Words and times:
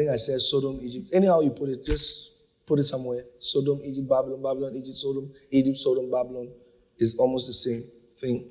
think 0.00 0.10
I 0.10 0.16
said 0.16 0.40
Sodom, 0.40 0.78
Egypt. 0.82 1.10
Anyhow 1.12 1.40
you 1.40 1.50
put 1.50 1.68
it, 1.68 1.84
just 1.84 2.66
put 2.66 2.78
it 2.78 2.84
somewhere. 2.84 3.24
Sodom, 3.38 3.80
Egypt, 3.84 4.08
Babylon, 4.08 4.42
Babylon, 4.42 4.74
Egypt, 4.74 4.96
Sodom, 4.96 5.30
Egypt, 5.50 5.76
Sodom, 5.76 6.10
Babylon 6.10 6.50
is 6.98 7.18
almost 7.18 7.46
the 7.46 7.52
same 7.52 7.84
thing. 8.16 8.50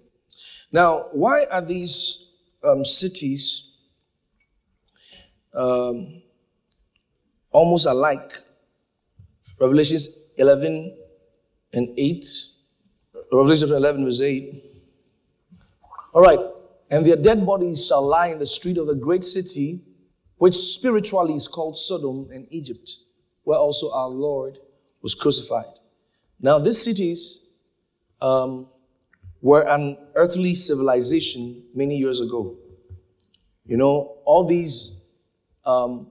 Now, 0.72 1.08
why 1.12 1.46
are 1.52 1.62
these 1.62 2.36
um, 2.64 2.86
cities 2.86 3.80
um, 5.54 6.22
almost 7.52 7.88
alike? 7.88 8.32
Revelations 9.60 10.34
11 10.38 10.96
and 11.74 11.90
8. 11.98 12.26
Revelation 13.32 13.70
11, 13.70 14.06
verse 14.06 14.22
8. 14.22 14.64
All 16.14 16.22
right. 16.22 16.40
And 16.92 17.06
their 17.06 17.16
dead 17.16 17.46
bodies 17.46 17.88
shall 17.88 18.06
lie 18.06 18.28
in 18.28 18.40
the 18.40 18.46
street 18.46 18.78
of 18.78 18.88
the 18.88 18.96
great 18.96 19.24
city, 19.24 19.82
which 20.40 20.56
spiritually 20.56 21.36
is 21.36 21.48
called 21.48 21.78
Sodom 21.78 22.30
and 22.34 22.48
Egypt, 22.50 22.90
where 23.44 23.60
also 23.60 23.94
our 23.94 24.10
Lord 24.10 24.58
was 25.02 25.14
crucified. 25.14 25.80
Now, 26.40 26.60
these 26.60 26.82
cities 26.82 27.58
um, 28.22 28.68
were 29.42 29.68
an 29.68 29.98
earthly 30.16 30.54
civilization 30.56 31.64
many 31.76 31.98
years 31.98 32.22
ago. 32.22 32.58
You 33.66 33.78
know, 33.78 34.18
all 34.26 34.46
these, 34.46 35.14
um, 35.66 36.10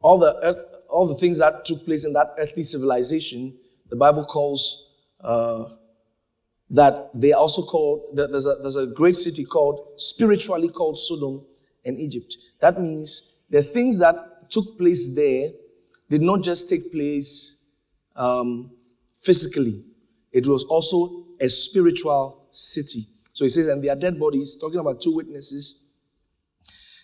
all 0.00 0.18
the 0.18 0.68
all 0.88 1.06
the 1.06 1.14
things 1.14 1.38
that 1.38 1.64
took 1.64 1.84
place 1.84 2.04
in 2.04 2.12
that 2.12 2.34
earthly 2.38 2.64
civilization, 2.64 3.56
the 3.88 3.96
Bible 3.96 4.24
calls 4.24 5.04
uh, 5.20 5.66
that 6.70 7.10
they 7.14 7.32
also 7.32 7.62
called, 7.62 8.16
there's 8.16 8.46
a, 8.46 8.54
there's 8.60 8.76
a 8.76 8.88
great 8.88 9.14
city 9.14 9.44
called, 9.44 9.80
spiritually 9.96 10.68
called 10.68 10.98
Sodom 10.98 11.46
and 11.84 11.98
Egypt. 11.98 12.36
That 12.60 12.80
means 12.80 13.38
the 13.50 13.62
things 13.62 13.98
that 13.98 14.50
took 14.50 14.78
place 14.78 15.14
there 15.14 15.50
did 16.08 16.22
not 16.22 16.42
just 16.42 16.68
take 16.68 16.90
place 16.92 17.72
um, 18.16 18.70
physically, 19.22 19.84
it 20.32 20.46
was 20.46 20.64
also 20.64 21.24
a 21.40 21.48
spiritual 21.48 22.46
city. 22.50 23.04
So 23.32 23.44
he 23.44 23.48
says, 23.48 23.68
and 23.68 23.82
their 23.82 23.96
dead 23.96 24.18
bodies, 24.18 24.58
talking 24.60 24.80
about 24.80 25.00
two 25.00 25.14
witnesses. 25.14 25.88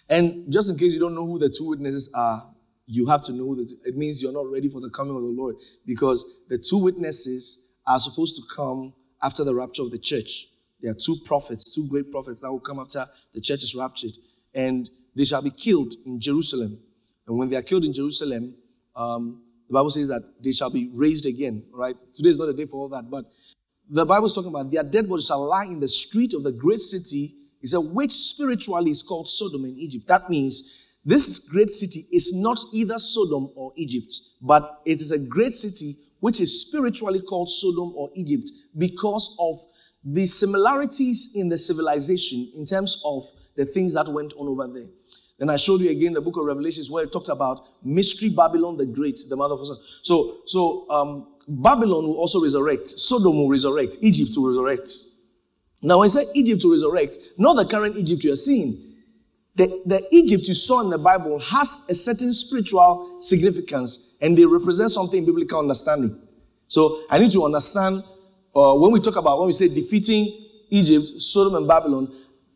And 0.08 0.52
just 0.52 0.70
in 0.70 0.78
case 0.78 0.92
you 0.92 1.00
don't 1.00 1.14
know 1.14 1.26
who 1.26 1.38
the 1.38 1.48
two 1.48 1.68
witnesses 1.68 2.12
are, 2.16 2.42
you 2.86 3.06
have 3.06 3.22
to 3.22 3.32
know 3.32 3.54
that 3.56 3.72
it 3.84 3.96
means 3.96 4.22
you're 4.22 4.32
not 4.32 4.50
ready 4.50 4.68
for 4.68 4.80
the 4.80 4.90
coming 4.90 5.16
of 5.16 5.22
the 5.22 5.28
Lord 5.28 5.56
because 5.86 6.44
the 6.48 6.58
two 6.58 6.82
witnesses 6.82 7.74
are 7.86 7.98
supposed 7.98 8.36
to 8.36 8.42
come 8.54 8.92
after 9.22 9.42
the 9.42 9.54
rapture 9.54 9.82
of 9.82 9.90
the 9.90 9.98
church. 9.98 10.46
There 10.80 10.92
are 10.92 10.94
two 10.94 11.16
prophets, 11.24 11.74
two 11.74 11.88
great 11.88 12.12
prophets 12.12 12.42
that 12.42 12.50
will 12.50 12.60
come 12.60 12.78
after 12.78 13.04
the 13.34 13.40
church 13.40 13.62
is 13.62 13.74
raptured, 13.76 14.12
and 14.54 14.88
they 15.16 15.24
shall 15.24 15.42
be 15.42 15.50
killed 15.50 15.92
in 16.04 16.20
Jerusalem. 16.20 16.78
And 17.26 17.36
when 17.36 17.48
they 17.48 17.56
are 17.56 17.62
killed 17.62 17.84
in 17.84 17.92
Jerusalem, 17.92 18.54
um, 18.94 19.40
the 19.68 19.74
Bible 19.74 19.90
says 19.90 20.08
that 20.08 20.22
they 20.42 20.52
shall 20.52 20.70
be 20.70 20.90
raised 20.94 21.26
again. 21.26 21.64
Right? 21.72 21.96
Today 22.12 22.28
is 22.28 22.38
not 22.38 22.50
a 22.50 22.52
day 22.52 22.66
for 22.66 22.76
all 22.76 22.88
that, 22.90 23.10
but 23.10 23.24
the 23.88 24.04
Bible 24.04 24.26
is 24.26 24.34
talking 24.34 24.50
about 24.50 24.70
their 24.70 24.84
dead 24.84 25.08
bodies 25.08 25.26
shall 25.26 25.44
lie 25.48 25.64
in 25.64 25.80
the 25.80 25.88
street 25.88 26.34
of 26.34 26.42
the 26.42 26.52
great 26.52 26.80
city. 26.80 27.32
Is 27.62 27.72
a 27.72 27.80
which 27.80 28.12
spiritually 28.12 28.90
is 28.90 29.02
called 29.02 29.28
Sodom 29.28 29.64
in 29.64 29.76
Egypt. 29.78 30.06
That 30.06 30.28
means 30.28 30.94
this 31.04 31.48
great 31.50 31.70
city 31.70 32.04
is 32.12 32.38
not 32.38 32.58
either 32.72 32.98
Sodom 32.98 33.50
or 33.56 33.72
Egypt, 33.76 34.12
but 34.42 34.82
it 34.84 35.00
is 35.00 35.10
a 35.10 35.28
great 35.28 35.54
city 35.54 35.94
which 36.20 36.40
is 36.40 36.68
spiritually 36.68 37.20
called 37.20 37.48
Sodom 37.48 37.92
or 37.96 38.10
Egypt 38.14 38.50
because 38.76 39.36
of 39.40 39.58
the 40.04 40.26
similarities 40.26 41.32
in 41.34 41.48
the 41.48 41.56
civilization 41.56 42.52
in 42.54 42.66
terms 42.66 43.02
of 43.04 43.24
the 43.56 43.64
things 43.64 43.94
that 43.94 44.08
went 44.08 44.32
on 44.34 44.48
over 44.48 44.68
there. 44.72 44.88
Then 45.38 45.50
I 45.50 45.56
showed 45.56 45.80
you 45.80 45.90
again 45.90 46.14
the 46.14 46.20
book 46.20 46.36
of 46.38 46.46
Revelations 46.46 46.90
where 46.90 47.04
it 47.04 47.12
talked 47.12 47.28
about 47.28 47.60
mystery 47.84 48.30
Babylon 48.30 48.78
the 48.78 48.86
Great, 48.86 49.18
the 49.28 49.36
mother 49.36 49.54
of 49.54 49.66
So, 50.02 50.38
so 50.46 50.88
um, 50.90 51.34
Babylon 51.46 52.06
will 52.06 52.16
also 52.16 52.40
resurrect. 52.40 52.88
Sodom 52.88 53.36
will 53.36 53.48
resurrect. 53.48 53.98
Egypt 54.00 54.30
will 54.36 54.48
resurrect. 54.48 54.88
Now, 55.82 55.98
when 55.98 56.06
I 56.06 56.08
say 56.08 56.22
Egypt 56.34 56.62
will 56.64 56.72
resurrect, 56.72 57.18
not 57.36 57.54
the 57.54 57.66
current 57.66 57.96
Egypt 57.96 58.24
you 58.24 58.32
are 58.32 58.36
seeing. 58.36 58.82
The, 59.56 59.66
the 59.86 60.06
Egypt 60.10 60.48
you 60.48 60.54
saw 60.54 60.82
in 60.82 60.90
the 60.90 60.98
Bible 60.98 61.38
has 61.38 61.86
a 61.88 61.94
certain 61.94 62.32
spiritual 62.32 63.22
significance 63.22 64.18
and 64.20 64.36
they 64.36 64.44
represent 64.44 64.90
something 64.90 65.20
in 65.20 65.26
biblical 65.26 65.60
understanding. 65.60 66.18
So 66.66 67.02
I 67.10 67.18
need 67.18 67.30
to 67.32 67.44
understand 67.44 68.02
uh, 68.54 68.74
when 68.74 68.90
we 68.90 69.00
talk 69.00 69.16
about, 69.16 69.38
when 69.38 69.46
we 69.46 69.52
say 69.52 69.68
defeating 69.68 70.32
Egypt, 70.70 71.08
Sodom, 71.20 71.54
and 71.56 71.68
Babylon, 71.68 72.12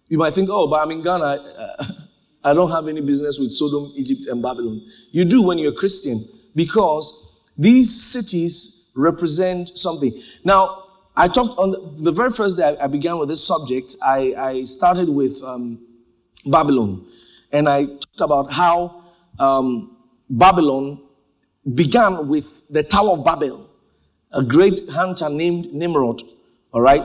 you 0.09 0.19
might 0.19 0.33
think, 0.33 0.49
oh, 0.51 0.69
but 0.69 0.83
I'm 0.83 0.91
in 0.91 1.03
Ghana. 1.03 1.45
I 2.43 2.55
don't 2.55 2.71
have 2.71 2.89
any 2.89 3.01
business 3.01 3.39
with 3.39 3.53
Sodom, 3.53 3.93
Egypt, 3.97 4.27
and 4.27 4.43
Babylon. 4.43 4.83
You 5.11 5.25
do 5.25 5.43
when 5.43 5.59
you're 5.59 5.73
a 5.73 5.77
Christian 5.77 6.19
because 6.55 7.51
these 7.59 8.03
cities 8.03 8.93
represent 8.97 9.77
something. 9.77 10.13
Now, 10.45 10.85
I 11.17 11.29
talked 11.29 11.59
on 11.59 11.73
the, 12.03 12.13
very 12.13 12.31
first 12.31 12.57
day 12.57 12.77
I, 12.81 12.85
I, 12.85 12.87
began 12.87 13.19
with 13.19 13.29
this 13.29 13.45
subject, 13.47 13.97
I, 14.05 14.35
I 14.39 14.63
started 14.63 15.09
with 15.09 15.43
um, 15.45 15.79
Babylon. 16.47 17.07
And 17.53 17.69
I 17.69 17.85
talked 17.85 18.21
about 18.21 18.53
how 18.53 19.05
um, 19.39 19.97
Babylon 20.31 21.03
began 21.75 22.29
with 22.29 22.69
the 22.69 22.83
Tower 22.83 23.19
of 23.19 23.25
Babel, 23.25 23.69
a 24.33 24.43
great 24.43 24.81
hunter 24.91 25.29
named 25.29 25.75
Nimrod. 25.75 26.23
All 26.73 26.81
right. 26.81 27.03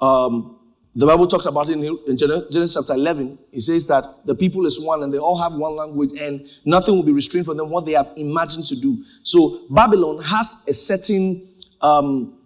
Um, 0.00 0.53
the 0.96 1.06
Bible 1.06 1.26
talks 1.26 1.46
about 1.46 1.68
it 1.68 1.72
in 1.76 2.16
Genesis 2.16 2.74
chapter 2.74 2.94
11. 2.94 3.38
It 3.52 3.60
says 3.60 3.86
that 3.88 4.04
the 4.26 4.34
people 4.34 4.64
is 4.64 4.80
one 4.84 5.02
and 5.02 5.12
they 5.12 5.18
all 5.18 5.36
have 5.36 5.54
one 5.58 5.74
language 5.74 6.12
and 6.20 6.46
nothing 6.64 6.94
will 6.94 7.02
be 7.02 7.12
restrained 7.12 7.46
from 7.46 7.56
them 7.56 7.68
what 7.70 7.84
they 7.84 7.92
have 7.92 8.12
imagined 8.16 8.66
to 8.66 8.76
do. 8.80 9.02
So 9.22 9.60
Babylon 9.70 10.22
has 10.22 10.64
a 10.68 10.72
certain 10.72 11.48
um, 11.80 12.38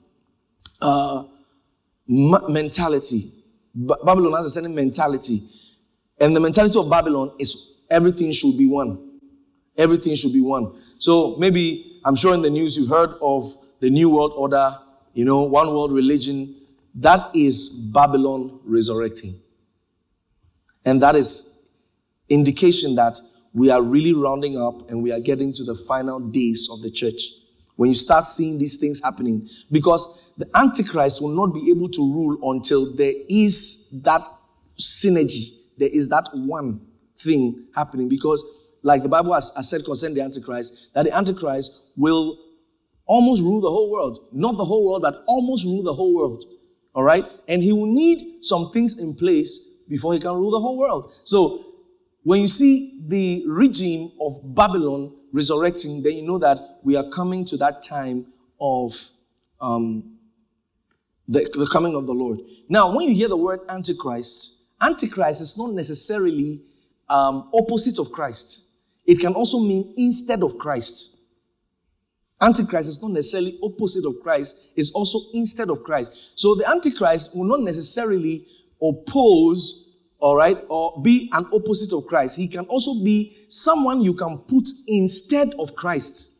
uh, 0.81 1.25
mentality. 2.07 3.31
Babylon 3.75 4.33
has 4.33 4.47
a 4.47 4.51
certain 4.51 4.75
mentality 4.75 5.41
and 6.21 6.35
the 6.35 6.41
mentality 6.41 6.79
of 6.79 6.91
Babylon 6.91 7.33
is 7.39 7.85
everything 7.91 8.33
should 8.33 8.57
be 8.59 8.67
one. 8.67 9.21
Everything 9.77 10.15
should 10.17 10.33
be 10.33 10.41
one. 10.41 10.75
So 10.99 11.37
maybe, 11.39 12.01
I'm 12.05 12.17
sure 12.17 12.35
in 12.35 12.43
the 12.43 12.51
news 12.51 12.77
you 12.77 12.89
heard 12.89 13.11
of 13.23 13.45
the 13.81 13.91
New 13.91 14.15
World 14.15 14.33
Order, 14.37 14.71
you 15.13 15.25
know, 15.25 15.43
one 15.43 15.69
world 15.69 15.93
religion. 15.93 16.55
That 16.95 17.31
is 17.35 17.91
Babylon 17.93 18.61
resurrecting. 18.65 19.39
And 20.85 21.03
that 21.03 21.17
is 21.17 21.69
indication 22.29 22.95
that 22.97 23.19
we 23.53 23.71
are 23.71 23.83
really 23.83 24.15
rounding 24.15 24.61
up 24.61 24.91
and 24.91 25.03
we 25.03 25.13
are 25.13 25.21
getting 25.21 25.53
to 25.53 25.65
the 25.65 25.75
final 25.75 26.21
days 26.21 26.69
of 26.73 26.83
the 26.83 26.91
church. 26.91 27.23
When 27.77 27.89
you 27.89 27.95
start 27.95 28.27
seeing 28.27 28.59
these 28.59 28.77
things 28.77 29.01
happening, 29.03 29.49
because 29.71 30.33
the 30.37 30.49
Antichrist 30.57 31.23
will 31.23 31.35
not 31.35 31.55
be 31.55 31.71
able 31.71 31.89
to 31.89 32.01
rule 32.01 32.53
until 32.53 32.95
there 32.97 33.13
is 33.29 34.03
that 34.05 34.27
synergy 34.79 35.59
there 35.79 35.89
is 35.91 36.09
that 36.09 36.29
one 36.33 36.81
thing 37.17 37.67
happening 37.75 38.09
because, 38.09 38.75
like 38.83 39.03
the 39.03 39.09
Bible 39.09 39.33
has, 39.33 39.55
has 39.57 39.71
said 39.71 39.85
concerning 39.85 40.17
the 40.17 40.23
Antichrist, 40.23 40.93
that 40.95 41.05
the 41.05 41.17
Antichrist 41.17 41.93
will 41.97 42.39
almost 43.07 43.43
rule 43.43 43.61
the 43.61 43.71
whole 43.71 43.91
world. 43.91 44.19
Not 44.33 44.57
the 44.57 44.65
whole 44.65 44.87
world, 44.87 45.03
but 45.03 45.25
almost 45.27 45.65
rule 45.65 45.83
the 45.83 45.95
whole 45.95 46.15
world. 46.15 46.45
All 46.99 47.05
right? 47.05 47.25
And 47.47 47.63
he 47.63 47.73
will 47.73 47.87
need 47.87 48.45
some 48.45 48.73
things 48.73 49.01
in 49.01 49.15
place 49.15 49.85
before 49.89 50.15
he 50.15 50.19
can 50.19 50.33
rule 50.33 50.51
the 50.51 50.59
whole 50.59 50.77
world. 50.77 51.13
So, 51.23 51.65
when 52.25 52.41
you 52.41 52.49
see 52.49 53.05
the 53.07 53.45
regime 53.47 54.11
of 54.21 54.33
Babylon 54.57 55.15
resurrecting, 55.33 56.03
then 56.03 56.15
you 56.15 56.23
know 56.23 56.39
that 56.39 56.59
we 56.83 56.97
are 56.97 57.09
coming 57.11 57.45
to 57.45 57.57
that 57.59 57.85
time 57.85 58.27
of 58.61 59.11
um, 59.61 60.19
the, 61.29 61.49
the 61.53 61.69
coming 61.73 61.95
of 61.95 62.09
the 62.09 62.15
Lord. 62.15 62.41
Now, 62.69 62.93
when 62.93 63.07
you 63.07 63.15
hear 63.15 63.29
the 63.29 63.37
word 63.37 63.61
Antichrist, 63.69 64.65
Antichrist 64.81 65.41
is 65.41 65.57
not 65.57 65.71
necessarily 65.71 66.63
um, 67.09 67.49
opposite 67.55 68.01
of 68.01 68.11
Christ. 68.11 68.73
It 69.07 69.21
can 69.21 69.35
also 69.35 69.61
mean 69.61 69.95
instead 69.97 70.43
of 70.43 70.59
Christ. 70.59 71.18
Antichrist 72.41 72.89
is 72.89 73.03
not 73.03 73.11
necessarily 73.11 73.59
opposite 73.63 74.07
of 74.07 74.23
Christ, 74.23 74.71
it's 74.77 74.93
also 74.93 75.19
instead 75.35 75.71
of 75.71 75.83
Christ. 75.83 76.39
So 76.39 76.55
the 76.55 76.69
Antichrist 76.69 77.37
will 77.37 77.45
not 77.45 77.61
necessarily 77.61 78.47
oppose, 78.81 80.05
all 80.21 80.37
right, 80.37 80.57
or 80.69 81.03
be 81.03 81.29
an 81.33 81.47
opposite 81.53 81.97
of 81.97 82.07
Christ. 82.07 82.37
He 82.37 82.47
can 82.47 82.65
also 82.67 83.03
be 83.05 83.37
someone 83.49 84.03
you 84.03 84.15
can 84.15 84.39
put 84.39 84.69
instead 84.87 85.53
of 85.59 85.75
Christ. 85.75 86.37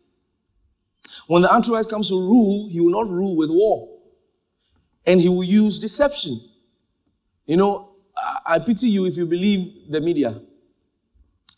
When 1.27 1.43
the 1.43 1.53
Antichrist 1.53 1.91
comes 1.91 2.11
to 2.11 2.15
rule, 2.15 2.69
he 2.71 2.81
will 2.81 2.93
not 2.93 3.11
rule 3.11 3.37
with 3.37 3.51
war, 3.51 3.99
and 5.05 5.21
he 5.21 5.29
will 5.29 5.45
use 5.45 5.81
deception. 5.81 6.39
You 7.47 7.57
know, 7.57 7.97
I 8.47 8.59
pity 8.61 8.89
you 8.89 9.07
if 9.07 9.17
you 9.17 9.27
believe 9.27 9.91
the 9.91 10.01
media. 10.01 10.41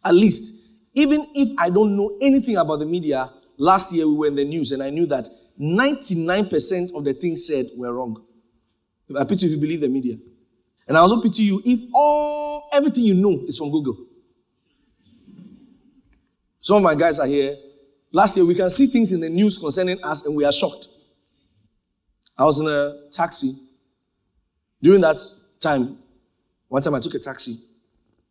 At 0.02 0.14
least, 0.14 0.68
even 0.94 1.26
if 1.34 1.58
I 1.58 1.68
don't 1.68 1.94
know 1.94 2.16
anything 2.22 2.56
about 2.56 2.78
the 2.78 2.86
media, 2.86 3.30
last 3.60 3.94
year 3.94 4.08
we 4.08 4.14
were 4.16 4.26
in 4.26 4.34
the 4.34 4.44
news 4.44 4.72
and 4.72 4.82
I 4.82 4.90
knew 4.90 5.06
that 5.06 5.28
99% 5.60 6.96
of 6.96 7.04
the 7.04 7.12
things 7.12 7.46
said 7.46 7.66
were 7.76 7.92
wrong. 7.92 8.24
I 9.18 9.24
pity 9.24 9.46
you 9.46 9.52
if 9.52 9.56
you 9.56 9.60
believe 9.60 9.80
the 9.82 9.88
media. 9.88 10.16
And 10.88 10.96
I 10.96 11.00
also 11.00 11.20
pity 11.20 11.42
you 11.42 11.60
if 11.64 11.80
all 11.94 12.68
everything 12.72 13.04
you 13.04 13.14
know 13.14 13.42
is 13.46 13.58
from 13.58 13.70
Google. 13.70 13.96
Some 16.60 16.78
of 16.78 16.82
my 16.82 16.94
guys 16.94 17.20
are 17.20 17.26
here. 17.26 17.54
Last 18.12 18.36
year, 18.36 18.46
we 18.46 18.54
can 18.54 18.70
see 18.70 18.86
things 18.86 19.12
in 19.12 19.20
the 19.20 19.28
news 19.28 19.56
concerning 19.58 20.02
us 20.02 20.26
and 20.26 20.36
we 20.36 20.44
are 20.44 20.52
shocked. 20.52 20.88
I 22.36 22.44
was 22.44 22.60
in 22.60 22.66
a 22.66 23.10
taxi. 23.12 23.52
During 24.82 25.02
that 25.02 25.18
time, 25.60 25.98
one 26.68 26.82
time 26.82 26.94
I 26.94 27.00
took 27.00 27.14
a 27.14 27.18
taxi 27.18 27.56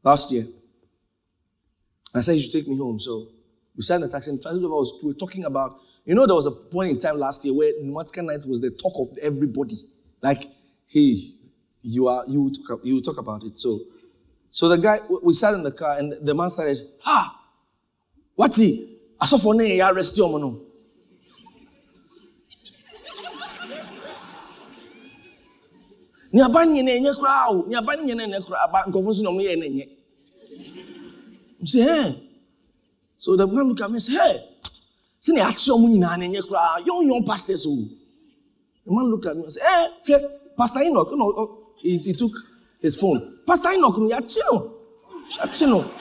last 0.03 0.31
year. 0.31 0.43
I 2.15 2.21
said, 2.21 2.33
You 2.33 2.41
should 2.41 2.51
take 2.51 2.67
me 2.67 2.77
home. 2.77 2.99
So 2.99 3.27
we 3.79 3.83
sat 3.83 3.95
in 3.95 4.01
the 4.01 4.09
taxi 4.09 4.29
and 4.29 4.41
was, 4.43 4.99
we 5.01 5.07
were 5.11 5.17
talking 5.17 5.45
about, 5.45 5.79
you 6.03 6.13
know, 6.13 6.25
there 6.27 6.35
was 6.35 6.47
a 6.47 6.51
point 6.69 6.91
in 6.91 6.99
time 6.99 7.15
last 7.17 7.45
year 7.45 7.53
where 7.55 7.71
Pneumatica 7.81 8.21
Night 8.25 8.45
was 8.45 8.59
the 8.59 8.71
talk 8.71 8.91
of 8.99 9.17
everybody. 9.19 9.75
Like, 10.21 10.43
hey, 10.89 11.15
you 11.81 12.09
are 12.09 12.25
you 12.27 12.51
talk 12.51 12.81
you 12.83 12.99
talk 12.99 13.17
about 13.19 13.45
it. 13.45 13.55
So 13.55 13.79
so 14.49 14.67
the 14.67 14.77
guy 14.77 14.99
we 15.23 15.31
sat 15.31 15.53
in 15.53 15.63
the 15.63 15.71
car 15.71 15.97
and 15.97 16.11
the 16.11 16.35
man 16.35 16.49
started, 16.49 16.77
ah, 17.05 17.41
what's 18.35 18.57
he? 18.57 18.97
I 19.21 19.25
saw 19.25 19.37
for 19.37 19.55
name 19.55 19.79
arrest 19.81 20.17
you 20.17 20.27
no. 20.27 20.59
Ni 26.33 26.41
abanye 26.41 26.83
na 26.83 26.91
enye 26.91 27.13
kura 27.15 27.45
o, 27.47 27.63
ni 27.65 27.75
abanye 27.75 28.13
na 28.13 28.23
enye 28.23 28.41
kura 28.45 28.57
aba 28.67 28.83
nkofo 28.91 29.13
so 29.13 29.23
na. 31.71 32.28
So 33.19 33.35
the 33.35 33.45
man 33.45 33.67
look 33.67 33.81
at 33.81 33.89
me 33.89 33.95
and 33.95 34.01
say, 34.01 34.13
hey, 34.13 34.37
see 35.19 35.35
the 35.35 35.41
action 35.41 35.73
omo 35.73 35.89
nyina 35.89 36.17
na 36.17 36.25
enye 36.25 36.41
kura, 36.41 36.81
young 36.85 37.05
young 37.05 37.25
pastors 37.25 37.65
o. 37.67 37.75
The 38.85 38.91
man 38.93 39.11
looked 39.11 39.25
at 39.25 39.35
me 39.35 39.43
and 39.43 39.51
said, 39.51 40.21
hey, 40.21 40.25
Pastor 40.57 40.79
Enoch, 40.83 41.09
you 41.11 41.17
know, 41.17 41.67
he, 41.75 41.97
he 41.97 42.13
took 42.13 42.31
his 42.81 42.95
phone. 42.95 43.39
Pastor 43.45 43.71
Enoch, 43.73 43.97
ya 44.09 44.21
chino. 44.21 44.73
Ya 45.37 45.47
chino. 45.47 45.91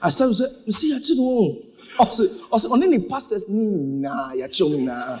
I 0.00 0.08
said, 0.08 0.28
you 0.64 0.72
see, 0.72 0.94
ya 0.94 1.00
chino. 1.00 1.58
Also, 1.98 2.24
also, 2.50 2.72
on 2.72 2.82
any 2.82 2.98
pastors, 2.98 3.44
nah, 3.46 4.32
ya 4.32 4.46
chino, 4.48 4.78
nah. 4.78 5.18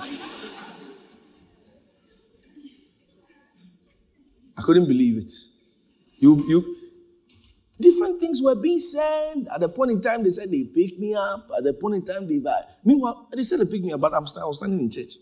I 4.56 4.62
couldn't 4.62 4.86
believe 4.86 5.18
it. 5.18 5.32
You, 6.14 6.36
you, 6.48 6.76
Different 7.80 8.20
things 8.20 8.42
were 8.42 8.54
being 8.54 8.78
said. 8.78 9.46
At 9.52 9.60
the 9.60 9.68
point 9.68 9.90
in 9.90 10.00
time, 10.00 10.22
they 10.22 10.30
said 10.30 10.50
they 10.50 10.64
picked 10.64 11.00
me 11.00 11.14
up. 11.14 11.50
At 11.56 11.64
the 11.64 11.72
point 11.72 11.96
in 11.96 12.04
time, 12.04 12.28
they 12.28 12.40
uh, 12.46 12.62
meanwhile 12.84 13.28
they 13.34 13.42
said 13.42 13.60
they 13.60 13.70
picked 13.70 13.84
me 13.84 13.92
up, 13.92 14.00
but 14.00 14.12
I'm 14.14 14.24
I 14.24 14.46
was 14.46 14.58
standing 14.58 14.78
in 14.80 14.90
church. 14.90 15.14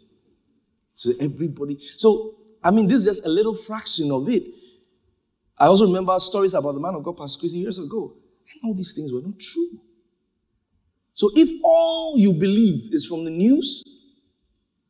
So 0.93 1.12
everybody. 1.21 1.79
So 1.79 2.35
I 2.65 2.71
mean, 2.73 2.88
this 2.88 2.99
is 2.99 3.05
just 3.05 3.27
a 3.27 3.31
little 3.31 3.55
fraction 3.55 4.11
of 4.11 4.29
it. 4.29 4.43
I 5.59 5.67
also 5.67 5.87
remember 5.87 6.19
stories 6.19 6.55
about 6.55 6.73
the 6.73 6.81
man 6.81 6.94
of 6.94 7.05
God, 7.05 7.17
Pastor 7.17 7.41
Chris, 7.41 7.55
years 7.55 7.79
ago, 7.79 8.15
and 8.53 8.61
all 8.65 8.75
these 8.75 8.94
things 8.94 9.12
were 9.12 9.23
not 9.23 9.38
true. 9.38 9.71
So 11.15 11.31
if 11.35 11.50
all 11.62 12.19
you 12.19 12.33
believe 12.33 12.93
is 12.93 13.06
from 13.06 13.25
the 13.25 13.31
news, 13.31 13.85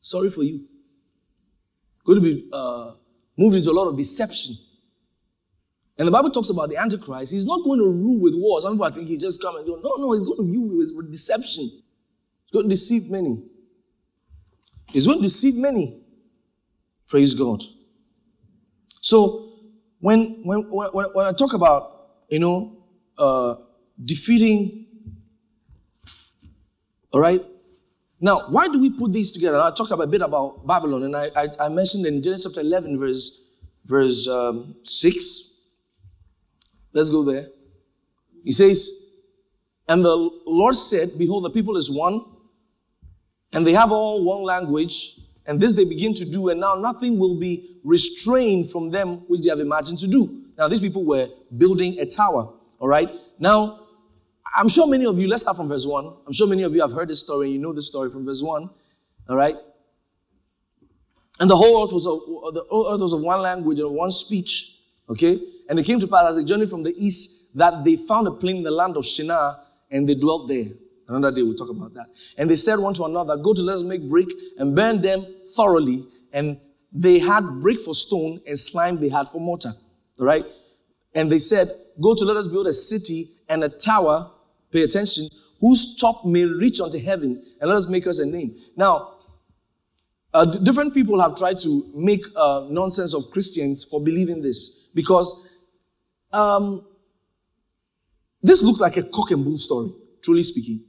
sorry 0.01 0.31
for 0.31 0.45
you. 0.45 0.67
Going 2.05 2.21
to 2.21 2.23
be 2.23 2.49
uh, 2.53 2.93
moved 3.41 3.57
into 3.57 3.71
a 3.71 3.73
lot 3.73 3.89
of 3.89 3.97
deception. 3.97 4.55
And 5.99 6.07
the 6.07 6.13
Bible 6.13 6.31
talks 6.31 6.51
about 6.51 6.69
the 6.69 6.77
Antichrist. 6.77 7.33
He's 7.33 7.47
not 7.47 7.65
going 7.65 7.79
to 7.79 7.87
rule 7.87 8.21
with 8.21 8.35
war. 8.37 8.61
Some 8.61 8.75
people 8.75 8.91
think 8.91 9.09
he 9.09 9.17
just 9.17 9.41
come 9.41 9.57
and 9.57 9.67
go. 9.67 9.81
No, 9.83 9.97
no, 9.99 10.13
he's 10.13 10.23
going 10.23 10.39
to 10.39 10.45
rule 10.45 10.79
with 10.79 11.11
deception. 11.11 11.65
He's 11.65 12.53
going 12.53 12.67
to 12.67 12.69
deceive 12.69 13.11
many. 13.11 13.43
He's 14.93 15.07
going 15.07 15.19
to 15.19 15.23
deceive 15.23 15.57
many. 15.57 16.03
Praise 17.09 17.35
God. 17.35 17.63
So 19.01 19.55
when 20.01 20.43
when 20.45 20.61
when, 20.71 21.07
when 21.13 21.27
I 21.27 21.33
talk 21.33 21.55
about 21.55 21.91
you 22.29 22.39
know 22.39 22.77
uh, 23.19 23.55
defeating, 24.05 24.87
all 27.13 27.21
right. 27.21 27.41
Now, 28.21 28.41
why 28.49 28.69
do 28.69 28.81
we 28.81 28.91
put 28.91 29.13
these 29.13 29.31
together? 29.31 29.59
I 29.59 29.71
talked 29.71 29.91
about 29.91 30.05
a 30.05 30.11
bit 30.11 30.21
about 30.21 30.67
Babylon, 30.67 31.05
and 31.05 31.17
I, 31.17 31.29
I, 31.35 31.47
I 31.61 31.69
mentioned 31.69 32.05
in 32.07 32.21
Genesis 32.21 32.53
chapter 32.53 32.61
11, 32.61 32.99
verse 32.99 33.47
verse 33.85 34.29
um, 34.29 34.75
six 34.83 35.51
Let's 36.93 37.09
go 37.09 37.23
there. 37.23 37.47
He 38.45 38.53
says, 38.53 39.15
And 39.89 40.05
the 40.05 40.17
Lord 40.47 40.75
said, 40.75 41.11
Behold, 41.17 41.45
the 41.45 41.51
people 41.51 41.77
is 41.77 41.91
one, 41.91 42.25
and 43.53 43.67
they 43.67 43.73
have 43.73 43.93
all 43.93 44.25
one 44.25 44.43
language, 44.43 45.21
and 45.47 45.61
this 45.61 45.75
they 45.75 45.85
begin 45.85 46.15
to 46.15 46.25
do, 46.25 46.49
and 46.49 46.61
now 46.61 46.75
nothing 46.75 47.19
will 47.19 47.39
be 47.39 47.79
restrained 47.85 48.71
from 48.71 48.91
them 48.91 49.19
which 49.29 49.43
they 49.43 49.51
have 49.51 49.61
imagined 49.61 49.99
to 50.01 50.09
do. 50.09 50.45
Now, 50.59 50.69
these 50.69 50.81
people 50.81 51.05
were 51.05 51.29
building 51.57 51.99
a 52.01 52.07
tower, 52.07 52.53
all 52.79 52.89
right? 52.89 53.09
Now, 53.39 53.80
I'm 54.57 54.69
sure 54.69 54.89
many 54.89 55.07
of 55.07 55.19
you, 55.19 55.29
let's 55.29 55.43
start 55.43 55.57
from 55.57 55.69
verse 55.69 55.87
1. 55.87 56.17
I'm 56.27 56.33
sure 56.33 56.47
many 56.47 56.63
of 56.63 56.75
you 56.75 56.81
have 56.81 56.93
heard 56.93 57.09
this 57.09 57.21
story, 57.21 57.51
you 57.51 57.59
know 57.59 57.73
the 57.73 57.83
story 57.83 58.11
from 58.11 58.27
verse 58.27 58.43
1, 58.43 58.71
all 59.29 59.37
right? 59.37 59.55
And 61.41 61.49
the 61.49 61.57
whole 61.57 61.85
earth 61.85 61.93
was 61.93 62.07
of, 62.07 62.55
the 62.55 62.63
earth 62.63 63.01
was 63.01 63.13
of 63.13 63.23
one 63.23 63.41
language 63.41 63.81
and 63.81 63.95
one 63.95 64.11
speech, 64.11 64.77
okay? 65.09 65.41
And 65.69 65.79
it 65.79 65.85
came 65.85 66.01
to 66.01 66.07
pass 66.07 66.31
as 66.31 66.37
they 66.37 66.45
journeyed 66.45 66.69
from 66.69 66.83
the 66.83 66.95
east 66.97 67.57
that 67.57 67.85
they 67.85 67.97
found 67.97 68.27
a 68.27 68.31
plain 68.31 68.57
in 68.57 68.63
the 68.63 68.71
land 68.71 68.97
of 68.97 69.05
Shinar 69.05 69.57
and 69.91 70.09
they 70.09 70.15
dwelt 70.15 70.49
there. 70.49 70.67
Another 71.09 71.35
day 71.35 71.43
we'll 71.43 71.55
talk 71.55 71.71
about 71.71 71.93
that. 71.95 72.07
And 72.39 72.49
they 72.49 72.57
said 72.57 72.79
one 72.79 72.95
to 72.95 73.05
another, 73.05 73.37
Go 73.37 73.53
to 73.53 73.63
let 73.63 73.77
us 73.77 73.83
make 73.83 74.09
brick 74.09 74.29
and 74.59 74.77
burn 74.77 75.01
them 75.01 75.27
thoroughly. 75.57 76.07
And 76.33 76.61
they 76.93 77.19
had 77.19 77.43
brick 77.61 77.81
for 77.81 77.95
stone 77.95 78.41
and 78.47 78.59
slime 78.59 79.01
they 79.01 79.09
had 79.09 79.29
for 79.29 79.41
mortar. 79.41 79.73
All 80.21 80.27
right? 80.27 80.45
And 81.15 81.31
they 81.31 81.39
said, 81.39 81.69
Go 82.01 82.15
to 82.15 82.25
let 82.25 82.37
us 82.37 82.47
build 82.47 82.69
a 82.69 82.73
city 82.73 83.31
and 83.49 83.65
a 83.65 83.69
tower, 83.69 84.31
pay 84.73 84.83
attention, 84.83 85.29
whose 85.61 85.97
top 85.97 86.25
may 86.25 86.45
reach 86.45 86.81
unto 86.81 86.99
heaven, 86.99 87.43
and 87.61 87.71
let 87.71 87.77
us 87.77 87.89
make 87.89 88.07
us 88.07 88.19
a 88.19 88.27
name. 88.27 88.57
Now, 88.77 89.15
uh, 90.33 90.45
different 90.45 90.95
people 90.95 91.21
have 91.21 91.37
tried 91.37 91.59
to 91.59 91.85
make 91.95 92.23
uh, 92.37 92.67
nonsense 92.71 93.15
of 93.15 93.31
Christians 93.31 93.85
for 93.85 94.03
believing 94.03 94.41
this 94.41 94.89
because 94.95 95.51
um, 96.33 96.87
this 98.43 98.63
looks 98.63 98.81
like 98.81 98.97
a 98.97 99.03
cock 99.03 99.33
and 99.33 99.45
bull 99.45 99.59
story, 99.59 99.91
truly 100.23 100.43
speaking. 100.43 100.85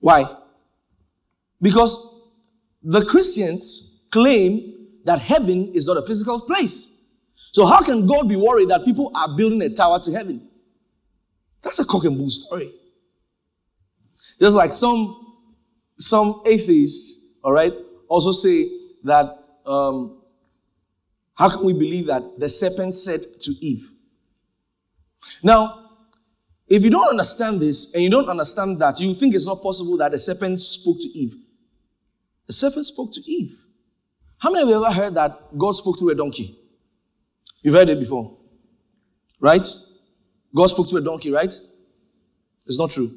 Why? 0.00 0.24
Because 1.60 2.30
the 2.82 3.04
Christians 3.04 4.06
claim 4.10 4.88
that 5.04 5.18
heaven 5.18 5.72
is 5.74 5.86
not 5.86 5.96
a 5.96 6.02
physical 6.02 6.40
place. 6.40 6.92
So 7.52 7.66
how 7.66 7.82
can 7.82 8.06
God 8.06 8.28
be 8.28 8.36
worried 8.36 8.68
that 8.68 8.84
people 8.84 9.12
are 9.14 9.36
building 9.36 9.62
a 9.62 9.70
tower 9.70 9.98
to 10.00 10.12
heaven? 10.12 10.48
That's 11.62 11.78
a 11.78 11.84
cock 11.84 12.04
and 12.04 12.16
bull 12.16 12.28
story. 12.28 12.72
Just 14.42 14.56
like 14.56 14.72
some 14.72 15.36
some 15.96 16.42
atheists, 16.44 17.38
all 17.44 17.52
right, 17.52 17.72
also 18.08 18.32
say 18.32 18.68
that 19.04 19.26
um, 19.64 20.20
how 21.34 21.48
can 21.48 21.64
we 21.64 21.72
believe 21.72 22.06
that 22.06 22.22
the 22.40 22.48
serpent 22.48 22.92
said 22.92 23.20
to 23.42 23.52
Eve, 23.60 23.88
now, 25.44 25.90
if 26.66 26.82
you 26.82 26.90
don't 26.90 27.08
understand 27.08 27.60
this 27.60 27.94
and 27.94 28.02
you 28.02 28.10
don't 28.10 28.28
understand 28.28 28.80
that, 28.80 28.98
you 28.98 29.14
think 29.14 29.32
it's 29.32 29.46
not 29.46 29.62
possible 29.62 29.96
that 29.98 30.10
the 30.10 30.18
serpent 30.18 30.58
spoke 30.58 30.96
to 31.00 31.08
Eve. 31.16 31.36
The 32.48 32.52
serpent 32.52 32.86
spoke 32.86 33.12
to 33.12 33.20
Eve. 33.30 33.64
How 34.38 34.50
many 34.50 34.64
of 34.64 34.68
you 34.70 34.84
ever 34.84 34.92
heard 34.92 35.14
that 35.14 35.56
God 35.56 35.70
spoke 35.76 36.00
through 36.00 36.10
a 36.10 36.14
donkey? 36.16 36.56
You've 37.62 37.74
heard 37.74 37.90
it 37.90 38.00
before. 38.00 38.36
Right? 39.38 39.64
God 40.52 40.66
spoke 40.66 40.90
to 40.90 40.96
a 40.96 41.00
donkey, 41.00 41.30
right? 41.30 41.54
It's 42.66 42.78
not 42.78 42.90
true. 42.90 43.08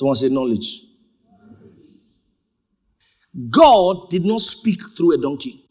Someone 0.00 0.16
said 0.16 0.32
knowledge. 0.32 0.86
God 3.50 4.08
did 4.08 4.24
not 4.24 4.40
speak 4.40 4.80
through 4.96 5.12
a 5.12 5.18
donkey. 5.18 5.62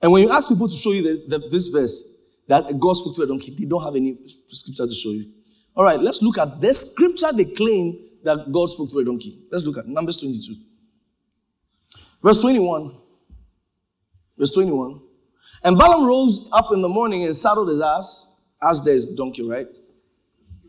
And 0.00 0.12
when 0.12 0.22
you 0.22 0.30
ask 0.30 0.48
people 0.48 0.68
to 0.68 0.76
show 0.76 0.92
you 0.92 1.02
the, 1.02 1.36
the, 1.36 1.48
this 1.48 1.66
verse, 1.66 2.30
that 2.46 2.78
God 2.78 2.92
spoke 2.92 3.16
to 3.16 3.22
a 3.22 3.26
donkey, 3.26 3.52
they 3.58 3.64
don't 3.64 3.82
have 3.82 3.96
any 3.96 4.16
scripture 4.46 4.86
to 4.86 4.94
show 4.94 5.10
you. 5.10 5.24
All 5.74 5.82
right, 5.82 5.98
let's 5.98 6.22
look 6.22 6.38
at 6.38 6.60
this 6.60 6.92
scripture 6.92 7.26
they 7.32 7.46
claim 7.46 7.98
that 8.22 8.52
God 8.52 8.68
spoke 8.68 8.92
to 8.92 8.98
a 9.00 9.04
donkey. 9.04 9.40
Let's 9.50 9.66
look 9.66 9.78
at 9.78 9.88
Numbers 9.88 10.18
22. 10.18 10.54
Verse 12.22 12.40
21. 12.40 12.96
Verse 14.38 14.54
21. 14.54 15.00
And 15.64 15.76
Balaam 15.76 16.06
rose 16.06 16.48
up 16.52 16.66
in 16.72 16.80
the 16.80 16.88
morning 16.88 17.24
and 17.24 17.34
saddled 17.34 17.70
his 17.70 17.80
ass, 17.80 18.40
as 18.62 18.84
there's 18.84 19.16
donkey, 19.16 19.42
right? 19.42 19.66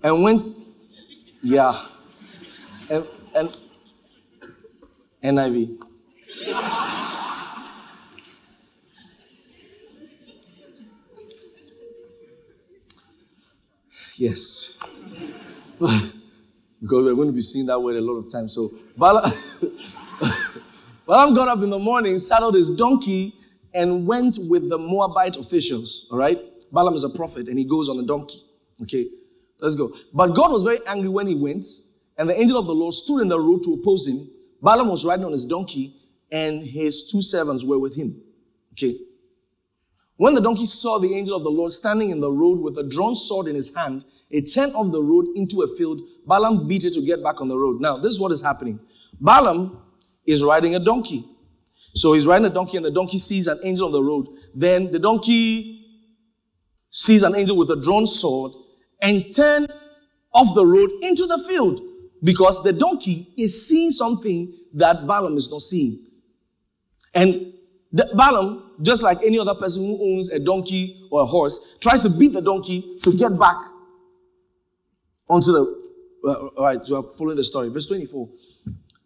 And 0.01 0.23
went, 0.23 0.41
yeah. 1.43 1.79
And, 2.89 3.05
and 3.35 3.57
NIV. 5.23 5.77
Yes. 14.17 14.77
because 16.81 17.03
we're 17.03 17.15
going 17.15 17.27
to 17.27 17.33
be 17.33 17.41
seeing 17.41 17.65
that 17.67 17.79
word 17.79 17.95
a 17.95 18.01
lot 18.01 18.15
of 18.15 18.31
times. 18.31 18.55
So 18.55 18.71
Balaam, 18.97 19.23
Balaam 21.07 21.33
got 21.33 21.47
up 21.47 21.63
in 21.63 21.69
the 21.69 21.79
morning, 21.79 22.17
saddled 22.19 22.55
his 22.55 22.71
donkey, 22.71 23.33
and 23.73 24.07
went 24.07 24.37
with 24.49 24.69
the 24.69 24.77
Moabite 24.77 25.37
officials. 25.37 26.07
All 26.11 26.17
right? 26.17 26.39
Balaam 26.71 26.95
is 26.95 27.03
a 27.03 27.09
prophet 27.09 27.47
and 27.47 27.57
he 27.59 27.65
goes 27.65 27.89
on 27.89 27.99
a 27.99 28.03
donkey. 28.03 28.39
Okay, 28.81 29.05
let's 29.61 29.75
go. 29.75 29.91
But 30.13 30.35
God 30.35 30.51
was 30.51 30.63
very 30.63 30.79
angry 30.87 31.09
when 31.09 31.27
he 31.27 31.35
went, 31.35 31.65
and 32.17 32.29
the 32.29 32.39
angel 32.39 32.59
of 32.59 32.65
the 32.65 32.73
Lord 32.73 32.93
stood 32.93 33.21
in 33.21 33.27
the 33.27 33.39
road 33.39 33.63
to 33.63 33.77
oppose 33.79 34.07
him. 34.07 34.17
Balaam 34.61 34.89
was 34.89 35.05
riding 35.05 35.25
on 35.25 35.31
his 35.31 35.45
donkey, 35.45 35.93
and 36.31 36.63
his 36.63 37.11
two 37.11 37.21
servants 37.21 37.63
were 37.63 37.79
with 37.79 37.95
him. 37.95 38.21
Okay. 38.73 38.95
When 40.17 40.33
the 40.33 40.41
donkey 40.41 40.65
saw 40.65 40.97
the 40.97 41.13
angel 41.13 41.35
of 41.35 41.43
the 41.43 41.51
Lord 41.51 41.71
standing 41.71 42.09
in 42.09 42.19
the 42.19 42.31
road 42.31 42.59
with 42.59 42.77
a 42.77 42.89
drawn 42.89 43.13
sword 43.13 43.47
in 43.47 43.55
his 43.55 43.75
hand, 43.75 44.03
it 44.31 44.49
turned 44.53 44.73
off 44.73 44.91
the 44.91 45.01
road 45.01 45.27
into 45.35 45.61
a 45.61 45.67
field. 45.77 46.01
Balaam 46.25 46.67
beat 46.67 46.85
it 46.85 46.93
to 46.93 47.01
get 47.01 47.23
back 47.23 47.39
on 47.39 47.47
the 47.47 47.57
road. 47.57 47.79
Now, 47.79 47.97
this 47.97 48.13
is 48.13 48.19
what 48.19 48.31
is 48.31 48.41
happening. 48.41 48.79
Balaam 49.21 49.79
is 50.25 50.43
riding 50.43 50.75
a 50.75 50.79
donkey. 50.79 51.23
So 51.93 52.13
he's 52.13 52.27
riding 52.27 52.45
a 52.45 52.49
donkey, 52.49 52.77
and 52.77 52.85
the 52.85 52.91
donkey 52.91 53.19
sees 53.19 53.47
an 53.47 53.59
angel 53.63 53.85
on 53.85 53.91
the 53.91 54.03
road. 54.03 54.27
Then 54.55 54.91
the 54.91 54.99
donkey 54.99 55.85
sees 56.89 57.21
an 57.21 57.35
angel 57.35 57.55
with 57.55 57.69
a 57.69 57.81
drawn 57.81 58.07
sword 58.07 58.53
and 59.01 59.23
turn 59.33 59.67
off 60.33 60.55
the 60.55 60.65
road 60.65 60.89
into 61.03 61.27
the 61.27 61.43
field 61.47 61.79
because 62.23 62.63
the 62.63 62.73
donkey 62.73 63.27
is 63.37 63.67
seeing 63.67 63.91
something 63.91 64.53
that 64.73 65.05
Balaam 65.07 65.37
is 65.37 65.51
not 65.51 65.61
seeing. 65.61 65.99
And 67.13 67.53
the, 67.91 68.09
Balaam, 68.15 68.75
just 68.81 69.03
like 69.03 69.17
any 69.25 69.39
other 69.39 69.55
person 69.55 69.83
who 69.83 70.13
owns 70.13 70.29
a 70.29 70.39
donkey 70.39 71.07
or 71.11 71.21
a 71.21 71.25
horse, 71.25 71.77
tries 71.79 72.03
to 72.03 72.17
beat 72.17 72.33
the 72.33 72.41
donkey 72.41 72.99
to 73.03 73.11
get 73.11 73.37
back 73.37 73.57
onto 75.29 75.51
the. 75.51 75.87
Uh, 76.23 76.33
all 76.33 76.63
right, 76.63 76.79
you 76.87 76.95
are 76.95 77.03
following 77.03 77.37
the 77.37 77.43
story. 77.43 77.69
Verse 77.69 77.87
24. 77.87 78.29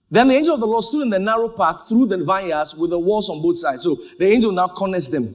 Then 0.10 0.28
the 0.28 0.34
angel 0.34 0.56
of 0.56 0.60
the 0.60 0.68
Lord 0.68 0.84
stood 0.84 1.04
in 1.04 1.10
the 1.10 1.20
narrow 1.20 1.50
path 1.50 1.88
through 1.88 2.08
the 2.08 2.18
vineyards 2.18 2.76
with 2.76 2.90
the 2.90 3.00
walls 3.00 3.30
on 3.30 3.42
both 3.42 3.58
sides. 3.58 3.84
So 3.84 3.96
the 4.20 4.26
angel 4.26 4.52
now 4.52 4.68
corners 4.68 5.10
them. 5.10 5.34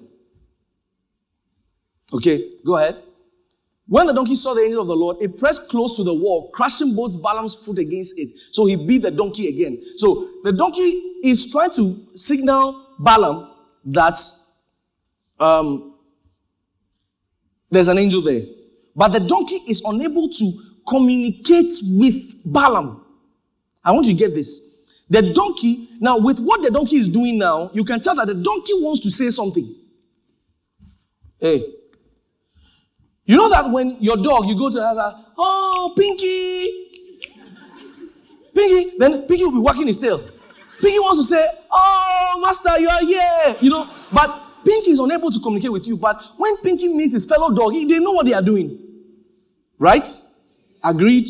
Okay, 2.14 2.50
go 2.64 2.76
ahead. 2.76 3.02
When 3.88 4.06
the 4.06 4.12
donkey 4.12 4.34
saw 4.34 4.54
the 4.54 4.62
angel 4.62 4.82
of 4.82 4.88
the 4.88 4.96
Lord, 4.96 5.18
it 5.20 5.38
pressed 5.38 5.70
close 5.70 5.96
to 5.96 6.02
the 6.02 6.12
wall, 6.12 6.50
crushing 6.50 6.96
both 6.96 7.22
Balaam's 7.22 7.54
foot 7.54 7.78
against 7.78 8.18
it. 8.18 8.32
So 8.50 8.66
he 8.66 8.74
beat 8.74 9.02
the 9.02 9.12
donkey 9.12 9.48
again. 9.48 9.80
So 9.96 10.28
the 10.42 10.52
donkey 10.52 10.80
is 11.22 11.52
trying 11.52 11.70
to 11.72 11.96
signal 12.12 12.94
Balaam 12.98 13.52
that 13.86 14.18
um, 15.38 15.94
there's 17.70 17.88
an 17.88 17.98
angel 17.98 18.22
there. 18.22 18.42
But 18.96 19.08
the 19.08 19.20
donkey 19.20 19.56
is 19.68 19.82
unable 19.84 20.28
to 20.30 20.52
communicate 20.88 21.70
with 21.90 22.42
Balaam. 22.44 23.04
I 23.84 23.92
want 23.92 24.06
you 24.06 24.14
to 24.14 24.18
get 24.18 24.34
this. 24.34 24.74
The 25.10 25.32
donkey, 25.32 25.88
now 26.00 26.18
with 26.18 26.40
what 26.40 26.62
the 26.62 26.70
donkey 26.70 26.96
is 26.96 27.06
doing 27.06 27.38
now, 27.38 27.70
you 27.72 27.84
can 27.84 28.00
tell 28.00 28.16
that 28.16 28.26
the 28.26 28.34
donkey 28.34 28.72
wants 28.74 28.98
to 29.00 29.10
say 29.10 29.30
something. 29.30 29.72
Hey, 31.38 31.62
you 33.26 33.36
know 33.36 33.50
that 33.50 33.70
when 33.70 33.96
your 34.00 34.16
dog, 34.16 34.46
you 34.46 34.56
go 34.56 34.70
to 34.70 34.76
the 34.76 34.86
house, 34.86 35.24
oh, 35.36 35.92
Pinky, 35.96 36.86
Pinky, 38.54 38.96
then 38.98 39.26
Pinky 39.26 39.44
will 39.44 39.52
be 39.52 39.58
wagging 39.58 39.86
his 39.86 39.98
tail. 39.98 40.18
Pinky 40.80 40.98
wants 40.98 41.18
to 41.18 41.34
say, 41.34 41.48
oh, 41.70 42.40
master, 42.42 42.78
you 42.78 42.88
are 42.88 43.00
here, 43.00 43.56
you 43.60 43.70
know, 43.70 43.88
but 44.12 44.64
Pinky 44.64 44.90
is 44.90 44.98
unable 44.98 45.30
to 45.30 45.40
communicate 45.40 45.72
with 45.72 45.86
you. 45.86 45.96
But 45.96 46.22
when 46.36 46.56
Pinky 46.58 46.88
meets 46.88 47.14
his 47.14 47.24
fellow 47.24 47.54
dog, 47.54 47.72
he, 47.72 47.84
they 47.84 47.98
know 47.98 48.12
what 48.12 48.26
they 48.26 48.34
are 48.34 48.42
doing. 48.42 48.78
Right? 49.78 50.08
Agreed? 50.82 51.28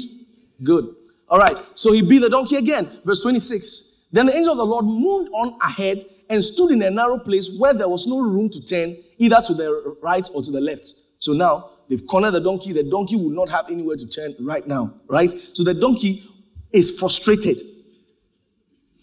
Good. 0.63 0.95
All 1.29 1.39
right. 1.39 1.57
So 1.75 1.93
he 1.93 2.03
beat 2.03 2.21
the 2.21 2.31
donkey 2.31 2.57
again. 2.57 2.89
Verse 3.05 3.23
26. 3.23 4.09
Then 4.13 4.27
the 4.27 4.37
angel 4.37 4.53
of 4.53 4.59
the 4.59 4.65
Lord 4.65 4.85
moved 4.85 5.31
on 5.35 5.59
ahead 5.63 6.05
and 6.31 6.43
stood 6.43 6.71
in 6.71 6.83
a 6.83 6.91
narrow 6.91 7.19
place 7.19 7.59
where 7.59 7.75
there 7.75 7.89
was 7.89 8.07
no 8.07 8.21
room 8.21 8.49
to 8.51 8.65
turn 8.65 8.97
either 9.19 9.41
to 9.43 9.55
the 9.55 9.97
right 10.03 10.29
or 10.35 10.43
to 10.43 10.51
the 10.51 10.61
left. 10.61 10.87
So 11.19 11.33
now 11.33 11.71
They've 11.89 12.07
cornered 12.09 12.33
the 12.33 12.41
donkey. 12.41 12.73
The 12.73 12.83
donkey 12.83 13.17
will 13.17 13.31
not 13.31 13.49
have 13.49 13.71
anywhere 13.71 13.97
to 13.97 14.09
turn 14.09 14.35
right 14.41 14.67
now, 14.67 14.93
right? 15.09 15.33
So 15.33 15.63
the 15.63 15.75
donkey 15.75 16.25
is 16.73 16.99
frustrated. 16.99 17.57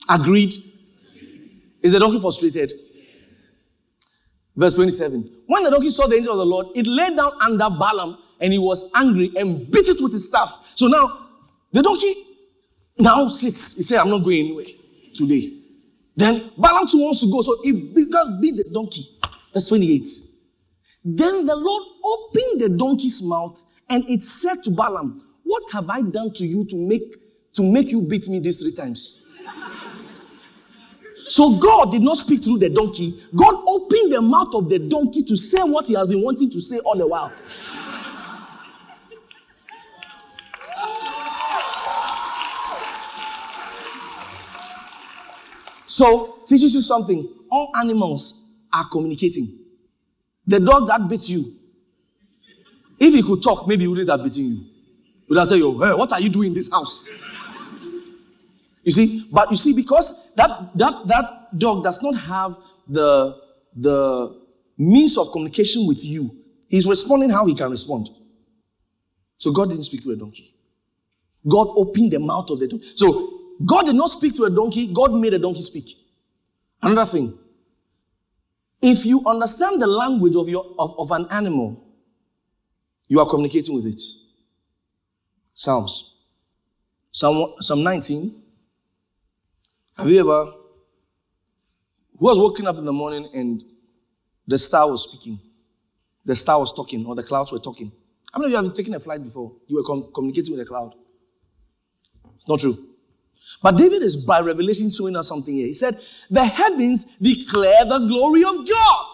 Agreed? 0.09 0.53
Is 1.81 1.93
the 1.93 1.99
donkey 1.99 2.19
frustrated? 2.19 2.73
Verse 4.55 4.75
27. 4.75 5.23
When 5.47 5.63
the 5.63 5.71
donkey 5.71 5.89
saw 5.89 6.07
the 6.07 6.15
angel 6.15 6.33
of 6.33 6.39
the 6.39 6.45
Lord, 6.45 6.67
it 6.75 6.85
lay 6.85 7.15
down 7.15 7.31
under 7.41 7.69
Balaam 7.69 8.17
and 8.39 8.51
he 8.53 8.59
was 8.59 8.91
angry 8.95 9.31
and 9.35 9.71
beat 9.71 9.87
it 9.87 10.01
with 10.01 10.11
his 10.11 10.27
staff. 10.27 10.71
So 10.75 10.87
now 10.87 11.29
the 11.71 11.81
donkey 11.81 12.13
now 12.97 13.25
sits. 13.27 13.77
He 13.77 13.83
said, 13.83 13.99
I'm 13.99 14.09
not 14.09 14.23
going 14.23 14.39
anywhere 14.39 14.65
today. 15.15 15.59
Then 16.15 16.41
Balaam 16.57 16.87
too 16.87 16.99
wants 16.99 17.21
to 17.21 17.31
go. 17.31 17.41
So 17.41 17.55
he 17.63 17.71
beat 17.71 18.11
the 18.11 18.69
donkey. 18.71 19.03
Verse 19.53 19.67
28. 19.69 20.07
Then 21.05 21.45
the 21.45 21.55
Lord 21.55 21.83
opened 22.03 22.61
the 22.61 22.69
donkey's 22.77 23.21
mouth 23.23 23.61
and 23.89 24.03
it 24.09 24.23
said 24.23 24.63
to 24.63 24.71
Balaam, 24.71 25.21
What 25.43 25.63
have 25.73 25.89
I 25.89 26.01
done 26.01 26.31
to 26.33 26.45
you 26.45 26.65
to 26.65 26.77
make, 26.77 27.15
to 27.53 27.63
make 27.63 27.91
you 27.91 28.01
beat 28.01 28.29
me 28.29 28.39
these 28.39 28.61
three 28.61 28.71
times? 28.71 29.27
So 31.27 31.57
God 31.57 31.91
did 31.91 32.01
not 32.01 32.17
speak 32.17 32.43
through 32.43 32.59
the 32.59 32.69
donkey. 32.69 33.13
God 33.35 33.55
opened 33.67 34.13
the 34.13 34.21
mouth 34.21 34.53
of 34.53 34.69
the 34.69 34.79
donkey 34.79 35.23
to 35.23 35.35
say 35.37 35.61
what 35.63 35.87
he 35.87 35.93
has 35.93 36.07
been 36.07 36.21
wanting 36.21 36.49
to 36.51 36.61
say 36.61 36.79
all 36.79 36.97
the 36.97 37.07
while. 37.07 37.31
So, 45.85 46.39
teaches 46.47 46.73
you 46.73 46.81
something. 46.81 47.29
All 47.51 47.71
animals 47.75 48.57
are 48.73 48.85
communicating. 48.91 49.62
The 50.45 50.59
dog 50.59 50.87
that 50.87 51.07
beats 51.09 51.29
you, 51.29 51.45
if 52.99 53.13
he 53.13 53.21
could 53.23 53.41
talk, 53.41 53.67
maybe 53.67 53.83
he 53.83 53.87
wouldn't 53.87 54.09
have 54.09 54.23
beaten 54.23 54.43
you. 54.43 54.57
He 54.57 55.25
would 55.29 55.39
have 55.39 55.47
tell 55.47 55.57
you, 55.57 55.71
hey, 55.79 55.93
what 55.93 56.11
are 56.11 56.19
you 56.19 56.29
doing 56.29 56.47
in 56.47 56.53
this 56.53 56.71
house? 56.71 57.09
You 58.83 58.91
see, 58.91 59.25
but 59.31 59.49
you 59.49 59.57
see, 59.57 59.73
because 59.73 60.33
that 60.35 60.49
that 60.75 61.07
that 61.07 61.57
dog 61.57 61.83
does 61.83 62.03
not 62.03 62.15
have 62.15 62.57
the 62.87 63.41
the 63.75 64.41
means 64.77 65.17
of 65.17 65.31
communication 65.31 65.87
with 65.87 66.03
you, 66.03 66.29
he's 66.69 66.87
responding 66.87 67.29
how 67.29 67.45
he 67.45 67.55
can 67.55 67.69
respond. 67.71 68.09
So 69.37 69.51
God 69.51 69.69
didn't 69.69 69.83
speak 69.83 70.03
to 70.03 70.11
a 70.11 70.15
donkey. 70.15 70.53
God 71.47 71.67
opened 71.75 72.11
the 72.11 72.19
mouth 72.19 72.49
of 72.49 72.59
the 72.59 72.67
donkey. 72.67 72.87
So 72.95 73.29
God 73.65 73.85
did 73.85 73.95
not 73.95 74.09
speak 74.09 74.35
to 74.37 74.45
a 74.45 74.49
donkey, 74.49 74.93
God 74.93 75.13
made 75.13 75.33
a 75.33 75.39
donkey 75.39 75.61
speak. 75.61 75.97
Another 76.81 77.05
thing, 77.05 77.37
if 78.83 79.05
you 79.05 79.23
understand 79.25 79.81
the 79.81 79.87
language 79.87 80.35
of, 80.35 80.49
your, 80.49 80.75
of, 80.77 80.99
of 80.99 81.09
an 81.11 81.25
animal, 81.31 81.81
you 83.07 83.19
are 83.19 83.25
communicating 83.27 83.73
with 83.73 83.85
it. 83.85 84.01
Psalms. 85.53 86.25
Psalm, 87.09 87.53
Psalm 87.59 87.81
19. 87.81 88.41
Have 89.97 90.07
you 90.09 90.19
ever, 90.19 90.51
who 92.17 92.25
was 92.25 92.37
waking 92.37 92.67
up 92.67 92.77
in 92.77 92.83
the 92.83 92.91
morning 92.91 93.29
and 93.33 93.63
the 94.47 94.57
star 94.57 94.89
was 94.89 95.09
speaking? 95.09 95.39
The 96.25 96.35
star 96.35 96.59
was 96.59 96.73
talking, 96.73 97.05
or 97.05 97.15
the 97.15 97.23
clouds 97.23 97.53
were 97.53 97.59
talking. 97.59 97.89
How 98.33 98.39
many 98.39 98.53
of 98.53 98.63
you 98.63 98.67
have 98.67 98.75
taken 98.75 98.93
a 98.95 98.99
flight 98.99 99.23
before? 99.23 99.53
You 99.67 99.77
were 99.77 99.83
com- 99.83 100.11
communicating 100.13 100.51
with 100.53 100.61
a 100.61 100.65
cloud. 100.65 100.93
It's 102.35 102.49
not 102.49 102.59
true. 102.59 102.75
But 103.61 103.77
David 103.77 104.01
is 104.01 104.25
by 104.25 104.41
revelation 104.41 104.89
showing 104.89 105.15
us 105.15 105.27
something 105.27 105.53
here. 105.53 105.67
He 105.67 105.73
said, 105.73 105.99
The 106.29 106.43
heavens 106.43 107.17
declare 107.17 107.85
the 107.85 107.99
glory 108.07 108.43
of 108.43 108.67
God. 108.67 109.05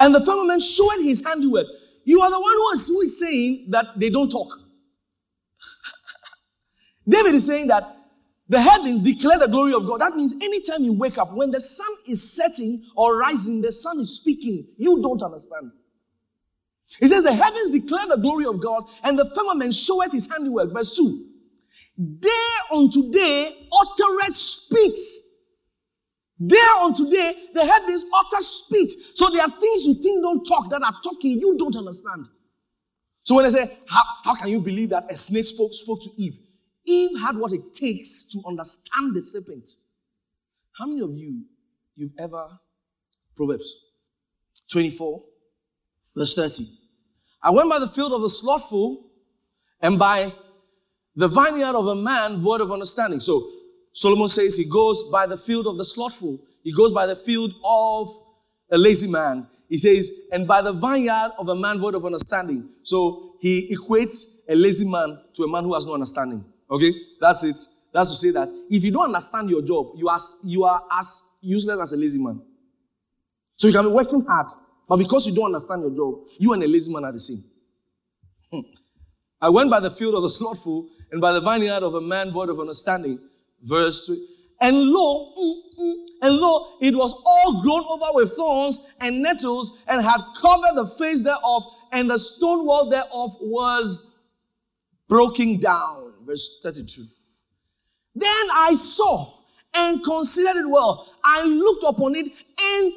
And 0.00 0.14
the 0.14 0.24
firmament 0.24 0.62
showing 0.62 1.02
his 1.02 1.24
handiwork. 1.26 1.66
You 2.04 2.20
are 2.20 2.30
the 2.30 2.40
one 2.40 2.54
who 2.54 2.70
is, 2.70 2.88
who 2.88 3.00
is 3.00 3.18
saying 3.18 3.66
that 3.70 3.98
they 3.98 4.10
don't 4.10 4.30
talk. 4.30 4.48
David 7.08 7.34
is 7.34 7.46
saying 7.46 7.68
that 7.68 7.84
the 8.48 8.60
heavens 8.60 9.00
declare 9.00 9.38
the 9.38 9.48
glory 9.48 9.72
of 9.72 9.86
God. 9.86 10.00
That 10.00 10.14
means 10.14 10.34
anytime 10.42 10.84
you 10.84 10.92
wake 10.92 11.16
up, 11.16 11.32
when 11.32 11.50
the 11.50 11.60
sun 11.60 11.88
is 12.06 12.36
setting 12.36 12.84
or 12.94 13.18
rising, 13.18 13.62
the 13.62 13.72
sun 13.72 13.98
is 14.00 14.20
speaking. 14.20 14.66
You 14.76 15.00
don't 15.00 15.22
understand. 15.22 15.72
He 17.00 17.06
says, 17.06 17.24
The 17.24 17.32
heavens 17.32 17.70
declare 17.70 18.06
the 18.06 18.20
glory 18.20 18.44
of 18.44 18.60
God, 18.60 18.84
and 19.02 19.18
the 19.18 19.30
firmament 19.34 19.74
showeth 19.74 20.12
his 20.12 20.30
handiwork. 20.30 20.72
Verse 20.72 20.92
2. 20.92 21.33
Day 21.96 22.52
unto 22.72 23.10
day 23.10 23.68
uttereth 23.72 24.34
speech. 24.34 24.98
Day 26.44 26.66
unto 26.82 27.08
day, 27.08 27.34
the 27.54 27.64
heavens 27.64 28.04
utter 28.12 28.42
speech. 28.42 28.90
So 29.14 29.30
there 29.30 29.42
are 29.42 29.50
things 29.50 29.86
you 29.86 29.94
think 29.94 30.22
don't 30.22 30.44
talk 30.44 30.68
that 30.70 30.82
are 30.82 30.92
talking, 31.04 31.38
you 31.38 31.56
don't 31.56 31.76
understand. 31.76 32.28
So 33.22 33.36
when 33.36 33.46
I 33.46 33.48
say, 33.48 33.70
how, 33.88 34.02
how 34.24 34.34
can 34.34 34.48
you 34.48 34.60
believe 34.60 34.90
that 34.90 35.10
a 35.10 35.14
snake 35.14 35.46
spoke, 35.46 35.72
spoke 35.72 36.02
to 36.02 36.10
Eve? 36.18 36.34
Eve 36.84 37.18
had 37.20 37.36
what 37.36 37.52
it 37.52 37.72
takes 37.72 38.28
to 38.30 38.42
understand 38.46 39.14
the 39.14 39.22
serpent. 39.22 39.68
How 40.76 40.86
many 40.86 41.00
of 41.00 41.10
you, 41.12 41.44
you've 41.94 42.12
ever, 42.18 42.48
Proverbs 43.36 43.86
24, 44.72 45.22
verse 46.16 46.34
30. 46.34 46.64
I 47.42 47.50
went 47.50 47.70
by 47.70 47.78
the 47.78 47.88
field 47.88 48.12
of 48.12 48.22
the 48.22 48.28
slothful 48.28 49.06
and 49.80 49.98
by 49.98 50.32
the 51.16 51.28
vineyard 51.28 51.76
of 51.76 51.86
a 51.86 51.94
man 51.94 52.40
void 52.40 52.60
of 52.60 52.72
understanding. 52.72 53.20
So 53.20 53.42
Solomon 53.92 54.28
says 54.28 54.56
he 54.56 54.68
goes 54.68 55.10
by 55.10 55.26
the 55.26 55.36
field 55.38 55.66
of 55.66 55.78
the 55.78 55.84
slothful. 55.84 56.40
he 56.62 56.72
goes 56.72 56.92
by 56.92 57.06
the 57.06 57.14
field 57.16 57.52
of 57.64 58.08
a 58.72 58.78
lazy 58.78 59.08
man. 59.08 59.46
He 59.68 59.78
says, 59.78 60.10
and 60.32 60.46
by 60.46 60.62
the 60.62 60.72
vineyard 60.72 61.32
of 61.38 61.48
a 61.48 61.54
man 61.54 61.78
void 61.78 61.94
of 61.94 62.04
understanding. 62.04 62.68
So 62.82 63.36
he 63.40 63.74
equates 63.74 64.40
a 64.48 64.54
lazy 64.56 64.88
man 64.90 65.18
to 65.34 65.42
a 65.44 65.48
man 65.50 65.64
who 65.64 65.74
has 65.74 65.86
no 65.86 65.94
understanding. 65.94 66.44
Okay? 66.70 66.90
That's 67.20 67.44
it. 67.44 67.56
That's 67.92 68.10
to 68.10 68.16
say 68.16 68.30
that 68.32 68.48
if 68.70 68.82
you 68.84 68.90
don't 68.90 69.04
understand 69.04 69.48
your 69.48 69.62
job, 69.62 69.92
you 69.96 70.08
are, 70.08 70.18
you 70.44 70.64
are 70.64 70.82
as 70.98 71.36
useless 71.42 71.78
as 71.80 71.92
a 71.92 71.96
lazy 71.96 72.20
man. 72.22 72.42
So 73.56 73.68
you 73.68 73.72
can 73.72 73.86
be 73.86 73.94
working 73.94 74.24
hard, 74.24 74.48
but 74.88 74.96
because 74.96 75.26
you 75.28 75.34
don't 75.34 75.46
understand 75.46 75.82
your 75.82 75.90
job, 75.94 76.26
you 76.40 76.52
and 76.52 76.62
a 76.62 76.66
lazy 76.66 76.92
man 76.92 77.04
are 77.04 77.12
the 77.12 77.20
same. 77.20 77.38
Hmm. 78.50 78.60
I 79.40 79.50
went 79.50 79.70
by 79.70 79.78
the 79.80 79.90
field 79.90 80.14
of 80.14 80.22
the 80.22 80.28
slothful 80.38 80.88
and 81.10 81.20
by 81.20 81.32
the 81.32 81.40
vineyard 81.40 81.82
of 81.82 81.94
a 81.94 82.00
man 82.00 82.30
void 82.30 82.48
of 82.48 82.60
understanding. 82.60 83.18
Verse 83.62 84.06
3. 84.06 84.28
And 84.60 84.76
lo, 84.76 85.34
mm, 85.38 85.54
mm, 85.78 85.94
and 86.22 86.36
lo, 86.36 86.68
it 86.80 86.94
was 86.94 87.22
all 87.26 87.62
grown 87.62 87.84
over 87.84 88.06
with 88.14 88.32
thorns 88.32 88.94
and 89.00 89.22
nettles 89.22 89.84
and 89.88 90.02
had 90.02 90.20
covered 90.40 90.76
the 90.76 90.86
face 90.98 91.22
thereof, 91.22 91.64
and 91.92 92.08
the 92.08 92.18
stone 92.18 92.64
wall 92.64 92.88
thereof 92.88 93.36
was 93.40 94.16
broken 95.08 95.58
down. 95.58 96.14
Verse 96.24 96.60
32. 96.62 97.02
Then 98.14 98.46
I 98.54 98.72
saw 98.74 99.26
and 99.74 100.02
considered 100.04 100.60
it 100.60 100.68
well. 100.68 101.12
I 101.24 101.44
looked 101.44 101.84
upon 101.86 102.14
it 102.14 102.26
and 102.26 102.92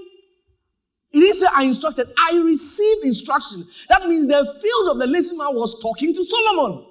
it 1.12 1.20
didn't 1.22 1.36
say 1.36 1.48
I 1.56 1.64
instructed, 1.64 2.08
I 2.18 2.42
received 2.46 3.06
instruction. 3.06 3.64
That 3.90 4.08
means 4.08 4.28
the 4.28 4.46
field 4.62 4.92
of 4.92 5.00
the 5.00 5.08
listener 5.08 5.50
was 5.52 5.82
talking 5.82 6.14
to 6.14 6.24
Solomon. 6.24 6.86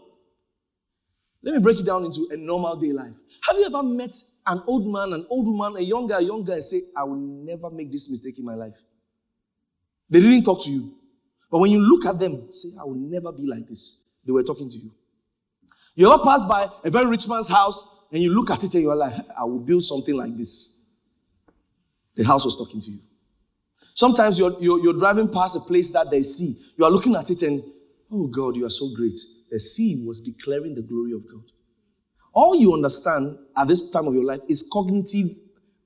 Let 1.46 1.54
me 1.54 1.60
break 1.60 1.78
it 1.78 1.86
down 1.86 2.04
into 2.04 2.26
a 2.32 2.36
normal 2.36 2.74
day 2.74 2.92
life. 2.92 3.14
Have 3.46 3.56
you 3.56 3.66
ever 3.66 3.80
met 3.80 4.10
an 4.48 4.64
old 4.66 4.92
man, 4.92 5.12
an 5.12 5.24
old 5.30 5.46
woman, 5.46 5.80
a 5.80 5.80
young 5.80 6.08
guy, 6.08 6.18
a 6.18 6.22
young 6.22 6.42
guy, 6.42 6.54
and 6.54 6.62
say, 6.62 6.80
I 6.96 7.04
will 7.04 7.14
never 7.14 7.70
make 7.70 7.92
this 7.92 8.10
mistake 8.10 8.36
in 8.40 8.44
my 8.44 8.54
life? 8.54 8.76
They 10.10 10.18
didn't 10.18 10.42
talk 10.42 10.64
to 10.64 10.70
you. 10.72 10.90
But 11.48 11.60
when 11.60 11.70
you 11.70 11.78
look 11.78 12.04
at 12.04 12.18
them, 12.18 12.48
say, 12.52 12.76
I 12.80 12.84
will 12.84 12.96
never 12.96 13.30
be 13.30 13.46
like 13.46 13.64
this. 13.68 14.04
They 14.26 14.32
were 14.32 14.42
talking 14.42 14.68
to 14.68 14.76
you. 14.76 14.90
You 15.94 16.12
ever 16.12 16.20
pass 16.24 16.44
by 16.46 16.66
a 16.84 16.90
very 16.90 17.06
rich 17.06 17.28
man's 17.28 17.48
house 17.48 18.06
and 18.10 18.20
you 18.20 18.34
look 18.34 18.50
at 18.50 18.64
it 18.64 18.74
and 18.74 18.82
you're 18.82 18.96
like, 18.96 19.14
I 19.38 19.44
will 19.44 19.60
build 19.60 19.84
something 19.84 20.16
like 20.16 20.36
this? 20.36 20.84
The 22.16 22.24
house 22.24 22.44
was 22.44 22.56
talking 22.56 22.80
to 22.80 22.90
you. 22.90 22.98
Sometimes 23.94 24.36
you're, 24.36 24.60
you're, 24.60 24.80
you're 24.80 24.98
driving 24.98 25.32
past 25.32 25.56
a 25.56 25.60
place 25.60 25.92
that 25.92 26.10
they 26.10 26.22
see. 26.22 26.56
You 26.76 26.86
are 26.86 26.90
looking 26.90 27.14
at 27.14 27.30
it 27.30 27.40
and, 27.42 27.62
oh 28.10 28.26
God, 28.26 28.56
you 28.56 28.66
are 28.66 28.70
so 28.70 28.88
great. 28.96 29.16
The 29.50 29.60
sea 29.60 30.02
was 30.06 30.20
declaring 30.20 30.74
the 30.74 30.82
glory 30.82 31.12
of 31.12 31.22
God. 31.30 31.44
All 32.32 32.54
you 32.54 32.74
understand 32.74 33.36
at 33.56 33.68
this 33.68 33.90
time 33.90 34.06
of 34.06 34.14
your 34.14 34.24
life 34.24 34.40
is 34.48 34.68
cognitive, 34.72 35.28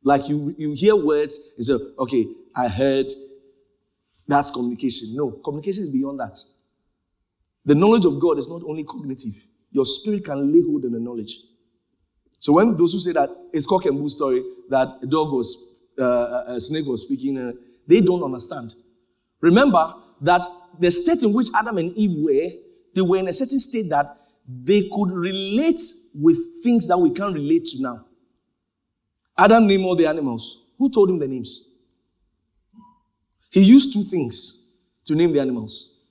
like 0.02 0.28
you, 0.28 0.54
you 0.58 0.74
hear 0.74 0.96
words 0.96 1.54
and 1.56 1.66
say, 1.66 1.74
okay, 1.98 2.26
I 2.56 2.68
heard, 2.68 3.06
that's 4.26 4.50
communication. 4.50 5.10
No, 5.12 5.32
communication 5.44 5.82
is 5.82 5.90
beyond 5.90 6.18
that. 6.20 6.36
The 7.64 7.74
knowledge 7.74 8.04
of 8.04 8.18
God 8.18 8.38
is 8.38 8.50
not 8.50 8.62
only 8.68 8.84
cognitive, 8.84 9.32
your 9.70 9.84
spirit 9.84 10.24
can 10.24 10.52
lay 10.52 10.62
hold 10.62 10.84
on 10.84 10.92
the 10.92 11.00
knowledge. 11.00 11.36
So 12.38 12.54
when 12.54 12.76
those 12.76 12.94
who 12.94 12.98
say 12.98 13.12
that 13.12 13.28
it's 13.52 13.66
cock 13.66 13.84
and 13.84 13.98
bull 13.98 14.08
story, 14.08 14.42
that 14.70 14.88
a 15.02 15.06
dog 15.06 15.32
was, 15.32 15.78
uh, 15.98 16.44
a 16.46 16.60
snake 16.60 16.86
was 16.86 17.02
speaking, 17.02 17.36
uh, 17.38 17.52
they 17.86 18.00
don't 18.00 18.22
understand. 18.22 18.74
Remember 19.40 19.92
that 20.22 20.46
the 20.78 20.90
state 20.90 21.22
in 21.22 21.32
which 21.32 21.48
Adam 21.54 21.78
and 21.78 21.96
Eve 21.96 22.16
were, 22.24 22.50
they 22.94 23.02
were 23.02 23.18
in 23.18 23.28
a 23.28 23.32
certain 23.32 23.58
state 23.58 23.88
that 23.90 24.06
they 24.46 24.88
could 24.92 25.10
relate 25.10 25.80
with 26.16 26.36
things 26.62 26.88
that 26.88 26.98
we 26.98 27.10
can't 27.10 27.34
relate 27.34 27.64
to 27.66 27.82
now. 27.82 28.04
Adam 29.38 29.66
named 29.66 29.84
all 29.84 29.96
the 29.96 30.06
animals. 30.06 30.72
Who 30.78 30.90
told 30.90 31.10
him 31.10 31.18
the 31.18 31.28
names? 31.28 31.74
He 33.52 33.62
used 33.62 33.92
two 33.92 34.02
things 34.02 34.78
to 35.06 35.14
name 35.14 35.32
the 35.32 35.40
animals. 35.40 36.04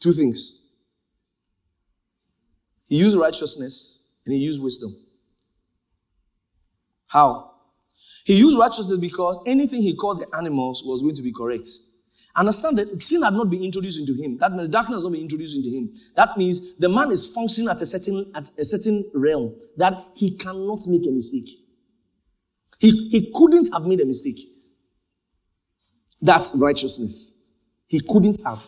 Two 0.00 0.12
things. 0.12 0.64
He 2.86 2.96
used 2.96 3.16
righteousness 3.16 4.08
and 4.24 4.34
he 4.34 4.40
used 4.40 4.62
wisdom. 4.62 4.94
How? 7.08 7.52
He 8.24 8.38
used 8.38 8.58
righteousness 8.58 8.98
because 8.98 9.38
anything 9.46 9.82
he 9.82 9.94
called 9.94 10.20
the 10.20 10.36
animals 10.36 10.82
was 10.84 11.02
going 11.02 11.14
to 11.14 11.22
be 11.22 11.32
correct. 11.32 11.68
Understand 12.36 12.78
that 12.78 13.00
sin 13.00 13.22
had 13.22 13.32
not 13.32 13.48
been 13.48 13.62
introduced 13.62 14.00
into 14.00 14.20
him. 14.20 14.38
That 14.38 14.52
means 14.52 14.68
darkness 14.68 14.96
has 14.96 15.04
not 15.04 15.12
been 15.12 15.22
introduced 15.22 15.56
into 15.56 15.70
him. 15.70 15.88
That 16.16 16.36
means 16.36 16.78
the 16.78 16.88
man 16.88 17.12
is 17.12 17.32
functioning 17.32 17.70
at 17.70 17.80
a 17.80 17.86
certain 17.86 18.32
at 18.34 18.50
a 18.58 18.64
certain 18.64 19.04
realm 19.14 19.54
that 19.76 19.94
he 20.14 20.36
cannot 20.36 20.86
make 20.88 21.06
a 21.06 21.12
mistake. 21.12 21.48
He, 22.80 22.90
he 23.10 23.30
couldn't 23.32 23.72
have 23.72 23.84
made 23.84 24.00
a 24.00 24.06
mistake. 24.06 24.38
That's 26.20 26.56
righteousness. 26.56 27.40
He 27.86 28.00
couldn't 28.00 28.40
have. 28.44 28.64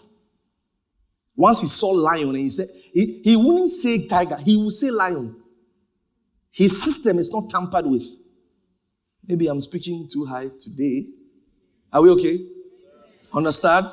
Once 1.35 1.61
he 1.61 1.67
saw 1.67 1.89
lion 1.89 2.29
and 2.29 2.39
he 2.39 2.49
said, 2.49 2.67
he, 2.93 3.21
he 3.25 3.37
wouldn't 3.37 3.71
say 3.71 4.07
tiger, 4.07 4.37
he 4.37 4.57
would 4.57 4.73
say 4.73 4.91
lion. 4.91 5.35
His 6.53 6.83
system 6.83 7.19
is 7.19 7.31
not 7.31 7.51
tampered 7.51 7.87
with. 7.87 8.05
Maybe 9.27 9.49
I'm 9.49 9.61
speaking 9.61 10.09
too 10.11 10.25
high 10.25 10.49
today. 10.59 11.09
Are 11.93 12.01
we 12.01 12.11
okay? 12.11 12.39
Understand? 13.37 13.87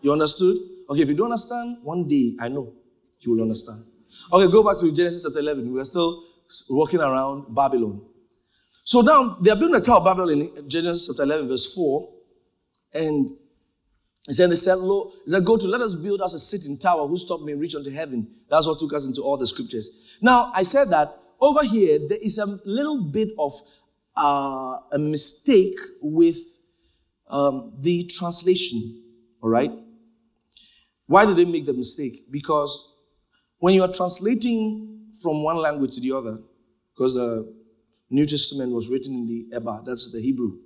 You 0.00 0.12
understood? 0.12 0.56
Okay, 0.88 1.02
if 1.02 1.08
you 1.08 1.16
don't 1.16 1.26
understand, 1.26 1.78
one 1.82 2.06
day 2.06 2.34
I 2.40 2.48
know 2.48 2.72
you 3.20 3.32
will 3.32 3.42
understand. 3.42 3.84
Okay, 4.32 4.50
go 4.50 4.62
back 4.62 4.78
to 4.78 4.94
Genesis 4.94 5.24
chapter 5.24 5.40
11. 5.40 5.72
We 5.72 5.80
are 5.80 5.84
still 5.84 6.22
walking 6.70 7.00
around 7.00 7.54
Babylon. 7.54 8.00
So 8.84 9.00
now 9.00 9.36
they 9.42 9.50
are 9.50 9.56
building 9.56 9.74
a 9.74 9.80
tower 9.80 9.98
of 9.98 10.04
Babel 10.04 10.30
in 10.30 10.68
Genesis 10.68 11.08
chapter 11.08 11.24
11, 11.24 11.48
verse 11.48 11.74
4. 11.74 12.08
And 12.94 13.30
he 14.26 14.32
said, 14.32 14.50
they 14.50 14.54
said, 14.54 14.76
Lord, 14.76 15.12
he 15.24 15.30
said, 15.30 15.44
go 15.44 15.56
to 15.56 15.66
let 15.68 15.80
us 15.80 15.96
build 15.96 16.22
us 16.22 16.34
a 16.34 16.38
sitting 16.38 16.78
tower 16.78 17.06
whose 17.06 17.24
top 17.24 17.42
may 17.42 17.54
reach 17.54 17.74
unto 17.74 17.90
heaven. 17.90 18.28
That's 18.48 18.66
what 18.66 18.78
took 18.78 18.94
us 18.94 19.06
into 19.06 19.22
all 19.22 19.36
the 19.36 19.46
scriptures. 19.46 20.16
Now, 20.22 20.52
I 20.54 20.62
said 20.62 20.88
that 20.90 21.08
over 21.40 21.64
here, 21.64 21.98
there 22.08 22.18
is 22.20 22.38
a 22.38 22.46
little 22.64 23.02
bit 23.02 23.28
of 23.38 23.52
uh, 24.16 24.78
a 24.92 24.98
mistake 24.98 25.76
with 26.00 26.36
um, 27.30 27.70
the 27.80 28.04
translation. 28.18 28.80
All 29.42 29.50
right? 29.50 29.70
Why 31.06 31.24
did 31.24 31.36
they 31.36 31.44
make 31.44 31.66
the 31.66 31.72
mistake? 31.72 32.30
Because 32.30 32.94
when 33.58 33.74
you 33.74 33.82
are 33.82 33.92
translating 33.92 35.10
from 35.22 35.42
one 35.42 35.56
language 35.56 35.94
to 35.94 36.00
the 36.00 36.12
other, 36.12 36.38
because 36.94 37.14
the 37.14 37.54
New 38.10 38.26
Testament 38.26 38.72
was 38.72 38.90
written 38.90 39.14
in 39.14 39.26
the 39.26 39.48
Ebba, 39.54 39.82
that's 39.84 40.12
the 40.12 40.20
Hebrew. 40.20 40.58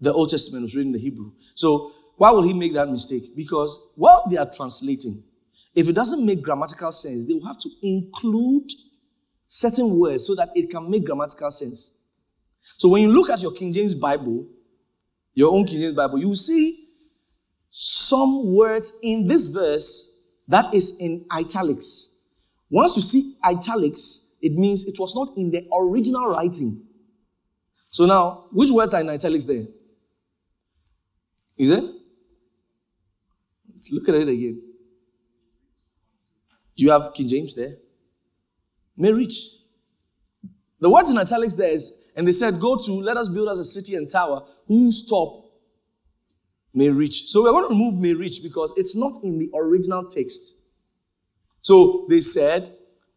The 0.00 0.12
Old 0.12 0.30
Testament 0.30 0.64
was 0.64 0.76
written 0.76 0.94
in 0.94 1.00
the 1.00 1.04
Hebrew. 1.04 1.32
So 1.54 1.92
why 2.16 2.32
would 2.32 2.44
he 2.44 2.54
make 2.54 2.74
that 2.74 2.88
mistake? 2.88 3.22
Because 3.36 3.92
while 3.96 4.24
they 4.28 4.36
are 4.36 4.50
translating, 4.52 5.22
if 5.74 5.88
it 5.88 5.94
doesn't 5.94 6.26
make 6.26 6.42
grammatical 6.42 6.90
sense, 6.90 7.26
they 7.26 7.34
will 7.34 7.46
have 7.46 7.58
to 7.58 7.70
include 7.82 8.70
certain 9.46 9.98
words 9.98 10.26
so 10.26 10.34
that 10.34 10.48
it 10.54 10.70
can 10.70 10.90
make 10.90 11.06
grammatical 11.06 11.50
sense. 11.50 12.04
So 12.76 12.88
when 12.88 13.02
you 13.02 13.08
look 13.12 13.30
at 13.30 13.42
your 13.42 13.52
King 13.52 13.72
James 13.72 13.94
Bible, 13.94 14.48
your 15.38 15.54
own 15.54 15.64
King 15.64 15.80
James 15.80 15.94
Bible, 15.94 16.18
you 16.18 16.26
will 16.26 16.34
see 16.34 16.88
some 17.70 18.52
words 18.56 18.98
in 19.04 19.28
this 19.28 19.46
verse 19.46 20.34
that 20.48 20.74
is 20.74 21.00
in 21.00 21.24
italics. 21.30 22.24
Once 22.68 22.96
you 22.96 23.02
see 23.02 23.34
italics, 23.44 24.36
it 24.42 24.54
means 24.54 24.86
it 24.86 24.96
was 24.98 25.14
not 25.14 25.28
in 25.36 25.52
the 25.52 25.64
original 25.72 26.26
writing. 26.26 26.84
So 27.88 28.04
now, 28.04 28.46
which 28.50 28.72
words 28.72 28.94
are 28.94 29.00
in 29.00 29.08
italics 29.10 29.46
there? 29.46 29.62
Is 31.56 31.70
it? 31.70 31.84
Look 33.92 34.08
at 34.08 34.16
it 34.16 34.28
again. 34.28 34.60
Do 36.76 36.84
you 36.84 36.90
have 36.90 37.14
King 37.14 37.28
James 37.28 37.54
there? 37.54 37.76
May 38.96 39.12
reach. 39.12 39.57
The 40.80 40.90
words 40.90 41.10
in 41.10 41.18
italics 41.18 41.56
there 41.56 41.70
is, 41.70 42.10
and 42.16 42.26
they 42.26 42.32
said, 42.32 42.60
Go 42.60 42.76
to, 42.76 42.92
let 42.92 43.16
us 43.16 43.28
build 43.28 43.48
us 43.48 43.58
a 43.58 43.64
city 43.64 43.96
and 43.96 44.08
tower 44.10 44.46
whose 44.66 45.06
top 45.08 45.44
may 46.72 46.90
reach. 46.90 47.24
So 47.24 47.42
we're 47.42 47.50
going 47.50 47.64
to 47.64 47.70
remove 47.70 47.98
may 47.98 48.14
reach 48.14 48.42
because 48.42 48.72
it's 48.76 48.96
not 48.96 49.24
in 49.24 49.38
the 49.38 49.50
original 49.54 50.04
text. 50.04 50.62
So 51.60 52.06
they 52.08 52.20
said, 52.20 52.72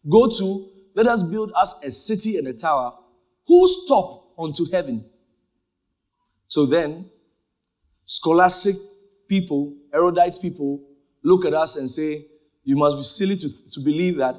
Go 0.10 0.28
to, 0.28 0.70
let 0.96 1.08
us 1.08 1.24
build 1.24 1.52
us 1.56 1.84
a 1.86 1.92
city 1.92 2.38
and 2.38 2.48
a 2.48 2.54
tower 2.54 2.94
whose 3.48 3.86
top 3.88 4.34
unto 4.40 4.66
heaven. 4.72 5.06
So 6.48 6.66
then, 6.66 7.10
scholastic 8.06 8.76
people, 9.30 9.78
erudite 9.94 10.38
people, 10.42 10.82
look 11.24 11.46
at 11.46 11.54
us 11.54 11.78
and 11.78 11.90
say, 11.90 12.26
You 12.64 12.76
must 12.76 12.98
be 12.98 13.04
silly 13.04 13.36
to, 13.38 13.50
to 13.74 13.80
believe 13.82 14.18
that 14.18 14.36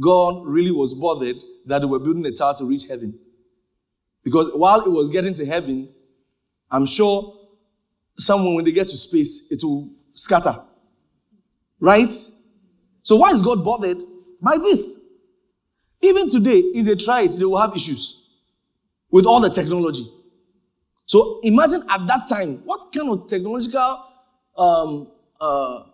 God 0.00 0.44
really 0.44 0.72
was 0.72 0.94
bothered 0.94 1.42
that 1.66 1.80
they 1.80 1.86
were 1.86 2.00
building 2.00 2.26
a 2.26 2.32
tower 2.32 2.54
to 2.58 2.64
reach 2.64 2.88
heaven. 2.88 3.18
Because 4.22 4.50
while 4.54 4.80
it 4.80 4.90
was 4.90 5.10
getting 5.10 5.34
to 5.34 5.46
heaven, 5.46 5.88
I'm 6.70 6.86
sure 6.86 7.38
someone, 8.16 8.54
when 8.54 8.64
they 8.64 8.72
get 8.72 8.88
to 8.88 8.96
space, 8.96 9.50
it 9.52 9.60
will 9.62 9.90
scatter. 10.12 10.56
Right? 11.80 12.10
So 13.02 13.16
why 13.16 13.30
is 13.30 13.42
God 13.42 13.64
bothered 13.64 14.02
by 14.40 14.56
this? 14.56 15.12
Even 16.02 16.28
today, 16.28 16.58
if 16.58 16.86
they 16.86 17.02
try 17.02 17.22
it, 17.22 17.36
they 17.38 17.44
will 17.44 17.58
have 17.58 17.74
issues 17.74 18.28
with 19.10 19.26
all 19.26 19.40
the 19.40 19.50
technology. 19.50 20.04
So 21.06 21.40
imagine 21.42 21.82
at 21.90 22.06
that 22.06 22.26
time, 22.28 22.56
what 22.64 22.92
kind 22.92 23.10
of 23.10 23.28
technological 23.28 24.04
um, 24.56 25.08
uh, 25.40 25.84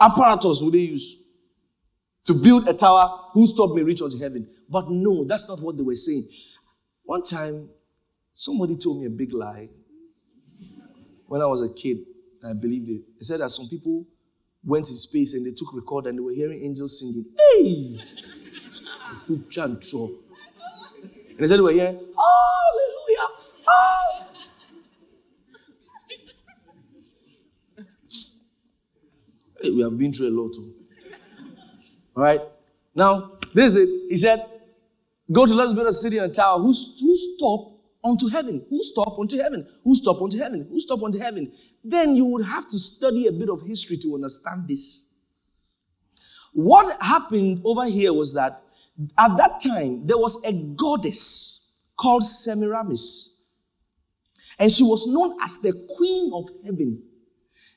apparatus 0.00 0.62
would 0.62 0.74
they 0.74 0.78
use 0.78 1.22
to 2.28 2.34
build 2.34 2.68
a 2.68 2.74
tower 2.74 3.30
whose 3.32 3.54
top 3.54 3.74
may 3.74 3.82
reach 3.82 4.02
unto 4.02 4.18
heaven? 4.18 4.46
But 4.68 4.90
no, 4.90 5.24
that's 5.24 5.48
not 5.48 5.62
what 5.62 5.78
they 5.78 5.82
were 5.82 5.94
saying. 5.94 6.28
One 7.04 7.22
time, 7.22 7.70
somebody 8.34 8.76
told 8.76 9.00
me 9.00 9.06
a 9.06 9.10
big 9.10 9.32
lie 9.32 9.70
when 11.26 11.40
I 11.40 11.46
was 11.46 11.62
a 11.62 11.72
kid. 11.72 11.96
I 12.44 12.52
believed 12.52 12.90
it. 12.90 13.00
He 13.16 13.24
said 13.24 13.40
that 13.40 13.48
some 13.48 13.66
people 13.66 14.04
went 14.62 14.90
in 14.90 14.96
space 14.96 15.32
and 15.32 15.46
they 15.46 15.52
took 15.52 15.74
record 15.74 16.06
and 16.06 16.18
they 16.18 16.22
were 16.22 16.32
hearing 16.32 16.62
angels 16.62 17.00
singing. 17.00 17.24
Hey! 17.38 17.98
And 19.28 19.44
they 21.38 21.46
said 21.46 21.58
they 21.58 21.62
were 21.62 21.72
hearing, 21.72 21.94
Hallelujah! 21.94 23.28
Oh! 23.66 24.26
Hey, 29.62 29.70
we 29.70 29.80
have 29.80 29.96
been 29.96 30.12
through 30.12 30.28
a 30.28 30.34
lot. 30.38 30.52
Too. 30.52 30.77
All 32.18 32.24
right. 32.24 32.40
Now, 32.96 33.38
this 33.54 33.76
is 33.76 33.76
it. 33.76 34.10
He 34.10 34.16
said, 34.16 34.44
Go 35.30 35.46
to 35.46 35.54
let's 35.54 35.72
build 35.72 35.86
a 35.86 35.92
city 35.92 36.18
and 36.18 36.32
a 36.32 36.34
tower 36.34 36.58
whose, 36.58 36.98
whose 37.00 37.36
top 37.38 37.78
unto 38.04 38.28
heaven. 38.28 38.66
Who 38.68 38.82
stop 38.82 39.16
unto 39.20 39.36
heaven? 39.38 39.64
Who 39.84 39.94
stop 39.94 40.20
unto 40.20 40.36
heaven? 40.36 40.66
Who 40.68 40.80
stop 40.80 41.00
unto 41.04 41.20
heaven? 41.20 41.52
Then 41.84 42.16
you 42.16 42.26
would 42.26 42.44
have 42.44 42.68
to 42.70 42.76
study 42.76 43.28
a 43.28 43.32
bit 43.32 43.48
of 43.48 43.62
history 43.62 43.98
to 43.98 44.16
understand 44.16 44.66
this. 44.66 45.14
What 46.54 47.00
happened 47.00 47.60
over 47.64 47.84
here 47.86 48.12
was 48.12 48.34
that 48.34 48.62
at 49.16 49.36
that 49.36 49.60
time 49.64 50.04
there 50.04 50.18
was 50.18 50.44
a 50.44 50.74
goddess 50.74 51.84
called 51.96 52.24
Semiramis, 52.24 53.44
and 54.58 54.72
she 54.72 54.82
was 54.82 55.06
known 55.06 55.38
as 55.40 55.58
the 55.58 55.72
queen 55.96 56.32
of 56.34 56.48
heaven. 56.64 57.00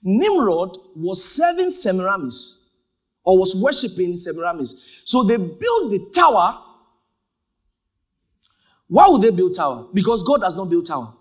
Nimrod 0.02 0.76
was 0.96 1.24
serving 1.24 1.70
Semiramis 1.70 2.61
or 3.24 3.38
was 3.38 3.62
worshiping 3.62 4.18
Semiramis. 4.18 5.02
So 5.06 5.24
they 5.24 5.38
built 5.38 5.92
the 5.92 6.12
tower 6.14 6.58
why 8.92 9.08
would 9.08 9.22
they 9.22 9.32
build 9.32 9.56
tower? 9.56 9.88
Because 9.94 10.22
God 10.22 10.42
does 10.42 10.58
not 10.58 10.70
build 10.70 10.86
tower. 10.86 11.14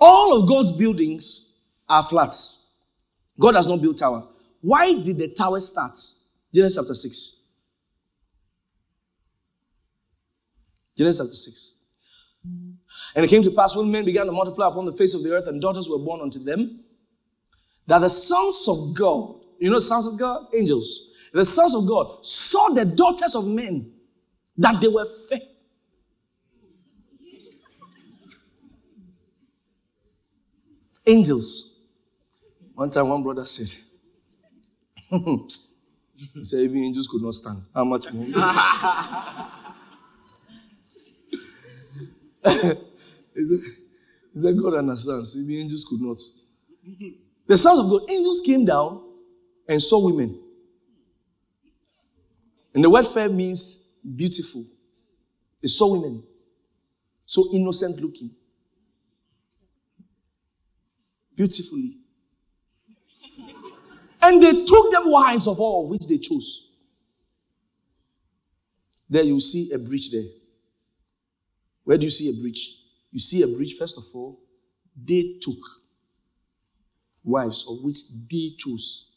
All 0.00 0.42
of 0.42 0.48
God's 0.48 0.72
buildings 0.72 1.64
are 1.88 2.02
flats. 2.02 2.74
God 3.38 3.52
does 3.52 3.68
not 3.68 3.80
build 3.80 3.96
tower. 3.96 4.26
Why 4.60 5.00
did 5.04 5.18
the 5.18 5.28
tower 5.28 5.60
start? 5.60 5.96
Genesis 6.52 6.78
chapter 6.78 6.94
6. 6.94 7.46
Genesis 10.96 11.20
chapter 11.20 11.34
6. 11.36 13.14
And 13.14 13.24
it 13.24 13.28
came 13.28 13.44
to 13.44 13.52
pass 13.52 13.76
when 13.76 13.88
men 13.88 14.04
began 14.04 14.26
to 14.26 14.32
multiply 14.32 14.66
upon 14.66 14.84
the 14.84 14.92
face 14.92 15.14
of 15.14 15.22
the 15.22 15.30
earth 15.30 15.46
and 15.46 15.62
daughters 15.62 15.88
were 15.88 16.04
born 16.04 16.20
unto 16.20 16.40
them, 16.40 16.80
that 17.86 18.00
the 18.00 18.10
sons 18.10 18.66
of 18.68 18.98
God, 18.98 19.37
you 19.58 19.70
know, 19.70 19.78
sons 19.78 20.06
of 20.06 20.18
God, 20.18 20.46
angels, 20.54 21.12
the 21.32 21.44
sons 21.44 21.74
of 21.74 21.86
God 21.86 22.24
saw 22.24 22.68
the 22.70 22.84
daughters 22.84 23.34
of 23.34 23.46
men 23.46 23.92
that 24.56 24.80
they 24.80 24.88
were 24.88 25.04
fair 25.28 25.38
Angels. 31.08 31.80
One 32.74 32.90
time, 32.90 33.08
one 33.08 33.22
brother 33.22 33.46
said, 33.46 33.74
he 35.10 35.48
said, 36.42 36.60
even 36.60 36.84
angels 36.84 37.08
could 37.08 37.22
not 37.22 37.32
stand. 37.32 37.56
How 37.74 37.84
much 37.84 38.12
more? 38.12 38.26
he, 38.26 38.32
said, 42.52 42.76
he 43.34 44.40
said, 44.40 44.58
God 44.58 44.74
understands. 44.74 45.42
Even 45.42 45.62
angels 45.62 45.86
could 45.88 46.02
not. 46.02 46.20
The 47.46 47.56
sons 47.56 47.78
of 47.80 47.88
God, 47.88 48.02
angels 48.10 48.42
came 48.42 48.66
down 48.66 49.07
and 49.68 49.80
saw 49.80 50.04
women. 50.04 50.38
And 52.74 52.84
the 52.84 52.90
word 52.90 53.06
fair 53.06 53.28
means 53.28 54.00
beautiful. 54.16 54.64
They 55.60 55.68
saw 55.68 55.92
women. 55.92 56.22
So 57.26 57.44
innocent 57.52 58.00
looking 58.00 58.30
beautifully. 61.38 61.98
and 64.22 64.42
they 64.42 64.64
took 64.64 64.90
them 64.90 65.10
wives 65.12 65.46
of 65.46 65.60
all 65.60 65.88
which 65.88 66.08
they 66.08 66.18
chose. 66.18 66.72
There 69.08 69.22
you 69.22 69.38
see 69.38 69.70
a 69.72 69.78
breach 69.78 70.10
there. 70.10 70.26
Where 71.84 71.96
do 71.96 72.06
you 72.06 72.10
see 72.10 72.28
a 72.28 72.42
breach? 72.42 72.82
You 73.12 73.20
see 73.20 73.42
a 73.42 73.46
breach, 73.46 73.74
first 73.78 73.96
of 73.96 74.04
all, 74.14 74.40
they 74.96 75.38
took 75.40 75.56
wives 77.24 77.66
of 77.70 77.84
which 77.84 77.98
they 78.28 78.50
chose. 78.58 79.07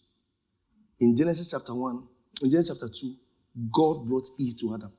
In 1.02 1.16
Genesis 1.16 1.50
chapter 1.50 1.74
1, 1.74 2.04
in 2.44 2.52
Genesis 2.52 2.80
chapter 2.80 2.94
2, 2.94 3.14
God 3.72 4.06
brought 4.06 4.28
Eve 4.40 4.56
to 4.58 4.76
Adam. 4.76 4.94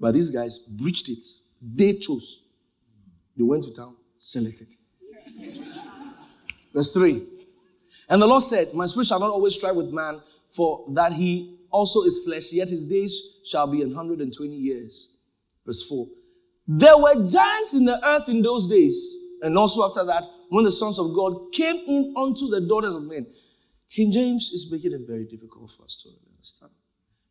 But 0.00 0.12
these 0.12 0.30
guys 0.30 0.58
breached 0.58 1.08
it. 1.08 1.24
They 1.62 1.94
chose. 1.94 2.48
They 3.36 3.44
went 3.44 3.62
to 3.62 3.72
town, 3.72 3.96
selected. 4.18 4.66
Verse 6.74 6.90
3. 6.92 7.24
And 8.08 8.20
the 8.20 8.26
Lord 8.26 8.42
said, 8.42 8.74
My 8.74 8.86
spirit 8.86 9.06
shall 9.06 9.20
not 9.20 9.30
always 9.30 9.54
strive 9.54 9.76
with 9.76 9.92
man, 9.92 10.20
for 10.50 10.84
that 10.94 11.12
he 11.12 11.60
also 11.70 12.02
is 12.02 12.26
flesh, 12.26 12.52
yet 12.52 12.68
his 12.68 12.84
days 12.84 13.40
shall 13.46 13.68
be 13.68 13.84
120 13.84 14.52
years. 14.52 15.20
Verse 15.64 15.88
4. 15.88 16.08
There 16.66 16.98
were 16.98 17.14
giants 17.28 17.74
in 17.74 17.84
the 17.84 18.04
earth 18.04 18.28
in 18.28 18.42
those 18.42 18.66
days, 18.66 19.16
and 19.42 19.56
also 19.56 19.86
after 19.88 20.04
that, 20.06 20.26
when 20.48 20.64
the 20.64 20.72
sons 20.72 20.98
of 20.98 21.14
God 21.14 21.52
came 21.52 21.76
in 21.86 22.14
unto 22.16 22.48
the 22.48 22.60
daughters 22.68 22.96
of 22.96 23.04
men. 23.04 23.26
King 23.94 24.10
James 24.10 24.50
is 24.50 24.72
making 24.72 24.90
it 24.90 25.06
very 25.06 25.24
difficult 25.24 25.70
for 25.70 25.84
us 25.84 26.02
to 26.02 26.08
understand. 26.32 26.72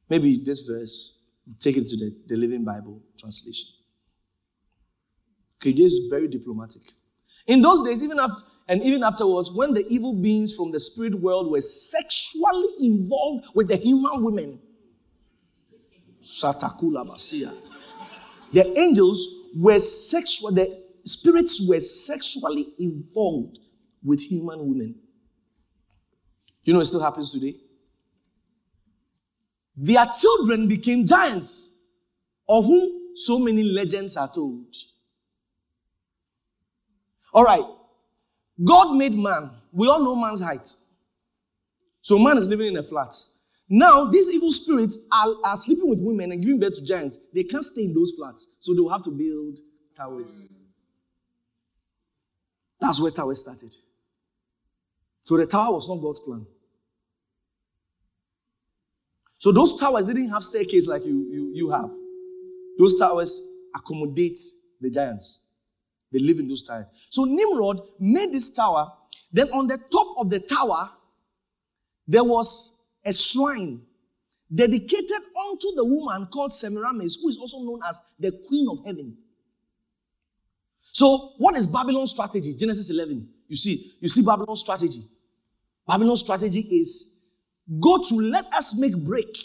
Maybe 0.10 0.38
this 0.38 0.62
verse, 0.62 1.22
take 1.60 1.76
it 1.76 1.88
to 1.88 1.98
the, 1.98 2.16
the 2.26 2.38
Living 2.38 2.64
Bible 2.64 3.02
translation. 3.20 3.68
King 5.60 5.76
James 5.76 5.92
is 5.92 6.08
very 6.10 6.30
diplomatic. 6.30 6.84
In 7.48 7.60
those 7.60 7.84
days, 7.84 8.02
even 8.02 8.18
after 8.18 8.46
and 8.70 8.82
even 8.82 9.04
afterwards, 9.04 9.52
when 9.52 9.74
the 9.74 9.86
evil 9.90 10.22
beings 10.22 10.56
from 10.56 10.72
the 10.72 10.80
spirit 10.80 11.16
world 11.16 11.52
were 11.52 11.60
sexually 11.60 12.70
involved 12.80 13.48
with 13.56 13.68
the 13.68 13.76
human 13.76 14.24
women, 14.24 14.58
Shatakula 16.22 17.06
Basia, 17.06 17.52
the 18.54 18.66
angels 18.80 19.50
were 19.58 19.80
sexual, 19.80 20.52
the 20.52 20.82
spirits 21.04 21.68
were 21.68 21.82
sexually 21.82 22.70
involved 22.80 23.60
with 24.02 24.22
human 24.22 24.66
women. 24.70 25.03
You 26.64 26.74
know, 26.74 26.80
it 26.80 26.86
still 26.86 27.04
happens 27.04 27.32
today. 27.32 27.56
Their 29.76 30.06
children 30.06 30.68
became 30.68 31.06
giants, 31.06 31.82
of 32.48 32.66
whom 32.66 33.16
so 33.16 33.40
many 33.40 33.64
legends 33.64 34.18
are 34.18 34.32
told. 34.32 34.74
All 37.34 37.44
right, 37.44 37.64
God 38.64 38.96
made 38.96 39.16
man. 39.16 39.50
We 39.72 39.88
all 39.88 40.04
know 40.04 40.16
man's 40.16 40.42
height. 40.42 40.68
So 42.02 42.20
man 42.20 42.38
is 42.38 42.48
living 42.48 42.68
in 42.68 42.78
a 42.78 42.84
flat. 42.84 43.14
Now, 43.70 44.06
these 44.06 44.32
evil 44.32 44.52
spirits 44.52 45.08
are, 45.12 45.34
are 45.44 45.58
sleeping 45.58 45.90
with 45.90 46.00
women 46.00 46.32
and 46.32 46.42
giving 46.42 46.60
birth 46.60 46.76
to 46.76 46.86
giants. 46.86 47.30
They 47.34 47.44
can't 47.44 47.64
stay 47.64 47.86
in 47.86 47.94
those 47.94 48.12
flats. 48.12 48.58
So 48.60 48.74
they 48.76 48.82
will 48.82 48.92
have 48.92 49.04
to 49.04 49.12
build 49.12 49.60
towers. 49.98 50.62
That's 52.80 53.02
where 53.02 53.12
towers 53.12 53.42
started. 53.42 53.74
So 55.22 55.38
the 55.38 55.48
tower 55.48 55.72
was 55.74 55.88
not 55.88 56.02
God's 56.02 56.20
plan. 56.20 56.46
So 59.44 59.52
those 59.52 59.78
towers 59.78 60.06
didn't 60.06 60.30
have 60.30 60.42
staircase 60.42 60.88
like 60.88 61.04
you, 61.04 61.28
you, 61.30 61.52
you 61.54 61.70
have. 61.70 61.90
Those 62.80 62.98
towers 62.98 63.52
accommodate 63.76 64.40
the 64.80 64.90
giants. 64.90 65.50
They 66.14 66.20
live 66.20 66.40
in 66.40 66.48
those 66.48 66.64
towers. 66.64 66.86
So 67.10 67.26
Nimrod 67.26 67.82
made 68.00 68.32
this 68.32 68.56
tower. 68.56 68.90
Then 69.34 69.48
on 69.50 69.68
the 69.68 69.78
top 69.92 70.16
of 70.18 70.30
the 70.30 70.40
tower, 70.40 70.90
there 72.08 72.24
was 72.24 72.86
a 73.04 73.12
shrine 73.12 73.82
dedicated 74.56 75.22
unto 75.50 75.76
the 75.76 75.84
woman 75.84 76.28
called 76.28 76.54
Semiramis, 76.54 77.20
who 77.22 77.28
is 77.28 77.36
also 77.38 77.64
known 77.64 77.82
as 77.86 78.00
the 78.18 78.32
Queen 78.48 78.70
of 78.72 78.86
Heaven. 78.86 79.18
So, 80.94 81.34
what 81.38 81.58
is 81.58 81.68
Babylon's 81.68 82.12
strategy? 82.12 82.56
Genesis 82.56 82.90
11. 82.92 83.28
You 83.50 83.58
see, 83.58 83.92
you 84.00 84.08
see 84.08 84.24
Babylon's 84.24 84.62
strategy. 84.62 85.02
Babylon's 85.86 86.22
strategy 86.22 86.62
is 86.62 87.13
go 87.80 87.98
to 87.98 88.16
let 88.16 88.46
us 88.54 88.80
make 88.80 88.96
break 89.06 89.38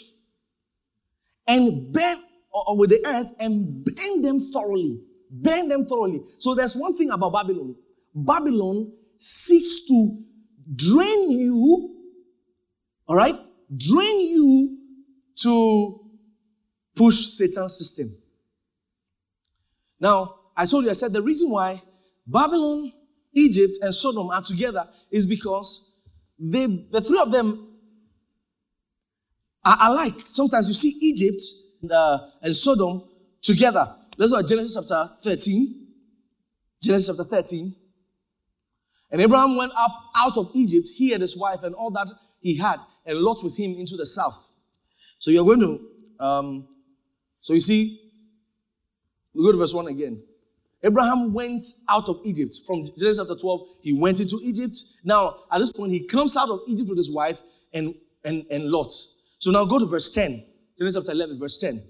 and 1.47 1.93
burn 1.93 2.17
or 2.51 2.77
with 2.77 2.89
the 2.89 3.03
earth 3.05 3.33
and 3.39 3.85
burn 3.85 4.21
them 4.21 4.39
thoroughly 4.51 5.01
burn 5.29 5.67
them 5.67 5.85
thoroughly. 5.85 6.21
So 6.37 6.55
there's 6.55 6.75
one 6.75 6.97
thing 6.97 7.11
about 7.11 7.33
Babylon 7.33 7.75
Babylon 8.13 8.91
seeks 9.17 9.85
to 9.87 10.23
drain 10.75 11.31
you, 11.31 11.95
all 13.07 13.15
right? 13.15 13.35
Drain 13.75 14.19
you 14.21 14.77
to 15.43 15.99
push 16.95 17.15
Satan's 17.15 17.77
system. 17.77 18.09
Now, 19.99 20.35
I 20.57 20.65
told 20.65 20.85
you, 20.85 20.89
I 20.89 20.93
said 20.93 21.13
the 21.13 21.21
reason 21.21 21.51
why 21.51 21.81
Babylon, 22.25 22.91
Egypt, 23.35 23.77
and 23.81 23.93
Sodom 23.93 24.29
are 24.31 24.41
together 24.41 24.87
is 25.11 25.27
because 25.27 25.95
they, 26.39 26.65
the 26.65 27.01
three 27.01 27.19
of 27.19 27.31
them 27.31 27.68
are 29.69 29.91
alike. 29.91 30.15
Sometimes 30.25 30.67
you 30.67 30.73
see 30.73 30.95
Egypt 31.01 31.43
uh, 31.91 32.29
and 32.41 32.55
Sodom 32.55 33.03
together. 33.41 33.85
Let's 34.17 34.31
go 34.31 34.41
Genesis 34.41 34.75
chapter 34.75 35.09
13. 35.23 35.87
Genesis 36.81 37.17
chapter 37.17 37.29
13. 37.29 37.75
And 39.11 39.21
Abraham 39.21 39.55
went 39.55 39.71
up 39.77 39.91
out 40.17 40.37
of 40.37 40.51
Egypt, 40.53 40.89
he 40.95 41.13
and 41.13 41.21
his 41.21 41.37
wife, 41.37 41.63
and 41.63 41.73
all 41.73 41.89
that 41.91 42.09
he 42.41 42.55
had, 42.57 42.77
and 43.05 43.17
Lot 43.17 43.37
with 43.43 43.57
him 43.57 43.75
into 43.75 43.95
the 43.95 44.05
south. 44.05 44.51
So 45.17 45.31
you're 45.31 45.45
going 45.45 45.59
to, 45.61 46.23
um, 46.23 46.67
so 47.41 47.53
you 47.53 47.59
see, 47.59 47.99
we 49.33 49.43
go 49.43 49.51
to 49.51 49.57
verse 49.57 49.73
1 49.73 49.87
again. 49.87 50.21
Abraham 50.83 51.33
went 51.33 51.63
out 51.89 52.07
of 52.07 52.21
Egypt. 52.23 52.59
From 52.65 52.85
Genesis 52.97 53.17
chapter 53.17 53.35
12, 53.35 53.67
he 53.81 53.93
went 53.93 54.19
into 54.19 54.39
Egypt. 54.43 54.77
Now, 55.03 55.37
at 55.51 55.59
this 55.59 55.73
point, 55.73 55.91
he 55.91 56.05
comes 56.05 56.37
out 56.37 56.49
of 56.49 56.61
Egypt 56.67 56.87
with 56.89 56.97
his 56.97 57.11
wife 57.11 57.39
and, 57.73 57.95
and, 58.23 58.45
and 58.49 58.65
Lot. 58.65 58.91
So 59.39 59.51
now 59.51 59.65
go 59.65 59.79
to 59.79 59.85
verse 59.85 60.11
10. 60.11 60.45
Genesis 60.77 61.03
chapter 61.03 61.13
11, 61.13 61.39
verse 61.39 61.57
10. 61.57 61.81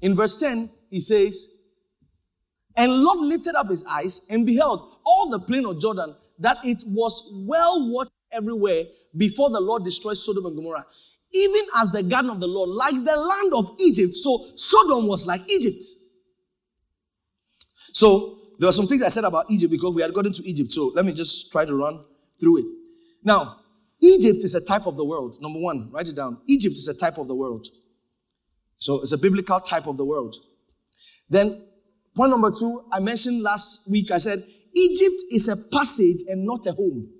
In 0.00 0.14
verse 0.14 0.40
10, 0.40 0.70
he 0.90 1.00
says, 1.00 1.56
And 2.76 3.02
Lot 3.02 3.18
lifted 3.18 3.54
up 3.56 3.68
his 3.68 3.84
eyes 3.84 4.28
and 4.30 4.46
beheld 4.46 4.98
all 5.04 5.28
the 5.30 5.40
plain 5.40 5.66
of 5.66 5.80
Jordan, 5.80 6.16
that 6.38 6.58
it 6.64 6.82
was 6.86 7.32
well 7.46 7.90
watched 7.90 8.12
everywhere 8.32 8.84
before 9.16 9.50
the 9.50 9.60
Lord 9.60 9.84
destroyed 9.84 10.16
Sodom 10.16 10.46
and 10.46 10.56
Gomorrah. 10.56 10.86
Even 11.32 11.62
as 11.76 11.90
the 11.90 12.02
garden 12.02 12.30
of 12.30 12.40
the 12.40 12.46
Lord, 12.46 12.70
like 12.70 12.94
the 12.94 13.16
land 13.16 13.52
of 13.54 13.76
Egypt. 13.80 14.14
So 14.14 14.46
Sodom 14.54 15.06
was 15.06 15.26
like 15.26 15.42
Egypt. 15.50 15.82
So 17.92 18.38
there 18.58 18.68
were 18.68 18.72
some 18.72 18.86
things 18.86 19.02
I 19.02 19.08
said 19.08 19.24
about 19.24 19.46
Egypt 19.50 19.70
because 19.72 19.94
we 19.94 20.02
had 20.02 20.14
gotten 20.14 20.32
to 20.32 20.48
Egypt. 20.48 20.70
So 20.70 20.92
let 20.94 21.04
me 21.04 21.12
just 21.12 21.50
try 21.52 21.64
to 21.64 21.74
run 21.74 22.02
through 22.40 22.58
it. 22.58 22.64
Now, 23.24 23.60
Egypt 24.00 24.44
is 24.44 24.54
a 24.54 24.64
type 24.64 24.86
of 24.86 24.96
the 24.96 25.04
world. 25.04 25.36
Number 25.40 25.58
one, 25.58 25.90
write 25.92 26.08
it 26.08 26.16
down. 26.16 26.38
Egypt 26.46 26.74
is 26.74 26.88
a 26.88 26.96
type 26.96 27.18
of 27.18 27.28
the 27.28 27.34
world. 27.34 27.66
So 28.76 29.00
it's 29.02 29.12
a 29.12 29.18
biblical 29.18 29.58
type 29.58 29.86
of 29.86 29.96
the 29.96 30.04
world. 30.04 30.36
Then, 31.28 31.62
point 32.14 32.30
number 32.30 32.50
two, 32.50 32.84
I 32.92 33.00
mentioned 33.00 33.42
last 33.42 33.90
week, 33.90 34.10
I 34.10 34.18
said, 34.18 34.44
Egypt 34.74 35.24
is 35.32 35.48
a 35.48 35.56
passage 35.76 36.22
and 36.28 36.44
not 36.44 36.66
a 36.66 36.72
home. 36.72 37.10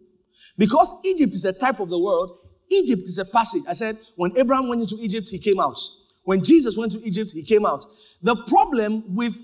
Because 0.56 1.00
Egypt 1.04 1.32
is 1.34 1.44
a 1.44 1.52
type 1.52 1.80
of 1.80 1.88
the 1.88 1.98
world, 1.98 2.38
Egypt 2.70 3.02
is 3.02 3.18
a 3.18 3.24
passage. 3.24 3.62
I 3.68 3.72
said, 3.72 3.98
when 4.16 4.36
Abraham 4.36 4.68
went 4.68 4.82
into 4.82 4.96
Egypt, 5.00 5.28
he 5.30 5.38
came 5.38 5.58
out. 5.58 5.78
When 6.24 6.44
Jesus 6.44 6.76
went 6.76 6.92
to 6.92 7.00
Egypt, 7.02 7.32
he 7.32 7.42
came 7.42 7.64
out. 7.64 7.84
The 8.22 8.36
problem 8.46 9.14
with 9.14 9.36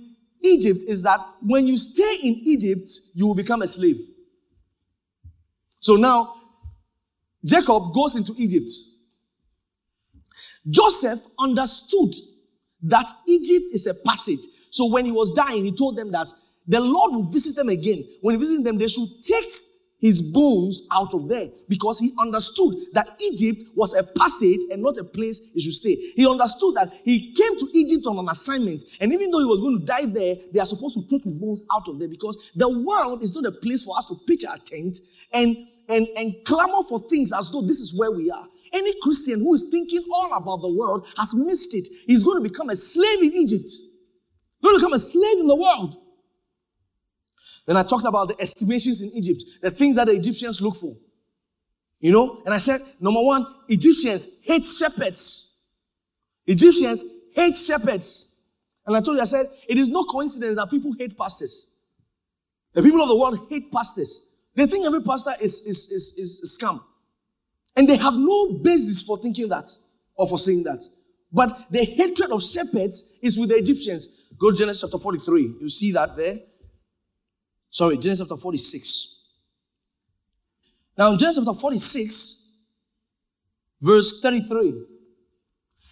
Egypt 0.43 0.85
is 0.87 1.03
that 1.05 1.21
when 1.43 1.67
you 1.67 1.79
stay 1.79 2.19
in 2.23 2.35
Egypt, 2.45 2.91
you 3.15 3.27
will 3.27 3.35
become 3.35 3.63
a 3.63 3.69
slave. 3.69 3.97
So 5.81 5.97
now, 5.97 6.35
Jacob 7.45 7.93
goes 7.95 8.17
into 8.17 8.35
Egypt. 8.39 8.71
Joseph 10.69 11.21
understood 11.39 12.15
that 12.83 13.11
Egypt 13.27 13.67
is 13.73 13.87
a 13.87 14.09
passage. 14.09 14.41
So 14.71 14.91
when 14.91 15.05
he 15.05 15.13
was 15.13 15.31
dying, 15.33 15.65
he 15.65 15.73
told 15.73 15.97
them 15.97 16.11
that 16.13 16.33
the 16.67 16.81
Lord 16.81 17.13
will 17.13 17.31
visit 17.31 17.57
them 17.57 17.69
again. 17.69 18.03
When 18.23 18.35
he 18.35 18.39
visited 18.41 18.65
them, 18.65 18.79
they 18.79 18.89
should 18.89 19.09
take 19.23 19.61
his 20.01 20.21
bones 20.21 20.87
out 20.93 21.15
of 21.15 21.29
there 21.29 21.47
because 21.69 21.99
he 21.99 22.13
understood 22.21 22.75
that 22.93 23.09
Egypt 23.23 23.65
was 23.75 23.95
a 23.95 24.05
passage 24.19 24.61
and 24.71 24.83
not 24.83 24.99
a 24.99 25.05
place 25.05 25.53
he 25.55 25.61
should 25.61 25.73
stay. 25.73 25.95
He 25.95 26.29
understood 26.29 26.75
that 26.75 26.93
he 27.05 27.33
came 27.33 27.59
to 27.59 27.69
Egypt 27.75 28.07
on 28.07 28.19
an 28.19 28.29
assignment, 28.29 28.83
and 29.01 29.13
even 29.13 29.31
though 29.31 29.39
he 29.39 29.47
was 29.47 29.63
going 29.63 29.79
to 29.79 29.85
die 29.85 30.05
there, 30.07 30.37
they 30.53 30.61
are 30.61 30.67
supposed 30.67 30.99
to 30.99 31.07
take 31.09 31.25
his 31.25 31.35
bones 31.35 31.65
out 31.73 31.89
of 31.89 31.99
there 31.99 32.09
because 32.09 32.53
the 32.55 32.69
world 32.69 33.23
is 33.23 33.35
not 33.35 33.47
a 33.47 33.53
place 33.53 33.85
for 33.85 33.97
us 33.97 34.05
to 34.07 34.15
pitch 34.27 34.45
our 34.45 34.59
tent 34.59 34.99
and 35.33 35.57
and, 35.89 36.07
and 36.17 36.35
clamor 36.45 36.83
for 36.89 37.01
things 37.09 37.33
as 37.33 37.51
though 37.51 37.63
this 37.63 37.81
is 37.81 37.99
where 37.99 38.11
we 38.11 38.31
are. 38.31 38.47
Any 38.73 38.93
Christian 39.03 39.41
who 39.41 39.55
is 39.55 39.69
thinking 39.71 40.05
all 40.13 40.37
about 40.37 40.61
the 40.63 40.73
world 40.73 41.07
has 41.17 41.35
missed 41.35 41.75
it. 41.75 41.89
He's 42.07 42.25
going 42.25 42.43
to 42.43 42.49
become 42.49 42.71
a 42.71 42.77
slave 42.77 43.23
in 43.23 43.33
Egypt. 43.33 43.71
Going 44.63 44.77
to 44.77 44.81
become 44.81 44.95
a 44.95 44.99
slave 44.99 45.39
in 45.39 45.47
the 45.47 45.57
world. 45.57 45.97
Then 47.67 47.77
I 47.77 47.83
talked 47.83 48.05
about 48.05 48.29
the 48.29 48.41
estimations 48.41 49.03
in 49.03 49.11
Egypt, 49.15 49.45
the 49.63 49.71
things 49.71 49.97
that 49.97 50.07
the 50.07 50.13
Egyptians 50.13 50.61
look 50.61 50.75
for. 50.75 50.95
You 52.01 52.13
know, 52.13 52.43
and 52.45 52.53
I 52.55 52.59
said, 52.59 52.81
number 53.01 53.23
one, 53.23 53.47
Egyptians 53.69 54.39
hate 54.43 54.67
shepherds. 54.67 55.63
Egyptians 56.47 57.03
hate 57.35 57.57
shepherds. 57.57 58.43
And 58.87 58.97
I 58.97 59.01
told 59.01 59.17
you, 59.17 59.23
I 59.23 59.27
said, 59.27 59.47
it 59.69 59.79
is 59.79 59.89
no 59.89 60.05
coincidence 60.05 60.57
that 60.57 60.69
people 60.69 60.93
hate 60.99 61.17
pastors. 61.17 61.75
The 62.75 62.83
people 62.83 63.01
of 63.01 63.09
the 63.09 63.17
world 63.17 63.47
hate 63.49 63.73
pastors. 63.73 64.24
They 64.55 64.67
think 64.67 64.87
every 64.87 65.03
pastor 65.03 65.33
is, 65.41 65.67
is, 65.67 65.91
is, 65.91 66.19
is 66.19 66.59
a 66.61 66.65
scam. 66.65 66.81
And 67.77 67.89
they 67.89 67.97
have 67.97 68.15
no 68.15 68.59
basis 68.63 69.03
for 69.03 69.19
thinking 69.19 69.49
that 69.49 69.69
or 70.15 70.29
for 70.29 70.39
saying 70.39 70.63
that. 70.65 70.87
But 71.33 71.51
the 71.71 71.85
hatred 71.85 72.31
of 72.31 72.43
shepherds 72.43 73.19
is 73.21 73.39
with 73.39 73.49
the 73.49 73.57
Egyptians. 73.57 74.33
Go 74.39 74.51
to 74.51 74.57
Genesis 74.57 74.83
chapter 74.83 75.03
43. 75.03 75.57
You 75.61 75.69
see 75.69 75.91
that 75.93 76.17
there. 76.17 76.37
Sorry, 77.71 77.97
Genesis 77.97 78.29
chapter 78.29 78.41
46. 78.41 79.15
Now, 80.97 81.11
in 81.11 81.19
Genesis 81.19 81.45
chapter 81.45 81.59
46, 81.59 82.67
verse 83.83 84.21
33, 84.23 84.69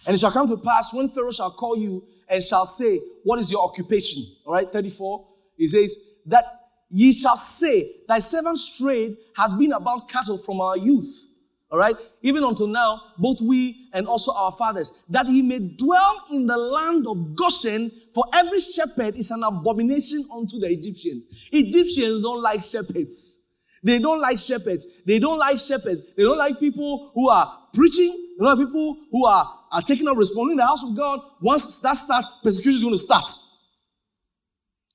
and 0.05 0.15
it 0.15 0.19
shall 0.19 0.31
come 0.31 0.47
to 0.47 0.57
pass 0.57 0.93
when 0.93 1.09
Pharaoh 1.09 1.31
shall 1.31 1.51
call 1.51 1.77
you 1.77 2.05
and 2.29 2.41
shall 2.41 2.65
say, 2.65 2.99
What 3.23 3.39
is 3.39 3.51
your 3.51 3.63
occupation? 3.63 4.23
All 4.45 4.53
right, 4.53 4.69
34, 4.69 5.27
he 5.57 5.67
says, 5.67 6.21
That 6.27 6.45
ye 6.93 7.11
shall 7.11 7.35
say, 7.35 7.91
Thy 8.07 8.19
servant's 8.19 8.61
strayed 8.61 9.17
hath 9.35 9.57
been 9.57 9.73
about 9.73 10.07
cattle 10.07 10.37
from 10.37 10.61
our 10.61 10.77
youth. 10.77 11.25
All 11.71 11.79
right, 11.79 11.95
even 12.21 12.43
until 12.43 12.67
now, 12.67 13.01
both 13.17 13.41
we 13.41 13.89
and 13.93 14.05
also 14.05 14.31
our 14.37 14.51
fathers, 14.51 15.03
that 15.09 15.25
he 15.25 15.41
may 15.41 15.57
dwell 15.75 16.25
in 16.31 16.45
the 16.45 16.55
land 16.55 17.07
of 17.07 17.35
Goshen, 17.35 17.91
for 18.13 18.25
every 18.35 18.59
shepherd 18.59 19.15
is 19.15 19.31
an 19.31 19.41
abomination 19.43 20.23
unto 20.31 20.59
the 20.59 20.67
Egyptians. 20.67 21.49
Egyptians 21.51 22.21
don't 22.21 22.43
like 22.43 22.61
shepherds. 22.61 23.47
They 23.83 23.97
don't 23.97 24.21
like 24.21 24.37
shepherds. 24.37 25.01
They 25.07 25.17
don't 25.17 25.39
like 25.39 25.57
shepherds. 25.57 26.13
They 26.13 26.23
don't 26.23 26.37
like 26.37 26.59
people 26.59 27.11
who 27.15 27.27
are 27.27 27.59
preaching. 27.73 28.35
They 28.37 28.45
don't 28.45 28.59
like 28.59 28.67
people 28.67 28.97
who 29.11 29.25
are, 29.25 29.59
are 29.71 29.81
taking 29.81 30.07
up 30.07 30.15
in 30.15 30.57
the 30.57 30.65
house 30.65 30.83
of 30.83 30.95
God. 30.95 31.21
Once 31.41 31.79
that 31.79 31.97
starts, 31.97 32.27
persecution 32.43 32.75
is 32.75 32.81
going 32.83 32.93
to 32.93 32.99
start. 32.99 33.27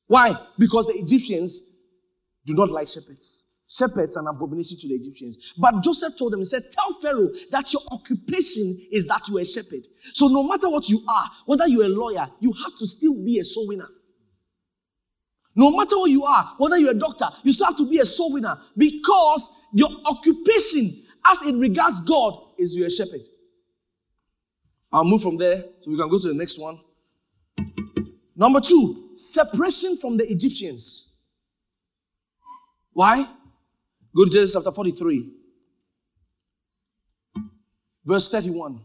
Why? 0.06 0.32
Because 0.58 0.86
the 0.86 0.94
Egyptians 0.94 1.74
do 2.54 2.60
not 2.60 2.70
like 2.70 2.88
shepherds. 2.88 3.44
Shepherds 3.70 4.16
an 4.16 4.26
abomination 4.26 4.78
to 4.78 4.88
the 4.88 4.94
Egyptians. 4.94 5.52
But 5.58 5.82
Joseph 5.82 6.16
told 6.18 6.32
them, 6.32 6.40
he 6.40 6.44
said, 6.44 6.62
Tell 6.72 6.92
Pharaoh 6.94 7.28
that 7.50 7.70
your 7.72 7.82
occupation 7.92 8.78
is 8.90 9.06
that 9.08 9.28
you 9.28 9.36
are 9.36 9.42
a 9.42 9.44
shepherd. 9.44 9.86
So 10.14 10.28
no 10.28 10.42
matter 10.42 10.70
what 10.70 10.88
you 10.88 11.02
are, 11.08 11.30
whether 11.44 11.68
you're 11.68 11.84
a 11.84 11.88
lawyer, 11.88 12.26
you 12.40 12.52
have 12.52 12.76
to 12.78 12.86
still 12.86 13.12
be 13.12 13.38
a 13.38 13.44
soul 13.44 13.68
winner. 13.68 13.88
No 15.54 15.70
matter 15.70 15.98
what 15.98 16.10
you 16.10 16.24
are, 16.24 16.44
whether 16.56 16.78
you're 16.78 16.92
a 16.92 16.98
doctor, 16.98 17.26
you 17.42 17.52
still 17.52 17.66
have 17.66 17.76
to 17.76 17.90
be 17.90 17.98
a 17.98 18.04
soul 18.04 18.32
winner 18.32 18.58
because 18.76 19.64
your 19.74 19.90
occupation, 20.06 20.90
as 21.26 21.42
it 21.42 21.58
regards 21.58 22.00
God, 22.02 22.38
is 22.58 22.76
you're 22.76 22.86
a 22.86 22.90
shepherd. 22.90 23.20
I'll 24.92 25.04
move 25.04 25.20
from 25.20 25.36
there 25.36 25.56
so 25.56 25.90
we 25.90 25.98
can 25.98 26.08
go 26.08 26.18
to 26.18 26.28
the 26.28 26.34
next 26.34 26.58
one. 26.58 26.78
Number 28.34 28.60
two, 28.60 29.10
separation 29.14 29.96
from 29.96 30.16
the 30.16 30.30
Egyptians. 30.30 31.07
Why? 32.98 33.24
Go 34.16 34.24
to 34.24 34.30
Genesis 34.32 34.54
chapter 34.54 34.72
43, 34.72 35.30
verse 38.04 38.28
31. 38.28 38.80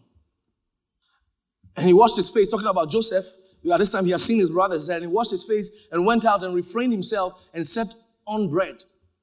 And 1.77 1.87
he 1.87 1.93
washed 1.95 2.17
his 2.17 2.29
face, 2.29 2.51
talking 2.51 2.67
about 2.67 2.91
Joseph. 2.91 3.25
At 3.71 3.79
this 3.79 3.91
time, 3.91 4.05
he 4.05 4.11
had 4.11 4.21
seen 4.21 4.37
his 4.37 4.51
brothers, 4.51 4.87
and 4.89 5.01
he 5.01 5.07
washed 5.07 5.31
his 5.31 5.43
face 5.43 5.87
and 5.91 6.05
went 6.05 6.25
out 6.25 6.43
and 6.43 6.53
refrained 6.53 6.93
himself 6.93 7.43
and 7.55 7.65
set 7.65 7.87
on 8.27 8.51
bread. 8.51 8.75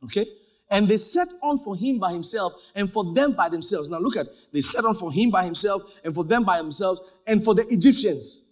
Okay? 0.06 0.26
And 0.72 0.88
they 0.88 0.96
set 0.96 1.28
on 1.40 1.58
for 1.58 1.76
him 1.76 2.00
by 2.00 2.10
himself 2.10 2.54
and 2.74 2.92
for 2.92 3.14
them 3.14 3.34
by 3.34 3.48
themselves. 3.48 3.90
Now 3.90 4.00
look 4.00 4.16
at, 4.16 4.26
they 4.52 4.60
set 4.60 4.84
on 4.84 4.96
for 4.96 5.12
him 5.12 5.30
by 5.30 5.44
himself 5.44 6.00
and 6.02 6.12
for 6.12 6.24
them 6.24 6.42
by 6.42 6.56
themselves 6.56 7.00
and 7.28 7.44
for 7.44 7.54
the 7.54 7.64
Egyptians. 7.68 8.50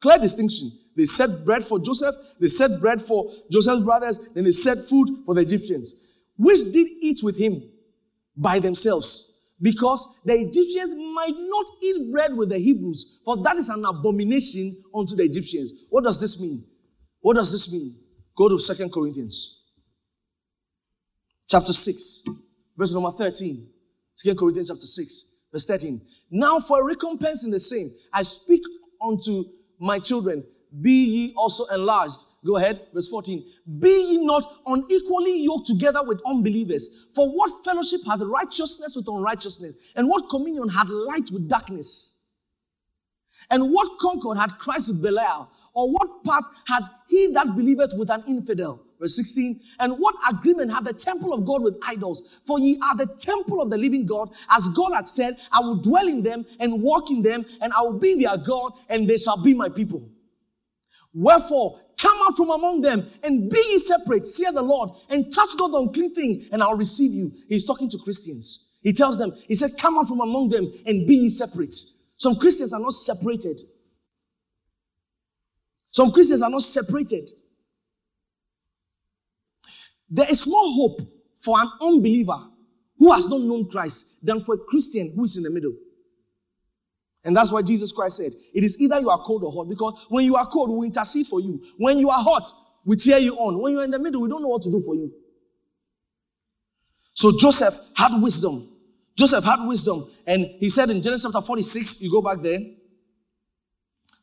Clear 0.00 0.18
distinction. 0.18 0.72
They 0.96 1.04
set 1.04 1.44
bread 1.44 1.62
for 1.62 1.78
Joseph, 1.78 2.14
they 2.40 2.48
set 2.48 2.80
bread 2.80 3.00
for 3.00 3.30
Joseph's 3.50 3.82
brothers, 3.82 4.18
then 4.34 4.44
they 4.44 4.50
set 4.50 4.78
food 4.78 5.08
for 5.24 5.34
the 5.34 5.40
Egyptians, 5.42 6.08
which 6.36 6.72
did 6.72 6.88
eat 7.00 7.20
with 7.22 7.38
him 7.38 7.62
by 8.36 8.58
themselves, 8.58 9.54
because 9.62 10.20
the 10.24 10.34
Egyptians 10.34 10.94
might 10.94 11.34
not 11.36 11.66
eat 11.82 12.12
bread 12.12 12.36
with 12.36 12.48
the 12.48 12.58
Hebrews, 12.58 13.20
for 13.24 13.42
that 13.42 13.56
is 13.56 13.68
an 13.68 13.84
abomination 13.84 14.82
unto 14.94 15.16
the 15.16 15.22
Egyptians. 15.22 15.72
What 15.90 16.04
does 16.04 16.20
this 16.20 16.40
mean? 16.40 16.64
What 17.20 17.36
does 17.36 17.52
this 17.52 17.72
mean? 17.72 17.96
Go 18.36 18.48
to 18.48 18.58
Second 18.58 18.92
Corinthians 18.92 19.60
chapter 21.50 21.72
6, 21.72 22.24
verse 22.76 22.94
number 22.94 23.10
13. 23.10 23.68
2 24.22 24.34
Corinthians 24.34 24.68
chapter 24.68 24.86
6, 24.86 25.34
verse 25.52 25.66
13. 25.66 26.00
Now 26.30 26.60
for 26.60 26.80
a 26.80 26.84
recompense 26.84 27.44
in 27.44 27.50
the 27.50 27.58
same, 27.58 27.90
I 28.12 28.22
speak 28.22 28.62
unto 29.02 29.44
my 29.78 29.98
children 29.98 30.44
be 30.80 31.04
ye 31.04 31.34
also 31.36 31.64
enlarged. 31.74 32.24
Go 32.46 32.56
ahead, 32.56 32.80
verse 32.94 33.08
14. 33.08 33.44
Be 33.80 33.88
ye 33.88 34.24
not 34.24 34.44
unequally 34.66 35.42
yoked 35.42 35.66
together 35.66 36.02
with 36.02 36.20
unbelievers. 36.24 37.06
For 37.14 37.28
what 37.28 37.64
fellowship 37.64 38.00
had 38.06 38.20
righteousness 38.22 38.94
with 38.94 39.08
unrighteousness? 39.08 39.74
And 39.96 40.08
what 40.08 40.28
communion 40.30 40.68
had 40.68 40.88
light 40.88 41.30
with 41.32 41.48
darkness? 41.48 42.18
And 43.50 43.72
what 43.72 43.98
concord 44.00 44.38
had 44.38 44.50
Christ 44.58 44.92
with 44.92 45.02
Belial? 45.02 45.50
Or 45.72 45.90
what 45.90 46.24
part 46.24 46.44
had 46.66 46.82
he 47.08 47.32
that 47.34 47.56
believeth 47.56 47.92
with 47.96 48.10
an 48.10 48.22
infidel? 48.28 48.80
Verse 49.00 49.16
16. 49.16 49.60
And 49.80 49.94
what 49.94 50.14
agreement 50.32 50.70
had 50.72 50.84
the 50.84 50.92
temple 50.92 51.32
of 51.32 51.44
God 51.46 51.62
with 51.62 51.76
idols? 51.86 52.38
For 52.46 52.60
ye 52.60 52.78
are 52.82 52.96
the 52.96 53.06
temple 53.06 53.60
of 53.62 53.70
the 53.70 53.78
living 53.78 54.06
God, 54.06 54.32
as 54.50 54.68
God 54.68 54.92
had 54.94 55.08
said, 55.08 55.36
I 55.50 55.60
will 55.60 55.76
dwell 55.76 56.06
in 56.06 56.22
them 56.22 56.44
and 56.60 56.82
walk 56.82 57.10
in 57.10 57.22
them, 57.22 57.44
and 57.60 57.72
I 57.72 57.82
will 57.82 57.98
be 57.98 58.22
their 58.22 58.36
God, 58.36 58.72
and 58.88 59.08
they 59.08 59.16
shall 59.16 59.42
be 59.42 59.54
my 59.54 59.68
people. 59.68 60.02
Wherefore, 61.12 61.80
come 61.98 62.18
out 62.26 62.36
from 62.36 62.50
among 62.50 62.82
them 62.82 63.08
and 63.24 63.50
be 63.50 63.56
ye 63.56 63.78
separate, 63.78 64.26
saith 64.26 64.54
the 64.54 64.62
Lord, 64.62 64.90
and 65.08 65.32
touch 65.32 65.50
not 65.58 65.72
unclean 65.74 66.14
thing, 66.14 66.42
and 66.52 66.62
I'll 66.62 66.76
receive 66.76 67.12
you. 67.12 67.32
He's 67.48 67.64
talking 67.64 67.88
to 67.90 67.98
Christians. 67.98 68.78
He 68.82 68.92
tells 68.92 69.18
them, 69.18 69.32
He 69.48 69.54
said, 69.54 69.72
Come 69.78 69.98
out 69.98 70.08
from 70.08 70.20
among 70.20 70.48
them 70.48 70.70
and 70.86 71.06
be 71.06 71.14
ye 71.16 71.28
separate. 71.28 71.74
Some 72.16 72.36
Christians 72.36 72.72
are 72.72 72.80
not 72.80 72.92
separated. 72.92 73.60
Some 75.90 76.12
Christians 76.12 76.42
are 76.42 76.50
not 76.50 76.62
separated. 76.62 77.28
There 80.08 80.30
is 80.30 80.46
more 80.46 80.72
hope 80.72 81.00
for 81.36 81.58
an 81.60 81.68
unbeliever 81.80 82.38
who 82.98 83.12
has 83.12 83.28
not 83.28 83.40
known 83.40 83.68
Christ 83.68 84.24
than 84.24 84.42
for 84.42 84.54
a 84.54 84.58
Christian 84.58 85.12
who 85.14 85.24
is 85.24 85.36
in 85.36 85.42
the 85.42 85.50
middle. 85.50 85.72
And 87.24 87.36
that's 87.36 87.52
why 87.52 87.62
Jesus 87.62 87.92
Christ 87.92 88.16
said, 88.16 88.32
It 88.54 88.64
is 88.64 88.80
either 88.80 88.98
you 88.98 89.10
are 89.10 89.18
cold 89.18 89.44
or 89.44 89.52
hot, 89.52 89.68
because 89.68 90.06
when 90.08 90.24
you 90.24 90.36
are 90.36 90.46
cold, 90.46 90.70
we 90.70 90.86
intercede 90.86 91.26
for 91.26 91.40
you. 91.40 91.62
When 91.76 91.98
you 91.98 92.08
are 92.08 92.22
hot, 92.22 92.46
we 92.84 92.96
cheer 92.96 93.18
you 93.18 93.36
on. 93.36 93.60
When 93.60 93.74
you're 93.74 93.84
in 93.84 93.90
the 93.90 93.98
middle, 93.98 94.22
we 94.22 94.28
don't 94.28 94.42
know 94.42 94.48
what 94.48 94.62
to 94.62 94.70
do 94.70 94.80
for 94.80 94.94
you. 94.94 95.12
So 97.12 97.32
Joseph 97.38 97.74
had 97.94 98.12
wisdom. 98.20 98.66
Joseph 99.16 99.44
had 99.44 99.66
wisdom. 99.66 100.08
And 100.26 100.46
he 100.60 100.70
said 100.70 100.88
in 100.88 101.02
Genesis 101.02 101.30
chapter 101.30 101.44
46, 101.46 102.00
you 102.00 102.10
go 102.10 102.22
back 102.22 102.38
there, 102.42 102.58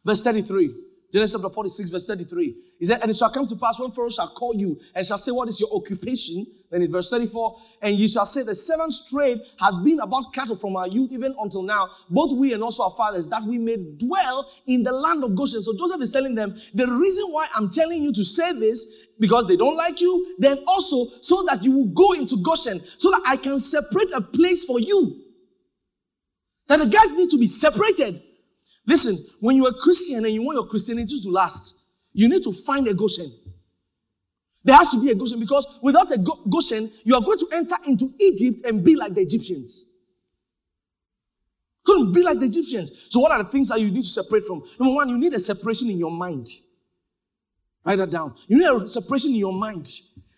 verse 0.03 0.23
33. 0.23 0.73
Genesis 1.11 1.41
chapter 1.41 1.53
46, 1.53 1.89
verse 1.89 2.05
33. 2.05 2.55
He 2.79 2.85
said, 2.85 2.99
And 3.01 3.09
it 3.09 3.15
shall 3.15 3.29
come 3.29 3.47
to 3.47 3.55
pass 3.55 3.79
when 3.79 3.91
Pharaoh 3.91 4.09
shall 4.09 4.27
call 4.27 4.53
you 4.53 4.77
and 4.93 5.05
shall 5.05 5.17
say, 5.17 5.31
What 5.31 5.47
is 5.47 5.61
your 5.61 5.69
occupation? 5.73 6.45
Then 6.69 6.81
in 6.81 6.91
verse 6.91 7.09
34, 7.09 7.57
and 7.81 7.95
ye 7.95 8.09
shall 8.09 8.25
say, 8.25 8.43
The 8.43 8.53
servant's 8.53 9.09
trade 9.09 9.39
hath 9.57 9.85
been 9.85 10.01
about 10.01 10.33
cattle 10.33 10.57
from 10.57 10.75
our 10.75 10.87
youth 10.87 11.13
even 11.13 11.33
until 11.39 11.63
now, 11.63 11.89
both 12.09 12.37
we 12.37 12.53
and 12.53 12.61
also 12.61 12.83
our 12.83 12.91
fathers, 12.91 13.29
that 13.29 13.41
we 13.43 13.57
may 13.57 13.77
dwell 13.97 14.51
in 14.67 14.83
the 14.83 14.91
land 14.91 15.23
of 15.23 15.33
Goshen. 15.35 15.61
So 15.61 15.73
Joseph 15.77 16.01
is 16.01 16.11
telling 16.11 16.35
them, 16.35 16.57
The 16.73 16.87
reason 16.87 17.31
why 17.31 17.47
I'm 17.55 17.69
telling 17.69 18.03
you 18.03 18.11
to 18.11 18.23
say 18.25 18.51
this 18.51 19.07
because 19.17 19.47
they 19.47 19.55
don't 19.55 19.77
like 19.77 20.01
you, 20.01 20.35
then 20.39 20.57
also 20.67 21.05
so 21.21 21.43
that 21.43 21.63
you 21.63 21.71
will 21.71 21.93
go 21.93 22.13
into 22.13 22.35
Goshen, 22.43 22.81
so 22.97 23.11
that 23.11 23.21
I 23.25 23.37
can 23.37 23.57
separate 23.59 24.11
a 24.11 24.19
place 24.19 24.65
for 24.65 24.79
you. 24.79 25.23
That 26.67 26.79
the 26.79 26.87
guys 26.87 27.15
need 27.15 27.29
to 27.29 27.37
be 27.37 27.47
separated. 27.47 28.21
Listen, 28.87 29.17
when 29.41 29.57
you're 29.57 29.69
a 29.69 29.73
Christian 29.73 30.23
and 30.23 30.33
you 30.33 30.41
want 30.41 30.55
your 30.55 30.65
Christianity 30.65 31.19
to 31.21 31.29
last, 31.29 31.83
you 32.13 32.29
need 32.29 32.41
to 32.43 32.53
find 32.53 32.87
a 32.87 32.93
Goshen. 32.93 33.29
There 34.63 34.75
has 34.75 34.89
to 34.91 35.01
be 35.01 35.11
a 35.11 35.15
Goshen 35.15 35.39
because 35.39 35.79
without 35.83 36.09
a 36.11 36.17
Goshen, 36.49 36.89
you 37.03 37.13
are 37.15 37.21
going 37.21 37.37
to 37.37 37.49
enter 37.53 37.75
into 37.85 38.13
Egypt 38.19 38.65
and 38.65 38.83
be 38.83 38.95
like 38.95 39.13
the 39.13 39.21
Egyptians. 39.21 39.91
Couldn't 41.85 42.13
be 42.13 42.23
like 42.23 42.39
the 42.39 42.45
Egyptians. 42.45 43.07
So, 43.09 43.19
what 43.19 43.31
are 43.31 43.43
the 43.43 43.49
things 43.49 43.69
that 43.69 43.79
you 43.79 43.91
need 43.91 44.03
to 44.03 44.07
separate 44.07 44.45
from? 44.45 44.63
Number 44.79 44.93
one, 44.93 45.09
you 45.09 45.17
need 45.17 45.33
a 45.33 45.39
separation 45.39 45.89
in 45.89 45.97
your 45.97 46.11
mind. 46.11 46.47
Write 47.85 47.97
that 47.99 48.11
down. 48.11 48.35
You 48.47 48.57
need 48.57 48.83
a 48.83 48.87
separation 48.87 49.31
in 49.31 49.37
your 49.37 49.53
mind. 49.53 49.87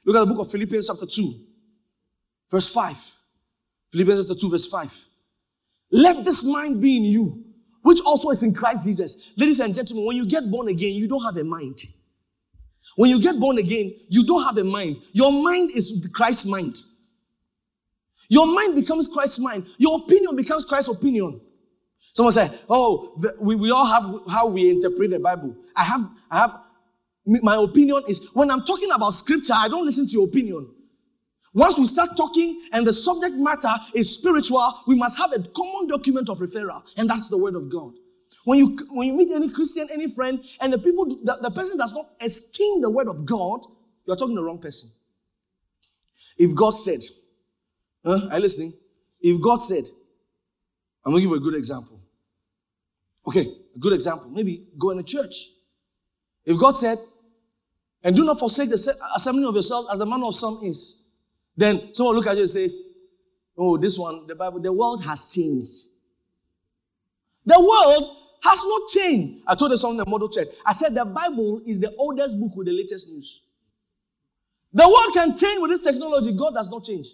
Look 0.06 0.16
at 0.16 0.28
the 0.28 0.34
book 0.34 0.46
of 0.46 0.52
Philippians, 0.52 0.88
chapter 0.88 1.08
2, 1.08 1.34
verse 2.52 2.72
5. 2.72 3.16
Philippians 3.92 4.22
chapter 4.22 4.40
2, 4.40 4.50
verse 4.50 4.68
5. 4.68 5.06
Let 5.92 6.24
this 6.24 6.44
mind 6.44 6.82
be 6.82 6.98
in 6.98 7.04
you 7.06 7.49
which 7.82 8.00
also 8.06 8.30
is 8.30 8.44
in 8.44 8.54
Christ 8.54 8.86
Jesus. 8.86 9.34
Ladies 9.38 9.60
and 9.60 9.74
gentlemen, 9.74 10.06
when 10.06 10.18
you 10.18 10.26
get 10.26 10.50
born 10.50 10.68
again, 10.68 10.94
you 10.94 11.08
don't 11.08 11.24
have 11.24 11.38
a 11.38 11.44
mind. 11.44 11.80
When 12.96 13.10
you 13.10 13.22
get 13.22 13.40
born 13.40 13.58
again, 13.58 13.94
you 14.10 14.26
don't 14.26 14.44
have 14.44 14.58
a 14.58 14.64
mind. 14.64 15.00
Your 15.14 15.32
mind 15.32 15.72
is 15.76 16.08
Christ's 16.14 16.46
mind. 16.46 16.78
Your 18.30 18.46
mind 18.46 18.76
becomes 18.76 19.08
Christ's 19.08 19.40
mind. 19.40 19.66
Your 19.78 20.00
opinion 20.00 20.36
becomes 20.36 20.66
Christ's 20.66 20.98
opinion. 20.98 21.42
Someone 22.14 22.34
say, 22.34 22.50
"Oh, 22.70 23.16
the, 23.18 23.34
we, 23.42 23.56
we 23.56 23.72
all 23.72 23.86
have 23.86 24.04
how 24.30 24.48
we 24.48 24.70
interpret 24.70 25.12
the 25.12 25.20
Bible." 25.20 25.56
I 25.76 25.84
have, 25.84 26.02
I 26.30 26.40
have. 26.40 26.62
My 27.26 27.56
opinion 27.56 28.04
is 28.08 28.32
when 28.34 28.50
I'm 28.52 28.62
talking 28.62 28.92
about 28.92 29.12
scripture, 29.12 29.54
I 29.56 29.68
don't 29.68 29.86
listen 29.86 30.08
to 30.08 30.14
your 30.14 30.28
opinion. 30.28 30.68
Once 31.54 31.80
we 31.80 31.86
start 31.86 32.10
talking 32.16 32.62
and 32.74 32.86
the 32.86 32.94
subject 32.94 33.36
matter 33.36 33.74
is 33.96 34.14
spiritual, 34.14 34.82
we 34.88 34.96
must 34.96 35.18
have 35.18 35.32
a 35.34 35.40
common 35.50 35.88
document 35.88 36.30
of 36.30 36.40
referral, 36.40 36.84
and 36.98 37.10
that's 37.10 37.30
the 37.30 37.38
word 37.38 37.56
of 37.56 37.70
God. 37.70 37.94
When 38.46 38.60
you 38.60 38.78
when 38.92 39.08
you 39.08 39.16
meet 39.16 39.32
any 39.32 39.50
Christian, 39.50 39.88
any 39.92 40.10
friend, 40.10 40.44
and 40.62 40.72
the 40.72 40.78
people 40.78 41.06
the, 41.06 41.40
the 41.42 41.52
person 41.52 41.78
does 41.78 41.94
not 41.94 42.10
esteem 42.22 42.82
the 42.82 42.90
word 42.90 43.08
of 43.08 43.26
God, 43.26 43.62
you're 44.06 44.16
talking 44.16 44.36
to 44.36 44.42
the 44.42 44.46
wrong 44.46 44.60
person. 44.60 44.90
If 46.38 46.56
God 46.56 46.72
said, 46.72 47.00
huh, 48.06 48.30
are 48.32 48.36
you 48.36 48.42
listening? 48.42 48.74
If 49.20 49.42
God 49.42 49.58
said, 49.58 49.84
I'm 51.06 51.12
gonna 51.12 51.22
give 51.22 51.32
you 51.32 51.36
a 51.36 51.40
good 51.40 51.56
example. 51.56 52.00
Okay, 53.28 53.46
a 53.76 53.80
good 53.80 53.94
example. 53.94 54.30
Maybe 54.30 54.68
go 54.78 54.92
in 54.92 55.00
a 55.00 55.04
church. 55.04 55.50
If 56.46 56.60
God 56.60 56.72
said, 56.72 56.98
and 58.04 58.16
do 58.16 58.24
not 58.24 58.40
forsake 58.40 58.70
the 58.70 58.98
assembling 59.16 59.46
of 59.46 59.56
yourselves 59.56 59.90
as 59.92 60.00
the 60.00 60.06
manner 60.06 60.28
of 60.28 60.36
some 60.36 60.60
is. 60.64 61.09
Then 61.60 61.94
someone 61.94 62.16
look 62.16 62.28
at 62.28 62.38
you 62.38 62.44
and 62.44 62.50
say, 62.50 62.70
Oh, 63.58 63.76
this 63.76 64.00
one, 64.00 64.26
the 64.28 64.36
Bible, 64.36 64.62
the 64.62 64.72
world 64.72 65.04
has 65.04 65.30
changed. 65.30 65.90
The 67.46 67.60
world 67.60 68.16
has 68.42 68.64
not 68.66 68.90
changed. 68.90 69.44
I 69.46 69.56
told 69.56 69.72
this 69.72 69.84
on 69.84 69.98
the 69.98 70.06
model 70.06 70.30
church. 70.30 70.48
I 70.66 70.72
said 70.72 70.94
the 70.94 71.04
Bible 71.04 71.62
is 71.66 71.82
the 71.82 71.94
oldest 71.98 72.40
book 72.40 72.56
with 72.56 72.68
the 72.68 72.72
latest 72.72 73.10
news. 73.10 73.46
The 74.72 74.88
world 74.88 75.14
can 75.14 75.36
change 75.36 75.60
with 75.60 75.72
this 75.72 75.82
technology. 75.82 76.32
God 76.32 76.54
does 76.54 76.72
not 76.72 76.86
change. 76.86 77.08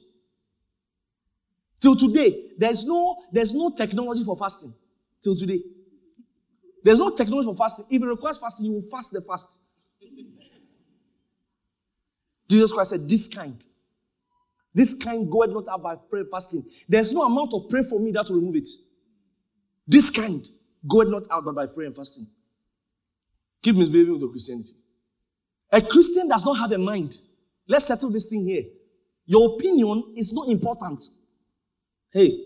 Till 1.79 1.95
today, 1.95 2.51
there's 2.59 2.85
no, 2.85 3.23
there's 3.31 3.55
no 3.55 3.71
technology 3.71 4.23
for 4.23 4.37
fasting. 4.37 4.73
Till 5.23 5.35
today. 5.35 5.59
There's 6.83 6.99
no 6.99 7.09
technology 7.09 7.47
for 7.47 7.55
fasting. 7.55 7.87
If 7.89 8.03
it 8.03 8.05
requires 8.05 8.37
fasting, 8.37 8.67
you 8.67 8.73
will 8.73 8.89
fast 8.91 9.11
the 9.11 9.21
fast. 9.21 9.63
Jesus 12.47 12.71
Christ 12.71 12.91
said, 12.91 13.09
This 13.09 13.27
kind 13.27 13.57
this 14.75 14.93
kind 14.93 15.31
goeth 15.31 15.51
not 15.51 15.67
out 15.69 15.81
by 15.81 15.95
prayer 15.95 16.25
fasting. 16.29 16.63
There's 16.87 17.13
no 17.13 17.23
amount 17.23 17.53
of 17.53 17.69
prayer 17.69 17.83
for 17.85 17.97
me 17.99 18.11
that 18.11 18.25
will 18.29 18.35
remove 18.35 18.57
it. 18.57 18.67
This 19.87 20.09
kind 20.09 20.45
goeth 20.87 21.07
not 21.07 21.23
out 21.31 21.43
but 21.45 21.55
by 21.55 21.65
prayer 21.73 21.87
and 21.87 21.95
fasting. 21.95 22.27
Keep 23.63 23.77
misbehaving 23.77 24.13
with 24.13 24.21
your 24.21 24.29
Christianity. 24.31 24.73
A 25.71 25.81
Christian 25.81 26.27
does 26.27 26.45
not 26.45 26.55
have 26.55 26.73
a 26.73 26.77
mind. 26.77 27.15
Let's 27.67 27.85
settle 27.85 28.11
this 28.11 28.25
thing 28.25 28.43
here. 28.43 28.63
Your 29.25 29.55
opinion 29.55 30.13
is 30.15 30.33
not 30.33 30.49
important. 30.49 31.01
Hey, 32.11 32.37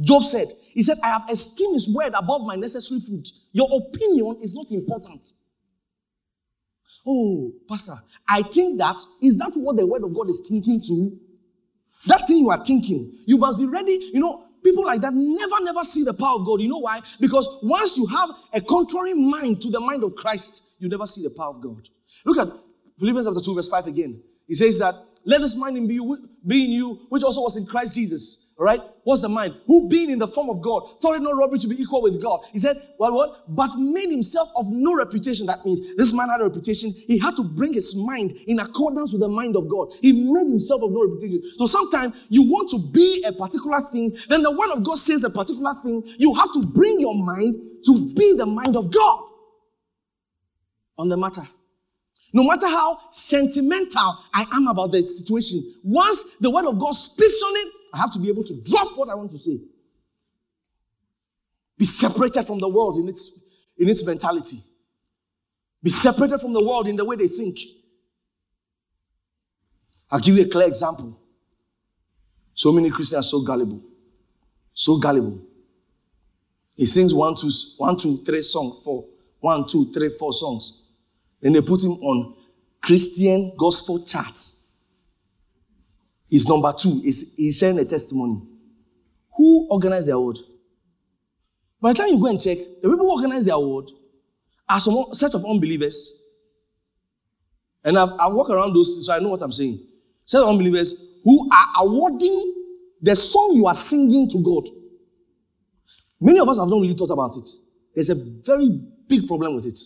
Job 0.00 0.24
said, 0.24 0.48
He 0.72 0.82
said, 0.82 0.98
I 1.02 1.08
have 1.08 1.30
esteemed 1.30 1.74
His 1.74 1.94
word 1.94 2.12
above 2.14 2.42
my 2.42 2.56
necessary 2.56 3.00
food. 3.00 3.26
Your 3.52 3.68
opinion 3.72 4.38
is 4.42 4.54
not 4.54 4.70
important. 4.72 5.24
Oh, 7.06 7.52
Pastor, 7.68 7.94
I 8.28 8.42
think 8.42 8.78
that 8.78 8.96
is 9.22 9.38
that 9.38 9.52
what 9.54 9.76
the 9.76 9.86
word 9.86 10.04
of 10.04 10.14
God 10.14 10.28
is 10.28 10.46
thinking 10.46 10.82
to? 10.82 11.18
That 12.06 12.26
thing 12.26 12.38
you 12.38 12.50
are 12.50 12.64
thinking, 12.64 13.12
you 13.26 13.38
must 13.38 13.58
be 13.58 13.66
ready. 13.66 13.98
You 14.12 14.20
know, 14.20 14.44
people 14.64 14.84
like 14.84 15.00
that 15.00 15.12
never, 15.12 15.64
never 15.64 15.82
see 15.82 16.04
the 16.04 16.14
power 16.14 16.36
of 16.36 16.46
God. 16.46 16.60
You 16.60 16.68
know 16.68 16.78
why? 16.78 17.00
Because 17.20 17.58
once 17.62 17.96
you 17.96 18.06
have 18.06 18.30
a 18.54 18.60
contrary 18.60 19.14
mind 19.14 19.62
to 19.62 19.70
the 19.70 19.80
mind 19.80 20.04
of 20.04 20.14
Christ, 20.14 20.76
you 20.78 20.88
never 20.88 21.06
see 21.06 21.22
the 21.22 21.34
power 21.36 21.54
of 21.54 21.62
God. 21.62 21.88
Look 22.24 22.38
at 22.38 22.48
Philippians 22.98 23.26
chapter 23.26 23.40
2, 23.40 23.54
verse 23.54 23.68
5 23.68 23.86
again. 23.86 24.22
He 24.46 24.54
says 24.54 24.78
that, 24.78 24.94
let 25.24 25.40
this 25.40 25.56
mind 25.56 25.88
be, 25.88 26.00
be 26.46 26.64
in 26.64 26.70
you, 26.72 27.06
which 27.08 27.22
also 27.22 27.42
was 27.42 27.56
in 27.56 27.66
Christ 27.66 27.94
Jesus 27.94 28.48
all 28.58 28.64
right? 28.64 28.80
What's 29.04 29.22
the 29.22 29.28
mind? 29.28 29.54
Who 29.68 29.88
being 29.88 30.10
in 30.10 30.18
the 30.18 30.26
form 30.26 30.50
of 30.50 30.60
God, 30.60 31.00
thought 31.00 31.14
it 31.14 31.22
not 31.22 31.36
robbery 31.36 31.60
to 31.60 31.68
be 31.68 31.80
equal 31.80 32.02
with 32.02 32.20
God. 32.20 32.40
He 32.52 32.58
said, 32.58 32.76
well, 32.98 33.14
what? 33.14 33.44
But 33.54 33.76
made 33.78 34.10
himself 34.10 34.50
of 34.56 34.66
no 34.68 34.96
reputation. 34.96 35.46
That 35.46 35.64
means 35.64 35.94
this 35.94 36.12
man 36.12 36.28
had 36.28 36.40
a 36.40 36.44
reputation. 36.44 36.90
He 37.06 37.20
had 37.20 37.36
to 37.36 37.44
bring 37.44 37.72
his 37.72 37.94
mind 38.04 38.32
in 38.48 38.58
accordance 38.58 39.12
with 39.12 39.22
the 39.22 39.28
mind 39.28 39.54
of 39.54 39.68
God. 39.68 39.92
He 40.02 40.12
made 40.12 40.48
himself 40.48 40.82
of 40.82 40.90
no 40.90 41.04
reputation. 41.04 41.40
So 41.56 41.66
sometimes 41.66 42.26
you 42.30 42.42
want 42.50 42.68
to 42.70 42.80
be 42.92 43.22
a 43.28 43.32
particular 43.32 43.80
thing, 43.92 44.16
then 44.28 44.42
the 44.42 44.50
word 44.50 44.76
of 44.76 44.84
God 44.84 44.98
says 44.98 45.22
a 45.22 45.30
particular 45.30 45.74
thing. 45.84 46.02
You 46.18 46.34
have 46.34 46.52
to 46.54 46.66
bring 46.66 46.98
your 46.98 47.14
mind 47.14 47.54
to 47.84 48.12
be 48.12 48.34
the 48.36 48.46
mind 48.46 48.74
of 48.74 48.92
God 48.92 49.24
on 50.98 51.08
the 51.08 51.16
matter. 51.16 51.42
No 52.32 52.44
matter 52.44 52.66
how 52.68 52.98
sentimental 53.10 54.18
I 54.34 54.44
am 54.52 54.68
about 54.68 54.92
the 54.92 55.02
situation, 55.02 55.62
once 55.82 56.34
the 56.34 56.50
word 56.50 56.66
of 56.66 56.78
God 56.78 56.92
speaks 56.92 57.42
on 57.42 57.56
it, 57.56 57.72
I 57.94 57.98
have 57.98 58.12
to 58.12 58.20
be 58.20 58.28
able 58.28 58.44
to 58.44 58.62
drop 58.64 58.96
what 58.96 59.08
I 59.08 59.14
want 59.14 59.30
to 59.30 59.38
say. 59.38 59.58
Be 61.78 61.84
separated 61.84 62.44
from 62.44 62.58
the 62.58 62.68
world 62.68 62.98
in 62.98 63.08
its, 63.08 63.48
in 63.78 63.88
its 63.88 64.04
mentality. 64.04 64.56
Be 65.82 65.90
separated 65.90 66.38
from 66.40 66.52
the 66.52 66.62
world 66.62 66.88
in 66.88 66.96
the 66.96 67.04
way 67.04 67.16
they 67.16 67.28
think. 67.28 67.56
I'll 70.10 70.20
give 70.20 70.36
you 70.36 70.44
a 70.44 70.48
clear 70.48 70.66
example. 70.66 71.18
So 72.54 72.72
many 72.72 72.90
Christians 72.90 73.20
are 73.20 73.28
so 73.28 73.42
gullible. 73.42 73.82
So 74.74 74.98
gullible. 74.98 75.40
He 76.76 76.86
sings 76.86 77.14
one, 77.14 77.36
two, 77.36 77.50
one, 77.78 77.96
two, 77.98 78.18
three 78.24 78.42
song, 78.42 78.80
four. 78.84 79.06
One, 79.40 79.66
two, 79.68 79.92
three, 79.92 80.10
four 80.10 80.32
songs. 80.32 80.87
Then 81.40 81.52
they 81.52 81.60
put 81.60 81.82
him 81.82 81.92
on 81.92 82.36
Christian 82.82 83.52
gospel 83.58 84.04
charts. 84.04 84.72
He's 86.28 86.48
number 86.48 86.72
two. 86.78 87.00
He's, 87.02 87.36
he's 87.36 87.58
sharing 87.58 87.78
a 87.78 87.84
testimony. 87.84 88.42
Who 89.36 89.68
organized 89.70 90.08
the 90.08 90.12
award? 90.12 90.38
By 91.80 91.92
the 91.92 91.98
time 91.98 92.08
you 92.08 92.18
go 92.18 92.26
and 92.26 92.40
check, 92.40 92.58
the 92.82 92.88
people 92.88 92.98
who 92.98 93.12
organized 93.12 93.46
the 93.46 93.54
award 93.54 93.90
are 94.68 94.80
some 94.80 95.12
set 95.12 95.34
of 95.34 95.44
unbelievers. 95.44 96.24
And 97.84 97.98
I've, 97.98 98.10
I 98.18 98.28
walk 98.28 98.50
around 98.50 98.74
those, 98.74 99.06
so 99.06 99.12
I 99.12 99.20
know 99.20 99.30
what 99.30 99.42
I'm 99.42 99.52
saying. 99.52 99.78
Set 100.24 100.42
of 100.42 100.48
unbelievers 100.48 101.20
who 101.24 101.48
are 101.50 101.86
awarding 101.86 102.54
the 103.00 103.14
song 103.14 103.52
you 103.54 103.66
are 103.66 103.74
singing 103.74 104.28
to 104.28 104.42
God. 104.42 104.68
Many 106.20 106.40
of 106.40 106.48
us 106.48 106.58
have 106.58 106.68
not 106.68 106.80
really 106.80 106.94
thought 106.94 107.10
about 107.10 107.30
it. 107.36 107.46
There's 107.94 108.10
a 108.10 108.42
very 108.44 108.68
big 109.06 109.26
problem 109.26 109.54
with 109.54 109.66
it. 109.66 109.78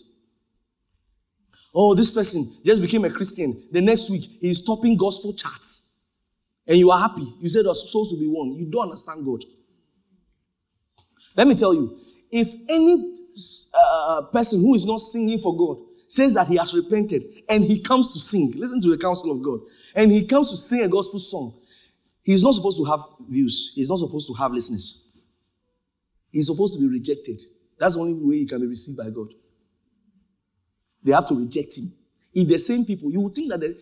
Oh, 1.73 1.95
this 1.95 2.11
person 2.11 2.43
just 2.63 2.81
became 2.81 3.03
a 3.03 3.09
Christian. 3.09 3.53
The 3.71 3.81
next 3.81 4.11
week, 4.11 4.23
he's 4.39 4.65
topping 4.65 4.95
gospel 4.95 5.33
charts. 5.33 5.99
And 6.67 6.77
you 6.77 6.91
are 6.91 6.99
happy. 6.99 7.25
You 7.39 7.49
said 7.49 7.65
there's 7.65 7.89
supposed 7.89 8.11
to 8.11 8.19
be 8.19 8.27
one. 8.27 8.53
You 8.53 8.69
don't 8.69 8.83
understand 8.83 9.25
God. 9.25 9.43
Let 11.35 11.47
me 11.47 11.55
tell 11.55 11.73
you, 11.73 11.99
if 12.31 12.53
any 12.69 13.15
uh, 13.75 14.21
person 14.31 14.59
who 14.61 14.75
is 14.75 14.85
not 14.85 14.99
singing 14.99 15.39
for 15.39 15.57
God 15.57 15.77
says 16.07 16.35
that 16.35 16.47
he 16.47 16.57
has 16.57 16.75
repented 16.75 17.23
and 17.49 17.63
he 17.63 17.81
comes 17.81 18.13
to 18.13 18.19
sing, 18.19 18.53
listen 18.55 18.79
to 18.81 18.89
the 18.89 18.97
counsel 18.97 19.31
of 19.31 19.41
God, 19.41 19.61
and 19.95 20.11
he 20.11 20.27
comes 20.27 20.51
to 20.51 20.55
sing 20.55 20.83
a 20.83 20.87
gospel 20.87 21.17
song, 21.17 21.59
he's 22.21 22.43
not 22.43 22.53
supposed 22.53 22.77
to 22.77 22.85
have 22.85 23.01
views. 23.27 23.73
He's 23.75 23.89
not 23.89 23.97
supposed 23.97 24.27
to 24.27 24.33
have 24.35 24.51
listeners. 24.51 25.17
He's 26.31 26.47
supposed 26.47 26.75
to 26.75 26.79
be 26.79 26.87
rejected. 26.87 27.41
That's 27.79 27.95
the 27.95 28.01
only 28.01 28.13
way 28.23 28.35
he 28.37 28.45
can 28.45 28.61
be 28.61 28.67
received 28.67 28.99
by 28.99 29.09
God. 29.09 29.33
They 31.03 31.11
have 31.11 31.25
to 31.27 31.35
reject 31.35 31.77
him. 31.77 31.85
If 32.33 32.47
the 32.47 32.57
same 32.57 32.85
people, 32.85 33.11
you 33.11 33.21
would 33.21 33.35
think 33.35 33.51
that 33.51 33.59
the, 33.59 33.77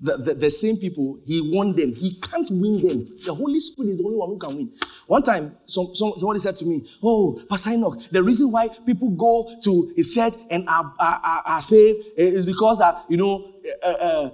the, 0.00 0.16
the, 0.16 0.34
the, 0.34 0.50
same 0.50 0.76
people, 0.76 1.18
he 1.26 1.50
won 1.52 1.74
them. 1.74 1.92
He 1.92 2.14
can't 2.20 2.48
win 2.52 2.74
them. 2.74 3.06
The 3.24 3.34
Holy 3.34 3.58
Spirit 3.58 3.90
is 3.90 3.98
the 3.98 4.04
only 4.04 4.16
one 4.16 4.28
who 4.28 4.38
can 4.38 4.56
win. 4.56 4.72
One 5.08 5.22
time, 5.22 5.56
some, 5.66 5.92
some, 5.94 6.12
somebody 6.16 6.38
said 6.38 6.56
to 6.58 6.66
me, 6.66 6.86
Oh, 7.02 7.40
Pastor 7.48 7.70
Enoch, 7.70 7.98
the 8.12 8.22
reason 8.22 8.52
why 8.52 8.68
people 8.86 9.10
go 9.10 9.58
to 9.64 9.92
his 9.96 10.14
church 10.14 10.34
and 10.50 10.68
are, 10.68 10.94
are, 11.00 11.42
are 11.46 11.60
saved 11.60 11.98
is 12.16 12.46
because, 12.46 12.80
uh, 12.80 13.02
you 13.08 13.16
know, 13.16 13.52
uh, 13.84 13.94
uh, 14.00 14.30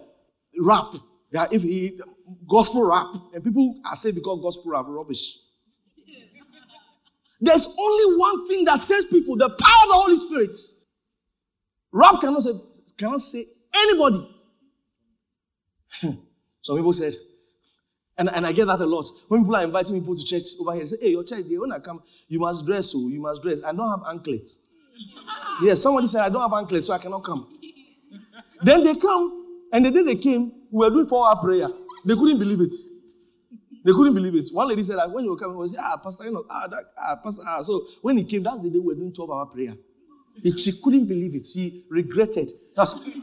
rap. 0.61 0.95
Yeah, 1.33 1.47
if 1.51 1.63
he, 1.63 1.99
gospel 2.47 2.87
rap, 2.87 3.07
and 3.33 3.43
people 3.43 3.81
are 3.87 3.97
saved 3.97 4.17
because 4.17 4.41
gospel 4.43 4.73
rap 4.73 4.85
rubbish. 4.87 5.39
There's 7.41 7.77
only 7.79 8.19
one 8.19 8.47
thing 8.47 8.65
that 8.65 8.79
saves 8.79 9.07
people 9.07 9.37
the 9.37 9.49
power 9.49 9.83
of 9.83 9.89
the 9.89 9.95
Holy 9.95 10.17
Spirit. 10.17 10.57
Rap 11.95 12.21
cannot 12.21 12.43
say, 12.43 12.51
cannot 12.99 13.21
say 13.21 13.47
anybody. 13.73 14.29
Some 16.61 16.77
people 16.77 16.93
said, 16.93 17.13
and, 18.19 18.29
and 18.35 18.45
I 18.45 18.53
get 18.53 18.67
that 18.67 18.81
a 18.81 18.87
lot. 18.87 19.07
When 19.29 19.43
people 19.43 19.55
are 19.55 19.63
inviting 19.63 20.01
people 20.01 20.17
to 20.17 20.25
church 20.25 20.43
over 20.61 20.73
here, 20.73 20.81
they 20.83 20.87
say, 20.87 20.97
hey, 21.01 21.11
your 21.11 21.23
church, 21.23 21.45
they 21.49 21.57
when 21.57 21.71
I 21.71 21.79
come, 21.79 22.03
you 22.27 22.41
must 22.41 22.67
dress, 22.67 22.91
so 22.91 22.99
oh, 23.01 23.09
you 23.09 23.21
must 23.21 23.43
dress. 23.43 23.63
I 23.63 23.73
don't 23.73 23.89
have 23.89 24.09
anklets. 24.09 24.69
yes, 25.63 25.83
somebody 25.83 26.09
said, 26.09 26.23
I 26.23 26.29
don't 26.31 26.43
have 26.43 26.53
anklets, 26.59 26.89
so 26.89 26.95
I 26.95 26.99
cannot 26.99 27.23
come. 27.23 27.47
then 28.65 28.83
they 28.83 28.97
come, 28.97 29.67
and 29.73 29.85
the 29.85 29.93
day 29.93 30.03
they 30.03 30.17
came, 30.17 30.51
we 30.73 30.85
were 30.85 30.91
doing 30.91 31.07
four 31.07 31.29
hour 31.29 31.37
prayer. 31.37 31.69
They 32.05 32.15
couldn't 32.15 32.39
believe 32.41 32.61
it. 32.61 32.75
They 33.85 33.93
couldn't 33.93 34.15
believe 34.15 34.35
it. 34.35 34.49
One 34.53 34.69
lady 34.69 34.83
said, 34.83 34.97
that 34.97 35.11
when 35.13 35.25
you 35.25 35.31
were 35.31 35.37
coming, 35.37 35.57
was 35.57 35.77
ah, 35.79 35.97
Pastor, 36.03 36.25
you 36.25 36.33
know, 36.33 36.45
ah, 36.51 36.67
that, 36.67 36.85
ah, 36.99 37.17
Pastor, 37.23 37.45
ah. 37.47 37.63
So 37.63 37.87
when 38.03 38.17
he 38.19 38.25
came, 38.25 38.43
that's 38.43 38.61
the 38.63 38.71
day 38.71 38.81
we 38.81 38.87
were 38.87 38.95
doing 38.97 39.13
12 39.13 39.31
hour 39.31 39.47
prayer. 39.47 39.75
She 40.43 40.73
couldn't 40.83 41.07
believe 41.07 41.35
it. 41.35 41.47
She 41.47 41.85
regretted. 41.91 42.51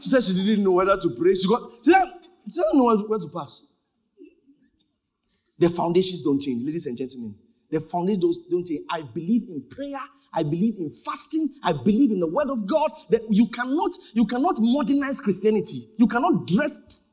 said 0.00 0.22
she 0.22 0.32
didn't 0.34 0.64
know 0.64 0.72
whether 0.72 0.96
to 0.96 1.10
pray. 1.18 1.34
She 1.34 1.48
got, 1.48 1.60
she 1.84 1.92
said, 1.92 2.04
she 2.50 2.60
doesn't 2.60 2.76
know 2.78 2.96
where 3.06 3.18
to 3.18 3.28
pass. 3.28 3.74
The 5.58 5.68
foundations 5.68 6.22
don't 6.22 6.40
change, 6.40 6.64
ladies 6.64 6.86
and 6.86 6.96
gentlemen. 6.96 7.34
The 7.70 7.80
foundations 7.80 8.38
don't 8.50 8.66
change. 8.66 8.80
I 8.90 9.02
believe 9.02 9.48
in 9.48 9.62
prayer. 9.70 10.00
I 10.34 10.42
believe 10.42 10.78
in 10.78 10.90
fasting. 10.90 11.48
I 11.62 11.72
believe 11.72 12.10
in 12.10 12.18
the 12.18 12.30
word 12.32 12.50
of 12.50 12.66
God. 12.66 12.90
That 13.10 13.20
you 13.30 13.46
cannot, 13.48 13.92
you 14.14 14.24
cannot 14.24 14.56
modernize 14.58 15.20
Christianity. 15.20 15.88
You 15.98 16.06
cannot 16.06 16.46
dress. 16.46 17.06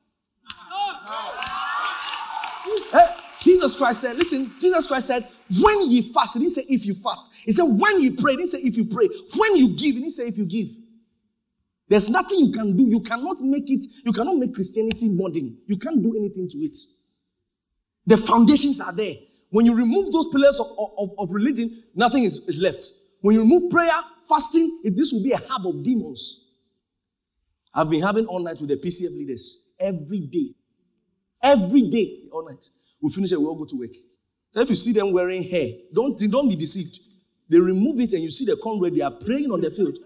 Jesus 3.42 3.76
Christ 3.76 4.02
said, 4.02 4.16
listen, 4.18 4.52
Jesus 4.60 4.88
Christ 4.88 5.08
said, 5.08 5.28
when 5.50 5.90
ye 5.90 6.02
fast, 6.02 6.36
he 6.36 6.40
didn't 6.40 6.54
say 6.54 6.64
if 6.70 6.86
you 6.86 6.94
fast. 6.94 7.36
He 7.44 7.52
said, 7.52 7.64
when 7.64 8.02
you 8.02 8.16
pray, 8.16 8.34
he 8.34 8.38
didn't 8.38 8.50
say 8.50 8.60
if 8.60 8.78
you 8.78 8.86
pray. 8.86 9.08
When 9.36 9.56
you 9.58 9.70
give, 9.70 9.96
he 9.96 10.02
didn't 10.02 10.12
say 10.12 10.28
if 10.28 10.38
you 10.38 10.46
give. 10.46 10.68
There's 11.88 12.10
nothing 12.10 12.40
you 12.40 12.52
can 12.52 12.78
do. 12.78 12.84
You 12.84 13.00
cannot 13.00 13.42
make 13.42 13.70
it, 13.70 13.84
you 14.06 14.12
cannot 14.12 14.36
make 14.38 14.54
Christianity 14.54 15.10
modern. 15.10 15.58
You 15.66 15.78
can't 15.78 16.04
do 16.04 16.16
anything 16.16 16.48
to 16.50 16.58
it. 16.60 16.78
The 18.06 18.18
foundations 18.18 18.80
are 18.80 18.94
there. 18.94 19.16
When 19.50 19.66
you 19.66 19.76
remove 19.76 20.12
those 20.12 20.28
pillars 20.28 20.60
of, 20.60 20.68
of, 20.78 21.10
of 21.18 21.34
religion, 21.34 21.84
nothing 21.96 22.24
is, 22.24 22.48
is 22.48 22.62
left. 22.62 22.84
When 23.22 23.34
you 23.34 23.42
remove 23.42 23.72
prayer, 23.72 23.90
fasting, 24.28 24.82
this 24.84 25.12
will 25.12 25.24
be 25.24 25.32
a 25.32 25.38
hub 25.38 25.66
of 25.66 25.84
demons. 25.84 26.52
I've 27.74 27.90
been 27.90 28.04
having 28.04 28.28
all 28.28 28.40
night 28.40 28.60
with 28.62 28.70
the 28.70 28.78
PCF 28.78 29.18
leaders 29.18 29.74
every 29.80 30.20
day. 30.20 30.54
Every 31.44 31.90
day, 31.90 32.26
all 32.32 32.48
night. 32.48 32.64
We 33.02 33.10
finish 33.10 33.32
it, 33.32 33.40
we 33.40 33.46
all 33.46 33.56
go 33.56 33.66
to 33.66 33.80
work. 33.80 33.92
So 34.52 34.62
if 34.62 34.70
you 34.70 34.76
see 34.76 34.94
them 34.94 35.12
wearing 35.14 35.44
hair, 35.44 35.68
don't, 35.94 36.18
don't 36.32 36.50
be 36.50 36.56
deceived. 36.56 37.00
They 37.50 37.60
remove 37.60 38.00
it 38.00 38.14
and 38.14 38.24
you 38.24 38.32
see 38.32 38.46
the 38.46 38.60
convoy, 38.62 38.90
they 38.90 39.02
are 39.02 39.12
praying 39.12 39.52
on 39.52 39.62
the 39.62 39.72
field. 39.72 39.98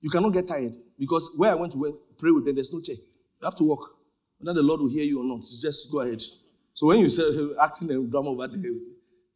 You 0.00 0.10
cannot 0.10 0.32
get 0.32 0.48
tired. 0.48 0.74
Because 0.98 1.34
where 1.38 1.50
I 1.50 1.54
went 1.54 1.72
to 1.72 1.98
pray 2.18 2.30
with 2.30 2.44
them, 2.44 2.54
there's 2.54 2.72
no 2.72 2.80
chair. 2.80 2.96
You 2.96 3.44
have 3.44 3.54
to 3.56 3.64
walk. 3.64 3.96
Whether 4.38 4.60
the 4.60 4.62
Lord 4.62 4.80
will 4.80 4.90
hear 4.90 5.04
you 5.04 5.20
or 5.20 5.24
not, 5.24 5.40
just 5.40 5.90
go 5.92 6.00
ahead. 6.00 6.22
So 6.74 6.86
when 6.86 6.98
you 6.98 7.08
say 7.08 7.22
acting 7.62 7.90
a 7.90 8.06
drama 8.08 8.30
over 8.30 8.48
there, 8.48 8.58
you 8.60 8.84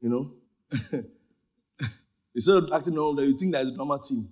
know, 0.03 0.32
instead 2.34 2.57
of 2.57 2.72
acting 2.72 2.95
there, 2.95 3.24
you 3.24 3.36
think 3.36 3.53
there's 3.53 3.70
a 3.70 3.74
drama 3.74 3.99
team. 4.03 4.28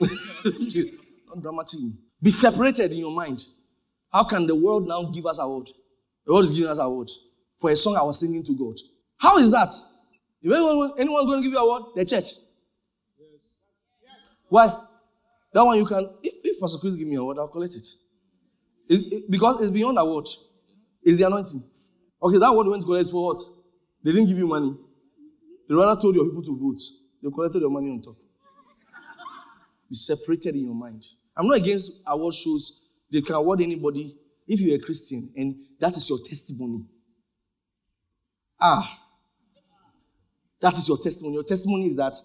not 1.28 1.42
drama 1.42 1.64
team. 1.64 1.96
Be 2.22 2.30
separated 2.30 2.92
in 2.92 2.98
your 2.98 3.12
mind. 3.12 3.44
How 4.12 4.24
can 4.24 4.46
the 4.46 4.56
world 4.56 4.86
now 4.86 5.04
give 5.04 5.26
us 5.26 5.40
award? 5.40 5.68
The 6.24 6.32
world 6.32 6.44
is 6.44 6.52
giving 6.52 6.70
us 6.70 6.78
award 6.78 7.10
for 7.56 7.70
a 7.70 7.76
song 7.76 7.96
I 7.96 8.02
was 8.02 8.20
singing 8.20 8.44
to 8.44 8.52
God. 8.52 8.76
How 9.18 9.38
is 9.38 9.50
that? 9.50 9.70
If 10.42 10.52
anyone, 10.52 10.92
anyone 10.98 11.26
going 11.26 11.38
to 11.38 11.42
give 11.42 11.52
you 11.52 11.58
award? 11.58 11.94
The 11.94 12.04
church. 12.04 12.28
Yes. 13.18 13.62
Why? 14.48 14.66
That 15.52 15.64
one 15.64 15.78
you 15.78 15.86
can, 15.86 16.08
if, 16.22 16.34
if 16.44 16.60
Pastor 16.60 16.78
Chris 16.78 16.96
give 16.96 17.08
me 17.08 17.16
a 17.16 17.24
word, 17.24 17.38
I'll 17.38 17.48
collect 17.48 17.74
it. 17.74 17.86
It's, 18.88 19.02
it. 19.02 19.30
Because 19.30 19.60
it's 19.60 19.70
beyond 19.70 19.98
a 19.98 20.04
word. 20.04 20.26
It's 21.02 21.18
the 21.18 21.26
anointing. 21.26 21.62
Okay, 22.22 22.38
that 22.38 22.54
word 22.54 22.66
went 22.66 22.82
to 22.82 22.86
collect 22.86 23.10
for 23.10 23.24
what? 23.32 23.40
They 24.04 24.12
didn't 24.12 24.28
give 24.28 24.38
you 24.38 24.46
money. 24.46 24.76
They 25.68 25.74
rather 25.74 26.00
told 26.00 26.14
your 26.14 26.26
people 26.26 26.42
to 26.42 26.58
vote. 26.58 26.80
They 27.22 27.30
collected 27.30 27.60
your 27.60 27.70
money 27.70 27.90
on 27.90 28.02
top. 28.02 28.16
Be 29.88 29.94
separated 29.94 30.54
in 30.54 30.66
your 30.66 30.74
mind. 30.74 31.04
I'm 31.36 31.46
not 31.46 31.58
against 31.58 32.02
award 32.06 32.34
shows. 32.34 32.88
They 33.10 33.20
can 33.20 33.36
award 33.36 33.60
anybody 33.60 34.14
if 34.46 34.60
you're 34.60 34.76
a 34.76 34.80
Christian 34.80 35.32
and 35.36 35.56
that 35.80 35.96
is 35.96 36.08
your 36.08 36.18
testimony. 36.26 36.84
Ah, 38.60 39.05
that 40.60 40.72
is 40.72 40.88
your 40.88 40.98
testimony. 40.98 41.34
Your 41.34 41.44
testimony 41.44 41.86
is 41.86 41.96
that 41.96 42.16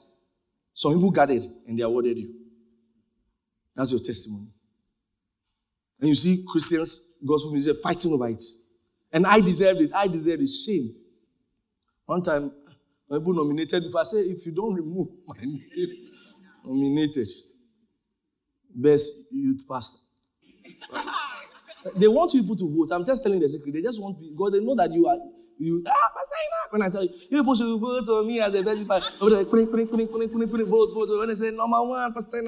some 0.74 0.94
people 0.94 1.12
gathered 1.12 1.44
and 1.68 1.78
they 1.78 1.84
awarded 1.84 2.18
you. 2.18 2.34
That's 3.76 3.92
your 3.92 4.02
testimony. 4.02 4.48
And 6.00 6.10
you 6.10 6.16
see 6.16 6.44
Christians, 6.48 7.18
gospel 7.26 7.52
music 7.52 7.78
fighting 7.84 8.14
over 8.14 8.28
it. 8.28 8.44
And 9.14 9.26
I 9.28 9.40
deserved 9.40 9.82
it. 9.82 9.92
I 9.94 10.08
deserved 10.08 10.42
it. 10.42 10.48
Shame. 10.48 10.96
One 12.06 12.22
time, 12.22 12.52
people 13.10 13.34
nominated, 13.34 13.84
if 13.84 13.96
I 13.96 14.04
say, 14.04 14.18
if 14.20 14.46
you 14.46 14.52
don't 14.52 14.74
remove 14.74 15.08
my 15.28 15.36
name, 15.40 15.64
nominated, 16.66 17.30
best 18.74 19.32
youth 19.32 19.64
pastor. 19.70 20.08
they 21.96 22.08
want 22.08 22.32
people 22.32 22.56
to 22.56 22.76
vote. 22.76 22.92
I'm 22.94 23.06
just 23.06 23.24
telling 23.24 23.40
the 23.40 23.50
secret. 23.50 23.74
They 23.74 23.82
just 23.82 24.02
want 24.02 24.20
because 24.20 24.52
they 24.52 24.60
know 24.60 24.76
that 24.76 24.92
you 24.92 25.08
are 25.08 25.18
you 25.62 25.84
ah 25.88 26.12
Pastor 26.16 26.36
When 26.72 26.82
I 26.82 26.90
tell 26.90 27.04
you, 27.04 27.10
you 27.30 27.38
people 27.40 27.56
should 27.56 27.80
vote 27.80 28.06
for 28.06 28.24
me 28.24 28.40
as 28.42 28.52
the 28.52 28.64
best 28.64 28.88
pastor. 28.88 29.18
Vote, 30.66 30.94
vote. 30.94 31.20
When 31.20 31.30
they 31.30 31.36
say 31.36 31.52
number 31.52 31.82
one, 31.84 32.14
Pastor 32.14 32.42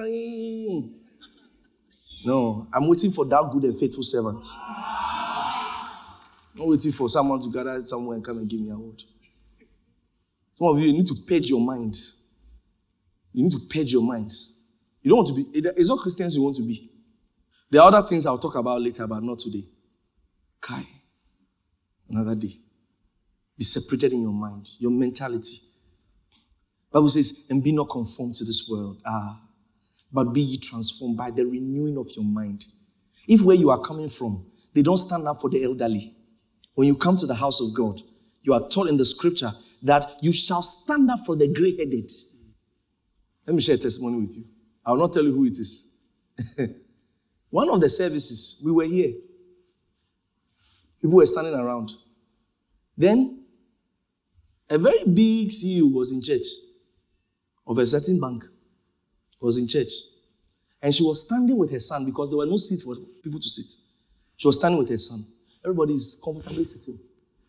no, 2.26 2.68
I'm 2.74 2.88
waiting 2.88 3.12
for 3.12 3.26
that 3.26 3.50
good 3.52 3.66
and 3.66 3.78
faithful 3.78 4.04
servant. 4.04 4.44
Not 6.56 6.68
waiting 6.68 6.92
for 6.94 7.10
someone 7.10 7.42
to 7.42 7.50
gather 7.52 7.84
somewhere 7.84 8.16
and 8.16 8.24
come 8.24 8.38
and 8.38 8.50
give 8.50 8.62
me 8.62 8.70
a 8.70 8.78
word. 8.78 9.02
Some 10.58 10.68
of 10.68 10.80
you, 10.80 10.86
you 10.88 10.94
need 10.94 11.08
to 11.08 11.16
purge 11.28 11.50
your 11.50 11.60
minds. 11.60 12.24
You 13.34 13.44
need 13.44 13.52
to 13.52 13.60
purge 13.70 13.92
your 13.92 14.04
minds. 14.04 14.62
You 15.02 15.10
don't 15.10 15.18
want 15.18 15.28
to 15.30 15.34
be, 15.34 15.60
it's 15.76 15.90
not 15.90 16.00
Christians 16.00 16.36
you 16.36 16.44
want 16.44 16.56
to 16.56 16.64
be. 16.64 16.90
There 17.70 17.82
are 17.82 17.88
other 17.88 18.08
things 18.08 18.26
I'll 18.26 18.38
talk 18.38 18.56
about 18.56 18.82
later, 18.82 19.06
but 19.06 19.22
not 19.22 19.40
today. 19.40 19.66
Kai. 20.62 20.84
Another 22.10 22.36
day. 22.36 22.54
Be 23.64 23.66
separated 23.66 24.12
in 24.12 24.24
your 24.24 24.34
mind, 24.34 24.72
your 24.80 24.92
mentality. 24.92 25.60
Bible 26.92 27.08
says, 27.08 27.48
and 27.50 27.64
be 27.64 27.72
not 27.72 27.90
conformed 27.90 28.34
to 28.34 28.44
this 28.44 28.68
world. 28.70 29.02
Ah. 29.06 29.40
But 30.12 30.34
be 30.34 30.42
ye 30.42 30.58
transformed 30.58 31.16
by 31.16 31.32
the 31.32 31.46
renewing 31.46 31.98
of 31.98 32.06
your 32.14 32.26
mind. 32.26 32.66
If 33.26 33.42
where 33.42 33.56
you 33.56 33.70
are 33.70 33.80
coming 33.80 34.10
from, 34.10 34.46
they 34.74 34.82
don't 34.82 34.98
stand 34.98 35.26
up 35.30 35.40
for 35.40 35.50
the 35.50 35.64
elderly. 35.64 36.12
When 36.76 36.90
you 36.90 36.96
come 36.98 37.16
to 37.16 37.26
the 37.26 37.36
house 37.36 37.62
of 37.62 37.74
God, 37.74 38.02
you 38.42 38.52
are 38.52 38.68
told 38.68 38.90
in 38.90 38.98
the 38.98 39.06
scripture 39.06 39.52
that 39.84 40.12
you 40.22 40.34
shall 40.34 40.62
stand 40.62 41.10
up 41.10 41.26
for 41.26 41.38
the 41.38 41.48
gray 41.48 41.72
headed. 41.78 42.12
Let 43.48 43.56
me 43.56 43.62
share 43.62 43.76
a 43.76 43.78
testimony 43.78 44.20
with 44.20 44.36
you. 44.36 44.44
I 44.86 44.92
will 44.92 45.00
not 45.00 45.14
tell 45.14 45.24
you 45.24 45.34
who 45.34 45.46
it 45.46 45.58
is. 45.58 46.02
One 47.50 47.70
of 47.70 47.80
the 47.80 47.88
services, 47.88 48.62
we 48.66 48.74
were 48.74 48.84
here. 48.84 49.14
People 51.02 51.16
were 51.16 51.26
standing 51.26 51.54
around. 51.54 51.94
Then, 52.98 53.43
a 54.74 54.78
very 54.78 55.04
big 55.06 55.50
CEO 55.50 55.94
was 55.94 56.12
in 56.12 56.20
church 56.20 56.48
of 57.68 57.78
a 57.78 57.86
certain 57.86 58.20
bank, 58.20 58.44
was 59.40 59.58
in 59.60 59.68
church. 59.68 59.92
And 60.82 60.94
she 60.94 61.04
was 61.04 61.26
standing 61.26 61.58
with 61.58 61.72
her 61.72 61.80
son 61.80 62.06
because 62.06 62.30
there 62.30 62.38
were 62.38 62.48
no 62.48 62.58
seats 62.58 62.82
for 62.82 62.96
people 63.24 63.40
to 63.40 63.48
sit. 63.48 63.72
She 64.36 64.48
was 64.48 64.56
standing 64.56 64.80
with 64.80 64.90
her 64.90 64.98
son. 64.98 65.20
Everybody 65.64 65.94
is 65.94 66.20
comfortably 66.26 66.66
sitting. 66.66 67.00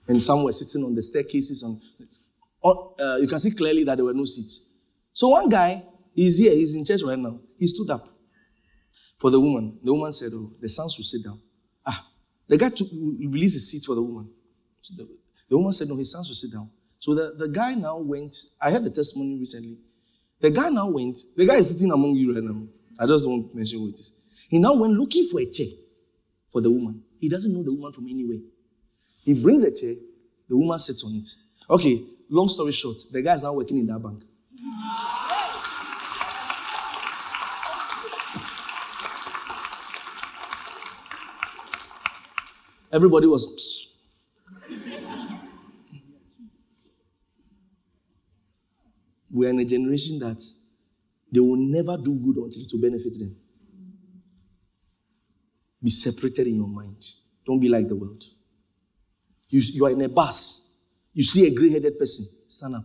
And 0.07 0.21
some 0.21 0.45
were 0.45 0.53
sitting 0.53 0.85
on 0.85 0.95
the 0.95 1.03
staircases. 1.03 1.63
On, 1.63 1.81
uh, 3.01 3.17
you 3.17 3.27
can 3.27 3.39
see 3.39 3.57
clearly 3.57 3.85
that 3.85 3.97
there 3.97 4.05
were 4.05 4.13
no 4.13 4.25
seats. 4.25 4.75
So 5.15 5.29
one 5.29 5.49
guy, 5.49 5.83
he's 6.15 6.39
here, 6.39 6.53
he's 6.53 6.77
in 6.77 6.85
church 6.85 7.01
right 7.05 7.19
now. 7.19 7.41
He 7.59 7.67
stood 7.67 7.89
up 7.91 8.07
for 9.17 9.31
the 9.31 9.41
woman. 9.41 9.79
The 9.83 9.95
woman 9.95 10.13
said, 10.13 10.29
Oh, 10.35 10.53
the 10.61 10.69
son 10.69 10.91
should 10.91 11.07
sit 11.07 11.25
down. 11.25 11.41
Ah, 11.87 12.07
the 12.47 12.59
guy 12.59 12.69
took, 12.69 12.89
released 12.93 13.57
a 13.57 13.61
seat 13.61 13.85
for 13.87 13.95
the 13.95 14.03
woman. 14.03 14.31
So 14.83 15.03
the, 15.03 15.09
the, 15.49 15.57
woman 15.57 15.73
said, 15.73 15.89
No, 15.89 15.97
his 15.97 16.13
son 16.13 16.23
should 16.25 16.37
sit 16.37 16.53
down. 16.53 16.71
So 17.05 17.15
the, 17.15 17.35
the 17.37 17.49
guy 17.49 17.75
now 17.75 17.99
went. 17.99 18.35
I 18.63 18.71
heard 18.71 18.83
the 18.83 18.89
testimony 18.89 19.39
recently. 19.39 19.77
The 20.41 20.51
guy 20.51 20.71
now 20.71 20.89
went. 20.89 21.19
The 21.37 21.45
guy 21.45 21.57
is 21.57 21.69
sitting 21.69 21.93
among 21.93 22.15
you 22.15 22.33
right 22.33 22.43
now. 22.43 22.67
I 22.99 23.05
just 23.05 23.29
won't 23.29 23.55
mention 23.55 23.81
who 23.81 23.89
it 23.89 23.93
is. 23.93 24.23
He 24.49 24.59
now 24.59 24.73
went 24.73 24.95
looking 24.95 25.29
for 25.31 25.39
a 25.39 25.45
chair 25.45 25.67
for 26.49 26.63
the 26.63 26.71
woman. 26.71 27.03
He 27.21 27.29
doesn't 27.29 27.53
know 27.53 27.63
the 27.63 27.75
woman 27.75 27.93
from 27.93 28.07
anywhere. 28.09 28.39
He 29.23 29.35
brings 29.35 29.63
a 29.65 29.71
chair, 29.71 29.97
the 30.49 30.57
woman 30.57 30.79
sits 30.79 31.05
on 31.05 31.15
it. 31.15 31.29
Okay, 31.69 32.07
long 32.31 32.49
story 32.49 32.73
short, 32.73 32.97
the 33.13 33.21
guy 33.21 33.35
is 33.35 33.43
now 33.43 33.53
working 33.53 33.77
in 33.77 33.87
that 33.89 33.99
bank. 33.99 34.25
Everybody 42.91 43.27
was. 43.27 43.94
We 49.35 49.47
are 49.47 49.51
in 49.51 49.59
a 49.59 49.65
generation 49.65 50.21
that 50.21 50.41
they 51.31 51.41
will 51.41 51.57
never 51.57 51.97
do 51.97 52.19
good 52.21 52.37
until 52.37 52.63
it 52.63 52.71
will 52.73 52.81
benefit 52.81 53.19
them. 53.19 53.37
Be 55.83 55.91
separated 55.91 56.47
in 56.47 56.55
your 56.55 56.69
mind. 56.69 57.05
Don't 57.45 57.59
be 57.59 57.69
like 57.69 57.89
the 57.89 57.97
world. 57.97 58.23
You, 59.49 59.61
you 59.73 59.85
are 59.87 59.91
in 59.91 60.01
a 60.03 60.09
bus. 60.09 60.81
You 61.13 61.25
see 61.25 61.49
a 61.49 61.55
gray 61.55 61.71
headed 61.71 61.99
person. 61.99 62.25
Stand 62.49 62.77
up. 62.77 62.85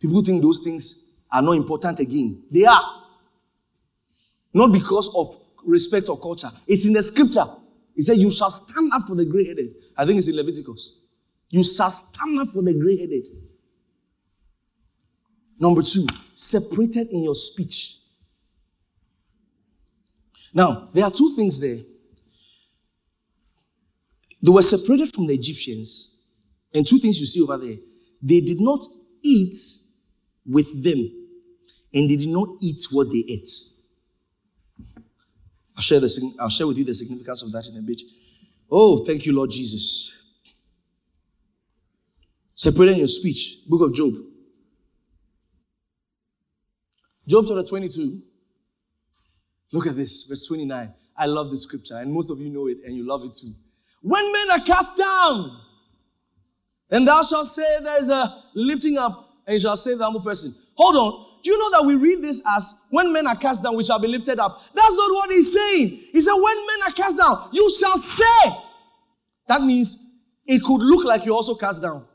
People 0.00 0.22
think 0.22 0.40
those 0.40 0.60
things 0.60 1.16
are 1.32 1.42
not 1.42 1.52
important 1.52 1.98
again. 1.98 2.44
They 2.48 2.64
are. 2.64 3.02
Not 4.54 4.72
because 4.72 5.14
of 5.16 5.36
respect 5.66 6.08
or 6.08 6.18
culture. 6.18 6.48
It's 6.68 6.86
in 6.86 6.92
the 6.92 7.02
scripture. 7.02 7.44
It 7.96 8.02
said, 8.04 8.18
You 8.18 8.30
shall 8.30 8.50
stand 8.50 8.92
up 8.94 9.02
for 9.08 9.16
the 9.16 9.26
gray 9.26 9.48
headed. 9.48 9.74
I 9.96 10.06
think 10.06 10.18
it's 10.18 10.28
in 10.28 10.36
Leviticus. 10.36 11.07
You 11.50 11.62
shall 11.62 11.90
stand 11.90 12.38
up 12.40 12.48
for 12.48 12.62
the 12.62 12.74
gray 12.74 12.98
headed. 12.98 13.28
Number 15.58 15.82
two, 15.82 16.06
separated 16.34 17.08
in 17.10 17.24
your 17.24 17.34
speech. 17.34 17.96
Now, 20.54 20.88
there 20.92 21.04
are 21.04 21.10
two 21.10 21.32
things 21.34 21.60
there. 21.60 21.78
They 24.42 24.50
were 24.50 24.62
separated 24.62 25.12
from 25.12 25.26
the 25.26 25.34
Egyptians, 25.34 26.22
and 26.72 26.86
two 26.86 26.98
things 26.98 27.18
you 27.18 27.26
see 27.26 27.42
over 27.42 27.58
there. 27.58 27.76
They 28.22 28.40
did 28.40 28.60
not 28.60 28.80
eat 29.22 29.56
with 30.46 30.84
them, 30.84 30.98
and 31.92 32.08
they 32.08 32.16
did 32.16 32.28
not 32.28 32.48
eat 32.62 32.82
what 32.92 33.08
they 33.10 33.24
ate. 33.28 33.48
I'll 35.76 35.82
share, 35.82 36.00
the, 36.00 36.34
I'll 36.40 36.48
share 36.48 36.66
with 36.66 36.78
you 36.78 36.84
the 36.84 36.94
significance 36.94 37.42
of 37.42 37.52
that 37.52 37.68
in 37.68 37.78
a 37.78 37.82
bit. 37.82 38.02
Oh, 38.70 39.04
thank 39.04 39.26
you, 39.26 39.34
Lord 39.34 39.50
Jesus. 39.50 40.17
Separating 42.58 42.98
your 42.98 43.06
speech. 43.06 43.58
Book 43.68 43.82
of 43.82 43.94
Job. 43.94 44.14
Job 47.24 47.44
chapter 47.46 47.62
22. 47.62 48.20
Look 49.72 49.86
at 49.86 49.94
this, 49.94 50.26
verse 50.28 50.48
29. 50.48 50.92
I 51.16 51.26
love 51.26 51.50
this 51.50 51.62
scripture, 51.62 51.98
and 51.98 52.12
most 52.12 52.32
of 52.32 52.40
you 52.40 52.50
know 52.50 52.66
it, 52.66 52.78
and 52.84 52.96
you 52.96 53.06
love 53.06 53.22
it 53.22 53.34
too. 53.34 53.52
When 54.02 54.32
men 54.32 54.50
are 54.50 54.64
cast 54.64 54.96
down, 54.96 55.56
then 56.88 57.04
thou 57.04 57.22
shalt 57.22 57.46
say 57.46 57.78
there 57.80 58.00
is 58.00 58.10
a 58.10 58.42
lifting 58.56 58.98
up, 58.98 59.36
and 59.46 59.54
you 59.54 59.60
shall 59.60 59.76
say 59.76 59.94
the 59.94 60.02
humble 60.02 60.22
person. 60.22 60.50
Hold 60.74 60.96
on. 60.96 61.26
Do 61.44 61.52
you 61.52 61.58
know 61.58 61.78
that 61.78 61.86
we 61.86 61.94
read 61.94 62.24
this 62.24 62.42
as 62.56 62.86
when 62.90 63.12
men 63.12 63.28
are 63.28 63.36
cast 63.36 63.62
down, 63.62 63.76
we 63.76 63.84
shall 63.84 64.00
be 64.00 64.08
lifted 64.08 64.40
up? 64.40 64.60
That's 64.74 64.94
not 64.96 65.10
what 65.12 65.30
he's 65.30 65.54
saying. 65.54 65.90
He 66.10 66.20
said, 66.20 66.34
when 66.34 66.66
men 66.66 66.78
are 66.88 66.92
cast 66.92 67.18
down, 67.18 67.50
you 67.52 67.70
shall 67.70 67.98
say. 67.98 68.50
That 69.46 69.62
means 69.62 70.24
it 70.44 70.60
could 70.64 70.82
look 70.82 71.04
like 71.04 71.24
you're 71.24 71.36
also 71.36 71.54
cast 71.54 71.82
down. 71.82 72.07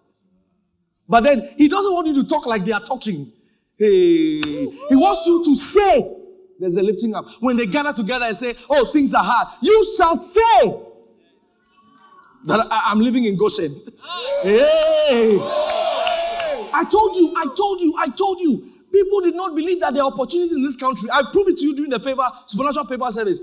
But 1.08 1.22
then 1.24 1.42
he 1.58 1.68
doesn't 1.68 1.94
want 1.94 2.08
you 2.08 2.14
to 2.22 2.28
talk 2.28 2.46
like 2.46 2.66
they 2.66 2.72
are 2.72 2.80
talking. 2.82 3.32
Hey, 3.78 4.40
he 4.42 4.96
wants 4.96 5.26
you 5.28 5.44
to 5.44 5.56
say. 5.56 6.16
There's 6.60 6.78
a 6.78 6.84
lifting 6.84 7.14
up. 7.16 7.26
When 7.40 7.58
they 7.58 7.66
gather 7.66 7.92
together 7.92 8.26
and 8.26 8.38
say, 8.38 8.54
Oh, 8.70 8.90
things 8.94 9.14
are 9.14 9.24
hard, 9.24 9.48
you 9.62 9.86
shall 9.98 10.16
say 10.16 10.84
that 12.46 12.66
I, 12.72 12.92
am 12.92 13.00
living 13.00 13.26
in 13.26 13.36
Goshen. 13.38 13.74
Hey. 14.44 15.38
I 16.76 16.84
told 16.90 17.16
you, 17.16 17.34
I 17.38 17.46
told 17.56 17.82
you, 17.82 17.94
I 17.98 18.08
told 18.10 18.40
you. 18.40 18.70
People 18.92 19.22
did 19.22 19.34
not 19.36 19.56
believe 19.56 19.80
that 19.80 19.94
there 19.96 20.04
are 20.04 20.12
opportunities 20.12 20.54
in 20.54 20.62
this 20.62 20.76
country. 20.76 21.10
I 21.12 21.24
proved 21.32 21.50
it 21.50 21.58
to 21.58 21.66
you 21.66 21.76
during 21.76 21.90
the 21.90 22.00
favor 22.00 22.28
supernatural 22.46 22.86
paper 22.86 23.10
service. 23.10 23.40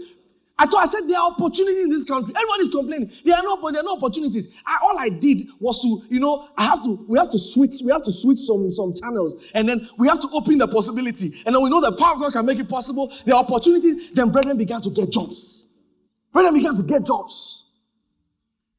I 0.60 0.66
thought 0.66 0.82
I 0.82 0.84
said 0.84 1.08
there 1.08 1.18
are 1.18 1.30
opportunities 1.30 1.84
in 1.84 1.88
this 1.88 2.04
country. 2.04 2.34
Everyone 2.36 2.60
is 2.60 2.68
complaining. 2.68 3.10
There 3.24 3.34
are 3.34 3.42
no, 3.42 3.70
there 3.70 3.80
are 3.80 3.84
no 3.84 3.96
opportunities. 3.96 4.60
I, 4.66 4.76
all 4.82 4.98
I 4.98 5.08
did 5.08 5.48
was 5.58 5.80
to, 5.80 6.14
you 6.14 6.20
know, 6.20 6.48
I 6.58 6.64
have 6.64 6.84
to, 6.84 7.02
we 7.08 7.18
have 7.18 7.30
to 7.30 7.38
switch, 7.38 7.76
we 7.82 7.90
have 7.90 8.02
to 8.02 8.12
switch 8.12 8.40
some, 8.40 8.70
some 8.70 8.92
channels, 8.94 9.36
and 9.54 9.66
then 9.66 9.80
we 9.96 10.06
have 10.06 10.20
to 10.20 10.28
open 10.34 10.58
the 10.58 10.68
possibility. 10.68 11.28
And 11.46 11.54
then 11.54 11.62
we 11.62 11.70
know 11.70 11.80
the 11.80 11.96
power 11.96 12.12
of 12.12 12.20
God 12.20 12.32
can 12.34 12.44
make 12.44 12.58
it 12.58 12.68
possible. 12.68 13.10
The 13.24 13.34
opportunity, 13.34 14.12
then 14.12 14.32
brethren 14.32 14.58
began 14.58 14.82
to 14.82 14.90
get 14.90 15.10
jobs. 15.10 15.72
Brethren 16.30 16.52
began 16.52 16.76
to 16.76 16.82
get 16.82 17.06
jobs. 17.06 17.70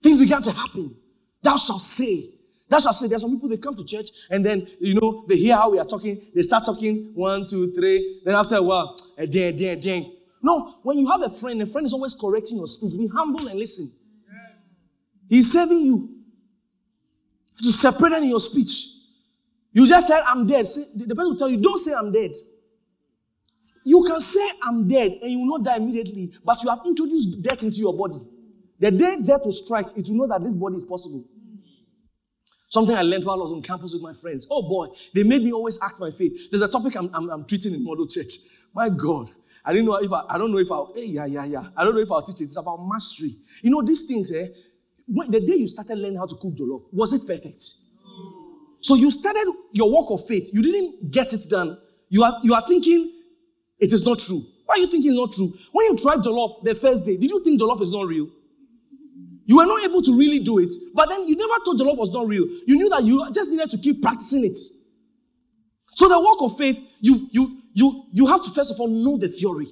Things 0.04 0.20
began 0.20 0.44
to 0.44 0.52
happen. 0.52 0.96
Thou 1.42 1.56
shalt 1.56 1.82
say, 1.82 2.26
what 2.68 2.88
I 2.88 2.92
say. 2.92 3.08
There's 3.08 3.22
some 3.22 3.32
people 3.32 3.50
they 3.50 3.58
come 3.58 3.76
to 3.76 3.84
church 3.84 4.10
and 4.30 4.46
then 4.46 4.68
you 4.80 4.94
know 4.94 5.26
they 5.28 5.36
hear 5.36 5.56
how 5.56 5.72
we 5.72 5.80
are 5.80 5.86
talking. 5.86 6.22
They 6.36 6.42
start 6.42 6.64
talking 6.64 7.12
one, 7.16 7.44
two, 7.46 7.72
three. 7.72 8.22
Then 8.24 8.36
after 8.36 8.56
a 8.58 8.62
while, 8.62 8.96
a 9.18 9.28
ding, 9.28 9.54
eh, 9.54 9.58
ding, 9.58 9.68
eh, 9.68 9.82
ding. 9.82 10.16
No, 10.42 10.80
when 10.84 10.98
you 10.98 11.10
have 11.10 11.22
a 11.22 11.30
friend, 11.30 11.62
a 11.62 11.66
friend 11.66 11.86
is 11.86 11.94
always 11.94 12.16
correcting 12.16 12.58
your 12.58 12.68
speech. 12.68 12.98
Be 12.98 13.08
humble 13.08 13.48
and 13.48 13.60
listen. 13.60 13.89
He's 15.30 15.52
saving 15.52 15.80
you 15.80 16.10
to 17.58 17.66
separate 17.66 18.14
in 18.14 18.30
your 18.30 18.39
speech. 18.39 18.88
You 19.72 19.88
just 19.88 20.08
said, 20.08 20.22
I'm 20.28 20.48
dead. 20.48 20.66
The 20.96 21.16
person 21.16 21.32
will 21.32 21.38
tell 21.38 21.50
you, 21.50 21.62
don't 21.62 21.78
say 21.78 21.94
I'm 21.94 22.12
dead. 22.12 22.32
You 23.86 24.04
can 24.08 24.20
say 24.20 24.48
I'm 24.64 24.88
dead 24.88 25.12
and 25.22 25.32
you 25.32 25.39
will 25.39 25.58
not 25.58 25.64
die 25.64 25.78
immediately, 25.78 26.34
but 26.44 26.62
you 26.64 26.70
have 26.70 26.80
introduced 26.86 27.42
death 27.42 27.64
into 27.64 27.78
your 27.78 27.96
body. 27.98 28.20
The 28.80 28.92
day 28.92 29.18
death 29.26 29.42
will 29.46 29.52
strike, 29.52 29.88
it 29.96 30.08
will 30.10 30.18
know 30.18 30.28
that 30.28 30.44
this 30.44 30.54
body 30.54 30.76
is 30.76 30.84
possible. 30.84 31.24
Something 32.70 32.96
I 32.96 33.02
learned 33.02 33.26
while 33.26 33.38
I 33.38 33.42
was 33.42 33.54
on 33.54 33.62
campus 33.62 33.94
with 33.94 34.02
my 34.02 34.14
friends. 34.14 34.48
Oh 34.50 34.62
boy, 34.62 34.88
they 35.14 35.24
made 35.24 35.44
me 35.44 35.52
always 35.52 35.80
act 35.84 36.00
my 36.00 36.10
faith. 36.10 36.50
There's 36.50 36.62
a 36.62 36.72
topic 36.72 36.96
I'm, 36.96 37.10
I'm, 37.14 37.30
I'm 37.30 37.46
treating 37.46 37.74
in 37.74 37.84
model 37.84 38.08
church. 38.08 38.34
My 38.74 38.88
God, 38.89 39.30
I 39.64 39.74
didn't 39.74 39.86
know 39.86 39.95
if 39.95 40.12
I, 40.12 40.22
I 40.30 40.38
don't 40.38 40.51
know 40.51 40.57
if 40.57 40.72
I'll, 40.72 40.91
hey, 40.95 41.05
yeah, 41.05 41.26
yeah, 41.26 41.45
yeah. 41.45 41.64
I 41.78 41.84
don't 41.84 41.95
know 41.95 42.01
if 42.01 42.12
I'll 42.12 42.22
teach 42.22 42.41
it. 42.41 42.45
It's 42.45 42.57
about 42.57 42.78
mastery. 42.78 43.36
You 43.62 43.70
know, 43.70 43.82
these 43.82 44.05
things, 44.05 44.32
eh? 44.32 44.47
When, 45.07 45.30
the 45.30 45.39
day 45.39 45.55
you 45.55 45.68
started 45.68 45.97
learning 45.97 46.18
how 46.18 46.26
to 46.26 46.36
cook 46.36 46.55
jollof, 46.55 46.84
was 46.91 47.14
it 47.14 47.28
perfect? 47.28 47.62
So 48.82 48.95
you 48.95 49.12
started 49.12 49.45
your 49.72 49.91
work 49.93 50.09
of 50.09 50.26
faith. 50.28 50.49
You 50.53 50.64
didn't 50.64 51.12
get 51.12 51.34
it 51.34 51.45
done. 51.49 51.78
You 52.09 52.24
are, 52.24 52.34
you 52.43 52.53
are 52.53 52.62
thinking 52.62 53.12
it 53.80 53.93
is 53.93 54.05
not 54.05 54.20
true. 54.20 54.41
Why 54.66 54.76
are 54.76 54.80
you 54.80 54.88
thinking 54.88 55.12
it's 55.12 55.20
not 55.20 55.34
true? 55.34 55.51
When 55.72 55.86
you 55.86 55.97
tried 55.97 56.20
jollof 56.20 56.64
the 56.64 56.74
first 56.74 57.05
day, 57.05 57.18
did 57.18 57.30
you 57.30 57.43
think 57.43 57.62
jollof 57.62 57.82
is 57.82 57.91
not 57.91 58.07
real? 58.07 58.28
You 59.45 59.57
were 59.57 59.66
not 59.66 59.84
able 59.84 60.01
to 60.01 60.18
really 60.18 60.39
do 60.39 60.59
it, 60.59 60.74
but 60.93 61.09
then 61.09 61.28
you 61.28 61.36
never 61.36 61.53
thought 61.66 61.78
love 61.78 61.97
was 61.97 62.14
not 62.14 62.26
real. 62.28 62.45
You 62.68 62.78
knew 62.78 62.89
that 62.89 63.03
you 63.03 63.30
just 63.34 63.51
needed 63.51 63.70
to 63.72 63.78
keep 63.78 64.01
practicing 64.01 64.45
it. 64.45 64.57
So 65.93 66.07
the 66.07 66.20
walk 66.20 66.41
of 66.41 66.57
faith, 66.57 66.80
you 67.01 67.18
you 67.32 67.61
you, 67.74 68.06
you 68.12 68.28
have 68.28 68.44
to 68.44 68.52
first 68.52 68.72
of 68.72 68.80
all 68.80 68.88
know 68.88 69.18
the 69.18 69.28
theory. 69.28 69.68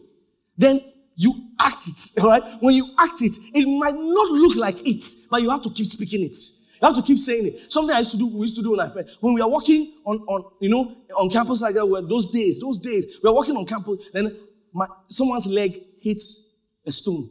Then 0.57 0.79
you 1.15 1.33
act 1.59 1.87
it, 1.87 2.21
all 2.23 2.29
right? 2.29 2.43
When 2.61 2.75
you 2.75 2.85
act 2.99 3.21
it, 3.21 3.37
it 3.53 3.67
might 3.67 3.93
not 3.93 4.31
look 4.31 4.55
like 4.55 4.75
it, 4.87 5.03
but 5.29 5.41
you 5.41 5.49
have 5.49 5.61
to 5.63 5.69
keep 5.69 5.85
speaking 5.85 6.23
it. 6.23 6.35
You 6.81 6.87
have 6.87 6.95
to 6.95 7.01
keep 7.01 7.19
saying 7.19 7.47
it. 7.47 7.71
Something 7.71 7.93
I 7.93 7.99
used 7.99 8.11
to 8.11 8.17
do, 8.17 8.27
we 8.27 8.41
used 8.41 8.55
to 8.55 8.63
do 8.63 8.71
when 8.71 8.79
I 8.79 8.87
when 9.19 9.33
we 9.33 9.41
are 9.41 9.49
walking 9.49 9.95
on, 10.05 10.19
on 10.19 10.51
you 10.61 10.69
know, 10.69 10.95
on 11.17 11.29
campus 11.29 11.61
like 11.61 11.75
that, 11.75 11.85
where 11.85 12.01
those 12.01 12.31
days, 12.31 12.59
those 12.59 12.79
days, 12.79 13.19
we 13.21 13.29
are 13.29 13.33
walking 13.33 13.55
on 13.57 13.65
campus, 13.65 14.09
then 14.13 14.33
my, 14.73 14.87
someone's 15.09 15.47
leg 15.47 15.77
hits 16.01 16.57
a 16.85 16.91
stone. 16.91 17.29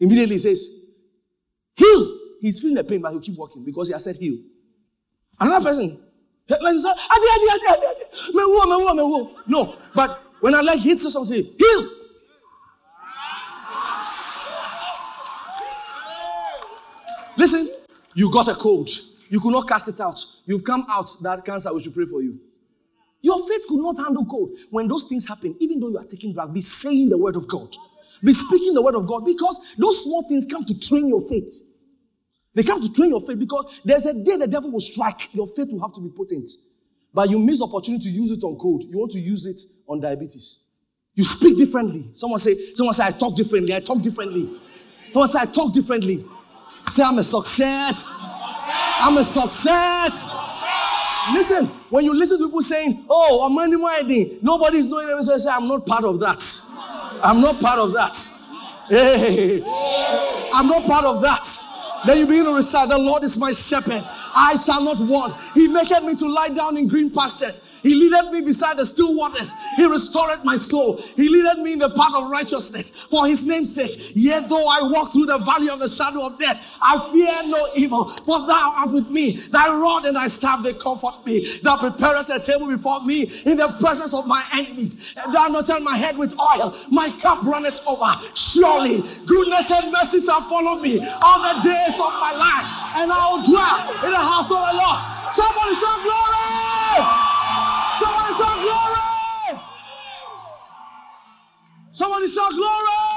Immediately 0.00 0.38
says, 0.38 0.92
heal. 1.76 2.18
He's 2.40 2.58
feeling 2.58 2.76
the 2.76 2.84
pain, 2.84 3.00
but 3.00 3.12
he'll 3.12 3.20
keep 3.20 3.36
walking 3.36 3.64
because 3.64 3.88
he 3.88 3.92
has 3.92 4.02
said 4.02 4.16
heal. 4.16 4.36
Another 5.38 5.64
person, 5.64 6.00
like, 6.50 6.76
no, 9.46 9.74
but 9.94 10.10
when 10.40 10.54
I 10.54 10.60
like 10.60 10.80
hits 10.80 11.12
something, 11.12 11.44
heal. 11.58 11.88
Listen, 17.36 17.68
you 18.14 18.30
got 18.32 18.48
a 18.48 18.54
cold. 18.54 18.88
You 19.28 19.40
could 19.40 19.52
not 19.52 19.68
cast 19.68 19.88
it 19.88 20.00
out. 20.00 20.18
You've 20.46 20.64
come 20.64 20.84
out 20.90 21.08
that 21.22 21.44
cancer, 21.44 21.72
we 21.72 21.82
should 21.82 21.94
pray 21.94 22.04
for 22.04 22.20
you. 22.20 22.38
Your 23.22 23.38
faith 23.46 23.62
could 23.68 23.80
not 23.80 23.96
handle 23.98 24.24
cold. 24.24 24.56
When 24.70 24.88
those 24.88 25.04
things 25.04 25.26
happen, 25.28 25.54
even 25.60 25.78
though 25.78 25.90
you 25.90 25.98
are 25.98 26.04
taking 26.04 26.32
drugs, 26.32 26.52
be 26.52 26.60
saying 26.60 27.10
the 27.10 27.18
word 27.18 27.36
of 27.36 27.46
God. 27.48 27.68
Be 28.24 28.32
speaking 28.32 28.74
the 28.74 28.82
word 28.82 28.94
of 28.94 29.06
God 29.06 29.24
because 29.24 29.74
those 29.78 30.04
small 30.04 30.22
things 30.22 30.46
come 30.46 30.64
to 30.64 30.78
train 30.78 31.08
your 31.08 31.20
faith. 31.22 31.70
They 32.54 32.62
come 32.62 32.82
to 32.82 32.92
train 32.92 33.10
your 33.10 33.20
faith 33.20 33.38
because 33.38 33.80
there's 33.84 34.06
a 34.06 34.14
day 34.24 34.36
the 34.36 34.48
devil 34.48 34.70
will 34.72 34.80
strike. 34.80 35.32
Your 35.34 35.46
faith 35.46 35.68
will 35.70 35.80
have 35.80 35.94
to 35.94 36.00
be 36.00 36.10
potent. 36.16 36.48
But 37.12 37.30
you 37.30 37.38
miss 37.38 37.62
opportunity 37.62 38.04
to 38.04 38.10
use 38.10 38.30
it 38.30 38.42
on 38.44 38.56
cold. 38.56 38.84
You 38.88 38.98
want 38.98 39.12
to 39.12 39.20
use 39.20 39.46
it 39.46 39.60
on 39.88 40.00
diabetes. 40.00 40.68
You 41.14 41.24
speak 41.24 41.58
differently. 41.58 42.08
Someone 42.12 42.38
say, 42.38 42.54
someone 42.74 42.94
say, 42.94 43.04
I 43.04 43.10
talk 43.10 43.36
differently. 43.36 43.74
I 43.74 43.80
talk 43.80 44.00
differently. 44.00 44.48
Someone 45.12 45.28
say, 45.28 45.40
I 45.40 45.46
talk 45.46 45.72
differently. 45.72 46.24
Say, 46.86 47.02
I'm 47.04 47.18
a 47.18 47.24
success. 47.24 48.10
I'm 49.00 49.16
a 49.16 49.24
success. 49.24 50.24
Listen, 51.32 51.66
when 51.90 52.04
you 52.04 52.14
listen 52.14 52.38
to 52.38 52.46
people 52.46 52.62
saying, 52.62 53.04
Oh, 53.08 53.44
I'm 53.46 53.54
money 53.54 53.76
minding, 53.76 54.38
nobody's 54.42 54.86
doing 54.86 55.04
anything. 55.06 55.22
So 55.22 55.34
I 55.34 55.38
say, 55.38 55.50
I'm 55.50 55.68
not 55.68 55.86
part 55.86 56.04
of 56.04 56.20
that. 56.20 56.42
I'm 57.22 57.40
not 57.40 57.60
part 57.60 57.78
of 57.78 57.92
that. 57.92 58.16
Hey, 58.88 59.62
I'm 60.54 60.66
not 60.66 60.84
part 60.84 61.04
of 61.04 61.22
that. 61.22 61.69
Then 62.06 62.18
you 62.18 62.26
begin 62.26 62.44
to 62.46 62.54
recite, 62.56 62.88
The 62.88 62.98
Lord 62.98 63.22
is 63.22 63.38
my 63.38 63.52
shepherd. 63.52 64.02
I 64.34 64.56
shall 64.56 64.82
not 64.82 65.00
want. 65.00 65.34
He 65.54 65.68
maketh 65.68 66.02
me 66.02 66.14
to 66.16 66.26
lie 66.26 66.48
down 66.48 66.76
in 66.76 66.86
green 66.88 67.10
pastures. 67.10 67.78
He 67.82 67.94
leadeth 67.94 68.32
me 68.32 68.42
beside 68.42 68.76
the 68.76 68.84
still 68.84 69.16
waters. 69.16 69.54
He 69.76 69.86
restored 69.86 70.44
my 70.44 70.56
soul. 70.56 71.00
He 71.16 71.28
leadeth 71.28 71.58
me 71.58 71.72
in 71.74 71.78
the 71.78 71.90
path 71.90 72.14
of 72.14 72.30
righteousness 72.30 72.90
for 72.90 73.26
his 73.26 73.46
name's 73.46 73.74
sake. 73.74 74.12
Yet 74.14 74.48
though 74.48 74.68
I 74.68 74.82
walk 74.82 75.12
through 75.12 75.26
the 75.26 75.38
valley 75.38 75.70
of 75.70 75.80
the 75.80 75.88
shadow 75.88 76.26
of 76.26 76.38
death, 76.38 76.78
I 76.82 76.98
fear 77.12 77.50
no 77.50 77.68
evil, 77.76 78.04
for 78.04 78.46
thou 78.46 78.74
art 78.76 78.92
with 78.92 79.10
me. 79.10 79.32
Thy 79.32 79.66
rod 79.68 80.04
and 80.04 80.16
thy 80.16 80.26
staff, 80.26 80.62
they 80.62 80.74
comfort 80.74 81.24
me. 81.24 81.46
Thou 81.62 81.76
preparest 81.78 82.30
a 82.30 82.40
table 82.40 82.66
before 82.68 83.02
me 83.04 83.22
in 83.46 83.56
the 83.56 83.74
presence 83.80 84.14
of 84.14 84.26
my 84.26 84.42
enemies. 84.54 85.14
Thou 85.14 85.48
anointest 85.48 85.82
my 85.82 85.96
head 85.96 86.18
with 86.18 86.36
oil. 86.38 86.74
My 86.90 87.08
cup 87.20 87.42
runneth 87.44 87.80
over. 87.86 88.12
Surely 88.34 89.00
goodness 89.26 89.70
and 89.70 89.90
mercy 89.92 90.20
shall 90.20 90.42
follow 90.42 90.80
me 90.80 90.98
all 91.22 91.40
the 91.40 91.62
days 91.62 91.89
of 91.98 92.12
my 92.20 92.30
life, 92.36 92.66
and 93.00 93.10
I 93.10 93.18
will 93.32 93.42
dwell 93.42 93.78
in 94.04 94.10
the 94.12 94.20
house 94.20 94.50
of 94.52 94.60
the 94.60 94.74
Lord. 94.76 94.98
Somebody 95.32 95.74
shout 95.74 96.00
glory! 96.04 97.02
Somebody 97.96 98.32
shout 98.36 98.58
glory! 98.62 99.10
Somebody 101.92 102.26
shout 102.28 102.52
glory! 102.52 103.10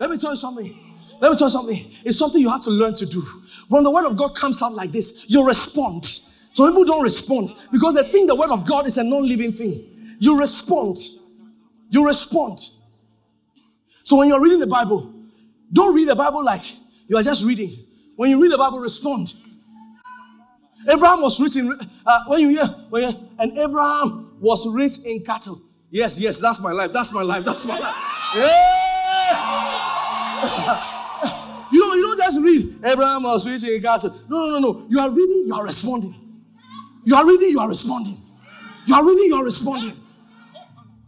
Let 0.00 0.10
me 0.10 0.16
tell 0.16 0.30
you 0.30 0.36
something. 0.36 0.78
Let 1.20 1.30
me 1.30 1.36
tell 1.36 1.46
you 1.46 1.52
something. 1.52 1.84
It's 2.04 2.18
something 2.18 2.40
you 2.40 2.48
have 2.48 2.62
to 2.62 2.70
learn 2.70 2.94
to 2.94 3.06
do. 3.06 3.20
When 3.68 3.84
the 3.84 3.90
word 3.90 4.06
of 4.06 4.16
God 4.16 4.34
comes 4.34 4.62
out 4.62 4.72
like 4.72 4.90
this, 4.90 5.28
you 5.28 5.46
respond. 5.46 6.04
So 6.06 6.66
people 6.66 6.84
don't 6.84 7.02
respond 7.02 7.52
because 7.70 7.94
they 7.94 8.02
think 8.10 8.28
the 8.28 8.34
word 8.34 8.50
of 8.50 8.66
God 8.66 8.86
is 8.86 8.98
a 8.98 9.04
non-living 9.04 9.52
thing. 9.52 10.16
You 10.18 10.38
respond. 10.38 10.96
You 11.90 12.06
respond. 12.06 12.58
So 14.02 14.16
when 14.16 14.28
you're 14.28 14.42
reading 14.42 14.58
the 14.58 14.66
Bible, 14.66 15.12
don't 15.72 15.94
read 15.94 16.08
the 16.08 16.16
Bible 16.16 16.44
like 16.44 16.64
you 17.08 17.16
are 17.16 17.22
just 17.22 17.44
reading. 17.46 17.70
When 18.16 18.30
you 18.30 18.42
read 18.42 18.52
the 18.52 18.58
Bible, 18.58 18.80
respond. 18.80 19.34
Abraham 20.88 21.20
was 21.20 21.40
rich 21.40 21.56
in, 21.56 21.78
uh, 22.06 22.20
when 22.26 22.40
you 22.40 22.50
hear, 22.50 22.64
when 22.88 23.02
you, 23.02 23.28
and 23.38 23.56
Abraham 23.58 24.36
was 24.40 24.66
rich 24.74 24.98
in 25.04 25.22
cattle. 25.24 25.60
Yes, 25.90 26.18
yes, 26.20 26.40
that's 26.40 26.60
my 26.60 26.72
life. 26.72 26.92
That's 26.92 27.12
my 27.12 27.22
life. 27.22 27.44
That's 27.44 27.66
my 27.66 27.78
life. 27.78 27.94
Yeah. 28.36 28.60
you 31.72 31.80
know, 31.80 31.94
you 31.94 32.02
don't 32.02 32.18
just 32.18 32.40
read 32.42 32.84
Abraham 32.84 33.22
was 33.24 33.46
rich 33.46 33.64
in 33.64 33.82
cattle. 33.82 34.14
No, 34.28 34.46
no, 34.46 34.58
no, 34.58 34.72
no. 34.72 34.86
You 34.88 35.00
are 35.00 35.10
reading, 35.10 35.44
you 35.46 35.54
are 35.54 35.64
responding. 35.64 36.14
You 37.04 37.14
are 37.14 37.26
reading, 37.26 37.50
you 37.50 37.60
are 37.60 37.68
responding. 37.68 38.16
You 38.86 38.94
are 38.94 39.04
reading, 39.04 39.24
you 39.24 39.36
are 39.36 39.44
responding. 39.44 39.94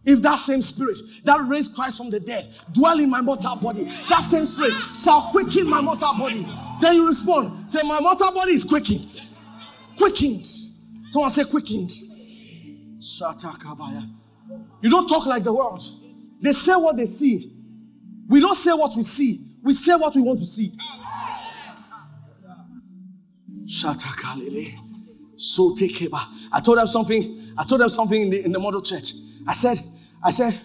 If 0.04 0.20
that 0.22 0.34
same 0.34 0.62
spirit 0.62 0.98
that 1.24 1.40
raised 1.48 1.74
Christ 1.74 1.98
from 1.98 2.10
the 2.10 2.18
dead 2.18 2.48
dwell 2.72 2.98
in 2.98 3.08
my 3.08 3.20
mortal 3.20 3.56
body, 3.62 3.84
that 4.08 4.20
same 4.20 4.44
spirit 4.46 4.74
shall 4.94 5.22
quicken 5.30 5.70
my 5.70 5.80
mortal 5.80 6.12
body. 6.18 6.44
Then 6.80 6.96
you 6.96 7.06
respond, 7.06 7.70
say, 7.70 7.86
My 7.86 8.00
mortal 8.00 8.32
body 8.32 8.52
is 8.52 8.64
quickened. 8.64 9.14
Quickened. 9.96 10.46
Someone 11.10 11.30
say 11.30 11.44
quickened. 11.44 11.92
You 14.80 14.90
don't 14.90 15.06
talk 15.08 15.26
like 15.26 15.44
the 15.44 15.52
world. 15.52 15.82
They 16.40 16.52
say 16.52 16.74
what 16.74 16.96
they 16.96 17.06
see. 17.06 17.52
We 18.28 18.40
don't 18.40 18.54
say 18.54 18.72
what 18.72 18.96
we 18.96 19.02
see. 19.02 19.38
We 19.62 19.74
say 19.74 19.94
what 19.94 20.16
we 20.16 20.22
want 20.22 20.40
to 20.40 20.46
see. 20.46 20.72
So 25.36 25.74
take 25.76 25.96
I 26.52 26.60
told 26.60 26.78
them 26.78 26.86
something. 26.86 27.54
I 27.56 27.64
told 27.64 27.80
them 27.80 27.88
something 27.88 28.20
in 28.20 28.30
the, 28.30 28.44
in 28.44 28.52
the 28.52 28.58
model 28.58 28.80
church. 28.80 29.12
I 29.46 29.52
said, 29.52 29.78
I 30.22 30.30
said, 30.30 30.58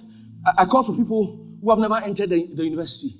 I, 0.46 0.64
I 0.64 0.66
called 0.66 0.86
for 0.88 0.96
people 0.96 1.46
who 1.62 1.70
have 1.70 1.80
never 1.80 1.96
entered 1.96 2.30
the, 2.30 2.46
the 2.54 2.64
university. 2.64 3.16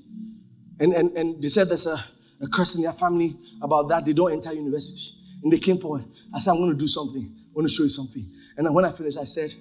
And, 0.80 0.92
and, 0.92 1.16
and 1.16 1.42
they 1.42 1.48
said 1.48 1.68
there's 1.68 1.86
a, 1.86 1.96
a 2.40 2.48
curse 2.52 2.76
in 2.76 2.82
their 2.82 2.92
family 2.92 3.32
about 3.60 3.88
that. 3.88 4.04
They 4.04 4.12
don't 4.12 4.32
enter 4.32 4.52
university. 4.54 5.18
And 5.42 5.52
they 5.52 5.58
came 5.58 5.78
forward. 5.78 6.04
I 6.34 6.38
said, 6.38 6.52
I'm 6.52 6.58
going 6.58 6.72
to 6.72 6.78
do 6.78 6.88
something. 6.88 7.22
I 7.22 7.50
want 7.52 7.68
to 7.68 7.72
show 7.72 7.82
you 7.82 7.88
something. 7.88 8.24
And 8.56 8.74
when 8.74 8.84
I 8.84 8.90
finished, 8.90 9.18
I 9.18 9.24
said, 9.24 9.54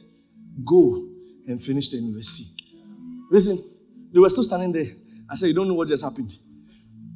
Go 0.66 0.96
and 1.48 1.62
finish 1.62 1.90
the 1.90 1.98
university. 1.98 2.64
Listen, 3.30 3.60
they 4.12 4.20
were 4.20 4.30
still 4.30 4.44
standing 4.44 4.72
there. 4.72 4.92
I 5.30 5.36
said, 5.36 5.48
You 5.48 5.54
don't 5.54 5.68
know 5.68 5.76
what 5.76 5.88
just 5.88 6.04
happened. 6.04 6.34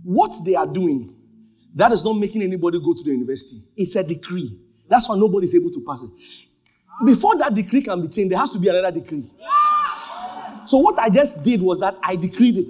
What 0.04 0.32
they 0.46 0.56
are 0.56 0.68
doing, 0.68 1.16
that 1.76 1.92
is 1.92 2.06
not 2.06 2.14
making 2.14 2.44
anybody 2.44 2.80
go 2.80 2.94
to 2.94 3.04
the 3.04 3.12
university. 3.12 3.68
It's 3.78 3.96
a 3.96 4.08
decree. 4.08 4.60
That's 4.88 5.10
why 5.10 5.18
nobody 5.18 5.46
is 5.46 5.56
able 5.56 5.72
to 5.72 5.84
pass 5.88 6.04
it. 6.04 6.12
Before 7.06 7.38
that 7.38 7.54
decree 7.54 7.82
can 7.82 8.02
be 8.02 8.08
changed, 8.08 8.32
there 8.32 8.40
has 8.40 8.52
to 8.52 8.60
be 8.60 8.68
another 8.68 8.92
decree. 8.92 9.30
So 10.66 10.78
what 10.78 11.00
I 11.00 11.10
just 11.10 11.44
did 11.44 11.62
was 11.62 11.80
that 11.80 11.98
I 12.04 12.16
decreed 12.16 12.58
it. 12.58 12.70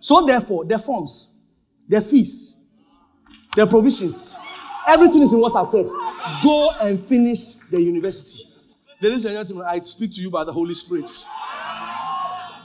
So 0.00 0.26
therefore, 0.26 0.64
their 0.64 0.78
forms, 0.80 1.38
their 1.88 2.00
fees, 2.00 2.60
their 3.54 3.66
provisions, 3.66 4.36
Everything 4.86 5.22
is 5.22 5.32
in 5.32 5.40
what 5.40 5.54
I've 5.54 5.68
said. 5.68 5.86
Go 6.42 6.72
and 6.80 6.98
finish 7.00 7.54
the 7.70 7.80
university. 7.80 8.44
Ladies 9.00 9.24
and 9.24 9.34
gentlemen, 9.34 9.66
I 9.68 9.78
speak 9.80 10.12
to 10.14 10.20
you 10.20 10.30
by 10.30 10.44
the 10.44 10.52
Holy 10.52 10.74
Spirit. 10.74 11.10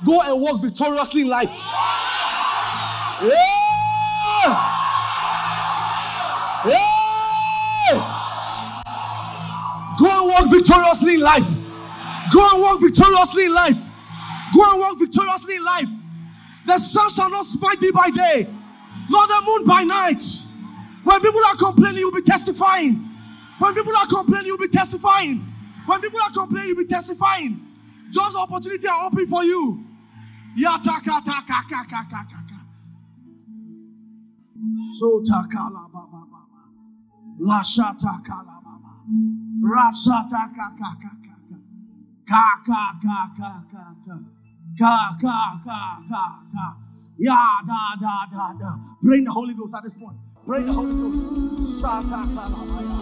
Go 0.06 0.22
and 0.22 0.42
walk 0.42 0.62
victoriously 0.62 1.22
in 1.22 1.28
life. 1.28 1.64
Yeah! 3.24 3.30
Yeah! 6.66 6.97
Victoriously 10.58 11.16
in 11.16 11.22
life. 11.22 11.64
Go 12.34 12.42
and 12.54 12.62
walk 12.62 12.82
victoriously 12.82 13.46
in 13.46 13.54
life. 13.54 13.90
Go 14.54 14.64
and 14.72 14.80
walk 14.80 15.00
victoriously 15.00 15.56
in 15.56 15.64
life. 15.64 15.88
The 16.66 16.78
sun 16.80 17.10
shall 17.12 17.30
not 17.30 17.46
smite 17.46 17.80
thee 17.80 17.92
by 17.92 18.10
day, 18.10 18.48
nor 19.10 19.28
the 19.28 19.42
moon 19.46 19.66
by 19.66 19.84
night. 19.84 20.24
When 21.04 21.22
people 21.22 21.42
are 21.50 21.56
complaining, 21.56 22.00
you'll 22.00 22.12
be 22.12 22.22
testifying. 22.22 22.96
When 23.60 23.74
people 23.74 23.94
are 23.96 24.08
complaining, 24.08 24.48
you'll 24.48 24.58
be 24.58 24.68
testifying. 24.68 25.40
When 25.86 26.02
people 26.02 26.20
are 26.22 26.32
complaining, 26.32 26.70
you'll 26.70 26.84
be 26.84 26.86
testifying. 26.86 27.62
Just 28.12 28.38
opportunity 28.38 28.88
are 28.88 29.06
open 29.06 29.26
for 29.28 29.44
you. 29.44 29.84
Yataka 30.60 31.24
taka 31.24 31.64
kaka 31.70 32.04
kaka. 32.04 32.66
So 35.00 35.22
takala 35.24 35.92
baba 35.94 36.26
baba. 36.32 36.62
La 37.40 37.62
shata 37.62 38.22
baba. 38.26 39.47
Rasata 39.68 40.44
kaka 40.56 40.90
kaka. 41.04 41.34
Kaka 42.28 42.84
kaka 43.04 43.52
kaka. 43.72 44.18
Kaka 44.80 45.40
kaka 45.66 45.82
kaka. 46.10 46.68
Ya 47.20 47.44
da 47.68 47.96
da 48.00 48.26
da 48.32 48.54
da. 48.60 48.72
Bring 49.02 49.26
the 49.26 49.32
Holy 49.32 49.54
Ghost 49.56 49.76
at 49.76 49.84
this 49.84 49.96
point. 49.96 50.18
Pray 50.46 50.64
the 50.64 50.74
Holy 50.74 50.96
Ghost. 50.96 51.82
Shata 51.82 52.24
kalabaya. 52.36 53.00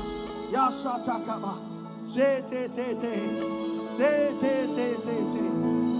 Ya 0.52 0.70
shata 0.72 1.26
kaba. 1.26 1.54
Say, 2.08 2.42
te, 2.50 2.68
te, 2.70 2.96
te. 2.96 3.14
Say, 3.98 4.34
te, 4.40 4.54
te, 4.76 4.88
te, 5.06 5.16
te. 5.32 5.44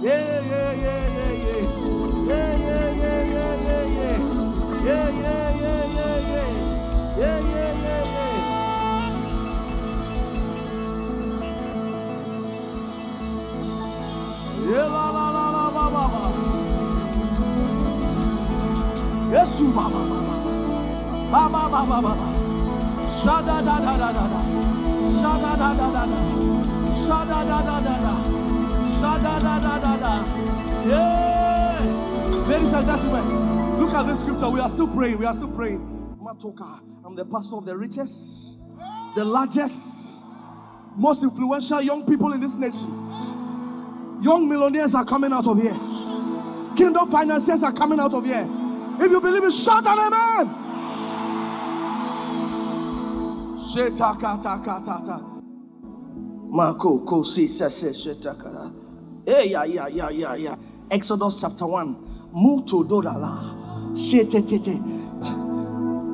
Yeah, 0.02 0.42
yeah. 0.50 0.96
Yeah, 2.26 2.34
yeah, 2.34 2.92
yeah, 3.00 3.24
yeah, 3.32 3.56
yeah, 3.66 3.86
yeah. 3.86 4.18
Yeah, 4.84 5.10
yeah, 5.10 5.18
yeah, 5.20 5.60
yeah, 5.60 5.84
yeah. 5.84 5.85
Yes, 19.36 19.60
ba, 19.60 19.84
ba, 19.84 20.00
ba, 20.00 20.18
ba. 20.24 20.32
Ba, 21.28 21.42
ba, 21.52 21.62
ba, 21.68 21.80
ba, 21.84 21.96
ba, 22.00 22.12
ba. 22.16 22.26
Sha, 23.04 23.42
da, 23.44 23.60
da, 23.60 23.76
da, 23.84 23.92
da, 24.00 24.08
da, 24.16 24.24
da. 24.32 24.40
Sha, 25.12 25.32
da, 25.36 25.52
da, 25.60 25.74
da, 25.76 25.88
da, 25.92 26.04
da. 26.08 26.22
Sha, 27.04 27.18
da, 27.28 27.44
da, 27.44 27.58
da, 27.60 27.76
da, 27.84 27.94
da. 28.00 28.14
Sha, 28.96 29.18
da, 29.18 29.38
da, 29.38 29.58
da, 29.60 29.78
da, 29.78 29.96
da. 29.98 30.24
Yeah. 30.88 32.48
Ladies 32.48 32.72
and 32.72 32.86
gentlemen, 32.86 33.78
look 33.78 33.92
at 33.92 34.06
this 34.06 34.20
scripture. 34.20 34.48
We 34.48 34.58
are 34.60 34.70
still 34.70 34.88
praying. 34.88 35.18
We 35.18 35.26
are 35.26 35.34
still 35.34 35.52
praying. 35.52 35.84
Matoka, 36.18 36.80
I'm 37.04 37.14
the 37.14 37.26
pastor 37.26 37.56
of 37.56 37.66
the 37.66 37.76
richest, 37.76 38.56
the 39.14 39.22
largest, 39.22 40.16
most 40.96 41.22
influential 41.22 41.82
young 41.82 42.06
people 42.06 42.32
in 42.32 42.40
this 42.40 42.56
nation. 42.56 42.88
Young 44.22 44.48
millionaires 44.48 44.94
are 44.94 45.04
coming 45.04 45.34
out 45.34 45.46
of 45.46 45.60
here. 45.60 45.76
Kingdom 46.74 47.06
financiers 47.10 47.62
are 47.62 47.72
coming 47.72 48.00
out 48.00 48.14
of 48.14 48.24
here. 48.24 48.48
If 48.98 49.10
you 49.10 49.20
believe 49.20 49.44
it, 49.44 49.52
shout 49.52 49.86
an 49.86 49.98
amen. 49.98 50.46
Shetakata. 53.60 55.22
Mako 56.50 57.00
ko 57.04 57.22
si 57.22 57.46
se 57.46 57.68
se 57.68 57.88
shetakara. 57.88 58.72
Eh 59.26 59.50
ya 59.50 59.64
ya 59.64 59.86
ya 59.88 60.08
ya 60.10 60.34
ya. 60.34 60.56
Exodus 60.90 61.36
chapter 61.40 61.66
1. 61.66 61.96
Muto 62.34 62.84
dodala. 62.84 63.64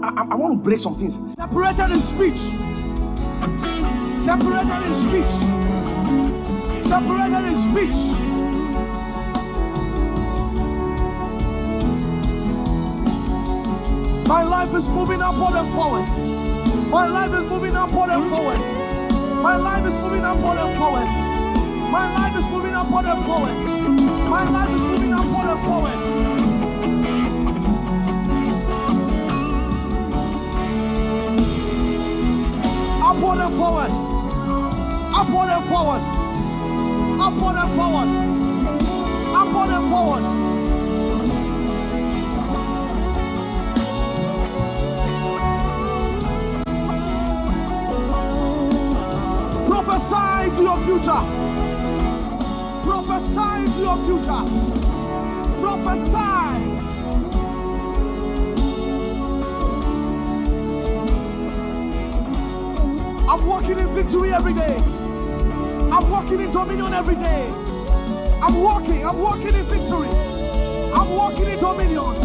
I, 0.03 0.27
I 0.31 0.35
want 0.35 0.55
to 0.55 0.61
break 0.63 0.79
some 0.79 0.95
things. 0.95 1.19
Separated 1.37 1.91
in 1.91 2.01
speech. 2.01 2.39
Separated 4.11 4.87
in 4.87 4.95
speech. 4.95 5.33
Separated 6.81 7.47
in 7.49 7.57
speech. 7.57 8.32
My 14.27 14.43
life 14.43 14.75
is 14.75 14.89
moving 14.89 15.21
upward 15.21 15.55
and 15.55 15.69
forward. 15.75 16.07
My 16.91 17.07
life 17.07 17.33
is 17.33 17.45
moving 17.51 17.75
upward 17.77 18.11
and 18.11 18.31
forward. 18.31 18.59
My 19.43 19.57
life 19.57 19.87
is 19.87 19.97
moving 19.97 20.25
upward 20.25 20.59
and 20.59 20.79
forward. 20.79 21.07
My 21.91 22.13
life 22.15 22.37
is 22.37 22.49
moving 22.49 22.75
upward 22.75 23.05
and 23.07 23.25
forward. 23.25 23.57
My 24.31 24.49
life 24.49 24.71
is 24.71 24.83
moving 24.87 25.13
upward 25.13 25.49
and 25.51 25.61
forward. 25.61 25.99
Upward 33.03 33.39
and 33.39 33.55
forward. 33.55 33.91
Upward 35.15 35.51
and 35.51 35.65
forward. 35.69 36.03
Upward 37.21 37.57
and 37.57 37.71
forward. 37.77 38.09
Upward 39.35 39.71
and 39.71 39.91
forward. 39.91 40.52
Prophesy 50.03 50.57
to 50.57 50.63
your 50.65 50.79
future. 50.79 51.23
Prophesy 52.83 53.73
to 53.73 53.81
your 53.81 53.97
future. 54.05 54.43
Prophesy. 55.61 56.17
I'm 63.31 63.47
walking 63.47 63.79
in 63.79 63.95
victory 63.95 64.33
every 64.33 64.55
day. 64.55 64.77
I'm 65.93 66.11
walking 66.11 66.41
in 66.41 66.51
dominion 66.51 66.93
every 66.95 67.15
day. 67.15 67.49
I'm 68.43 68.61
walking, 68.61 69.07
I'm 69.07 69.21
walking 69.21 69.55
in 69.55 69.65
victory. 69.67 70.09
I'm 70.09 71.11
walking 71.15 71.45
in 71.45 71.61
dominion. 71.61 72.17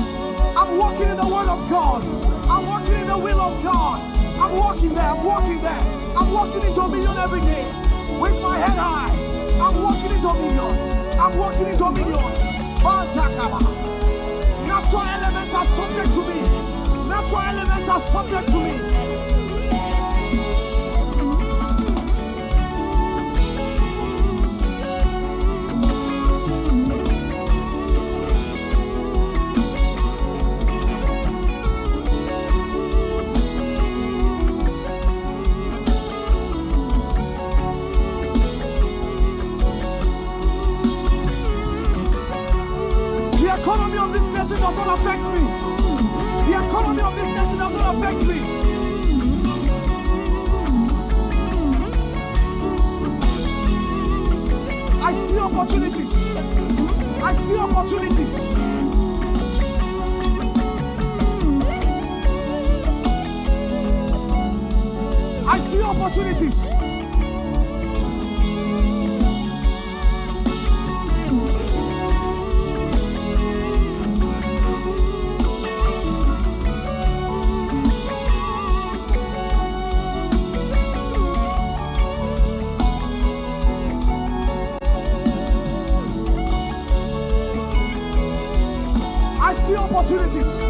I'm 0.57 0.79
walking 0.79 1.09
in 1.09 1.17
the 1.17 1.27
word 1.27 1.47
of 1.47 1.69
God. 1.69 2.03
I'm 2.49 2.65
walking 2.65 2.93
in 2.93 3.05
the 3.07 3.19
will 3.19 3.39
of 3.39 3.63
God. 3.63 4.01
I'm 4.39 4.57
walking 4.57 4.95
there, 4.95 5.03
I'm 5.03 5.23
walking 5.23 5.61
there. 5.61 6.06
I'm 6.17 6.33
walking 6.33 6.63
in 6.63 6.73
dominion 6.73 7.15
every 7.19 7.41
day. 7.41 7.63
With 8.19 8.41
my 8.41 8.57
head 8.57 8.77
high. 8.77 9.13
I'm 9.61 9.83
walking 9.83 10.09
in 10.09 10.21
dominion. 10.21 10.73
I'm 11.19 11.37
walking 11.37 11.67
in 11.67 11.77
dominion. 11.77 12.33
Natural 14.65 15.01
elements 15.03 15.53
are 15.53 15.65
subject 15.65 16.11
to 16.13 16.21
me. 16.25 16.41
Natural 17.07 17.41
elements 17.41 17.87
are 17.87 17.99
subject 17.99 18.47
to 18.49 18.55
me. 18.55 18.86
Not 45.03 45.05
affect 45.05 45.23
me. 45.33 45.41
The 46.51 46.67
economy 46.67 47.01
of 47.01 47.15
this 47.15 47.29
nation 47.29 47.57
does 47.57 47.73
not 47.73 47.95
affect 47.95 48.25
me. 48.25 48.39
I 55.01 55.11
see 55.13 55.37
opportunities. 55.39 56.27
I 57.21 57.33
see 57.33 57.57
opportunities. 57.57 58.51
I 65.47 65.59
see 65.59 65.81
opportunities. 65.81 66.86
See 89.67 89.75
opportunities. 89.75 90.61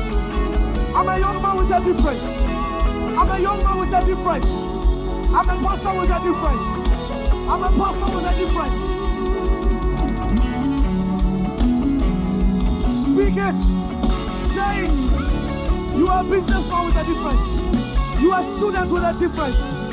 I'm 0.95 1.07
a 1.07 1.19
young 1.19 1.39
man 1.39 1.57
with 1.57 1.69
a 1.69 1.79
difference. 1.85 2.41
I'm 2.41 3.29
a 3.29 3.39
young 3.39 3.63
man 3.63 3.77
with 3.77 3.93
a 3.93 4.03
difference. 4.03 4.65
I'm 5.37 5.47
a 5.47 5.55
pastor 5.61 5.93
with 5.99 6.09
a 6.09 6.19
difference. 6.25 6.67
I'm 7.47 7.61
a 7.61 7.69
pastor 7.77 8.09
with 8.15 8.25
a 8.25 8.33
difference. 8.41 8.79
Speak 12.91 13.37
it. 13.37 13.59
Say 14.35 14.85
it. 14.87 14.97
You 15.95 16.07
are 16.07 16.25
a 16.25 16.27
businessman 16.27 16.85
with 16.87 16.95
a 16.95 17.03
difference. 17.05 17.59
You 18.19 18.31
are 18.31 18.39
a 18.39 18.43
student 18.43 18.91
with 18.91 19.03
a 19.03 19.13
difference. 19.19 19.86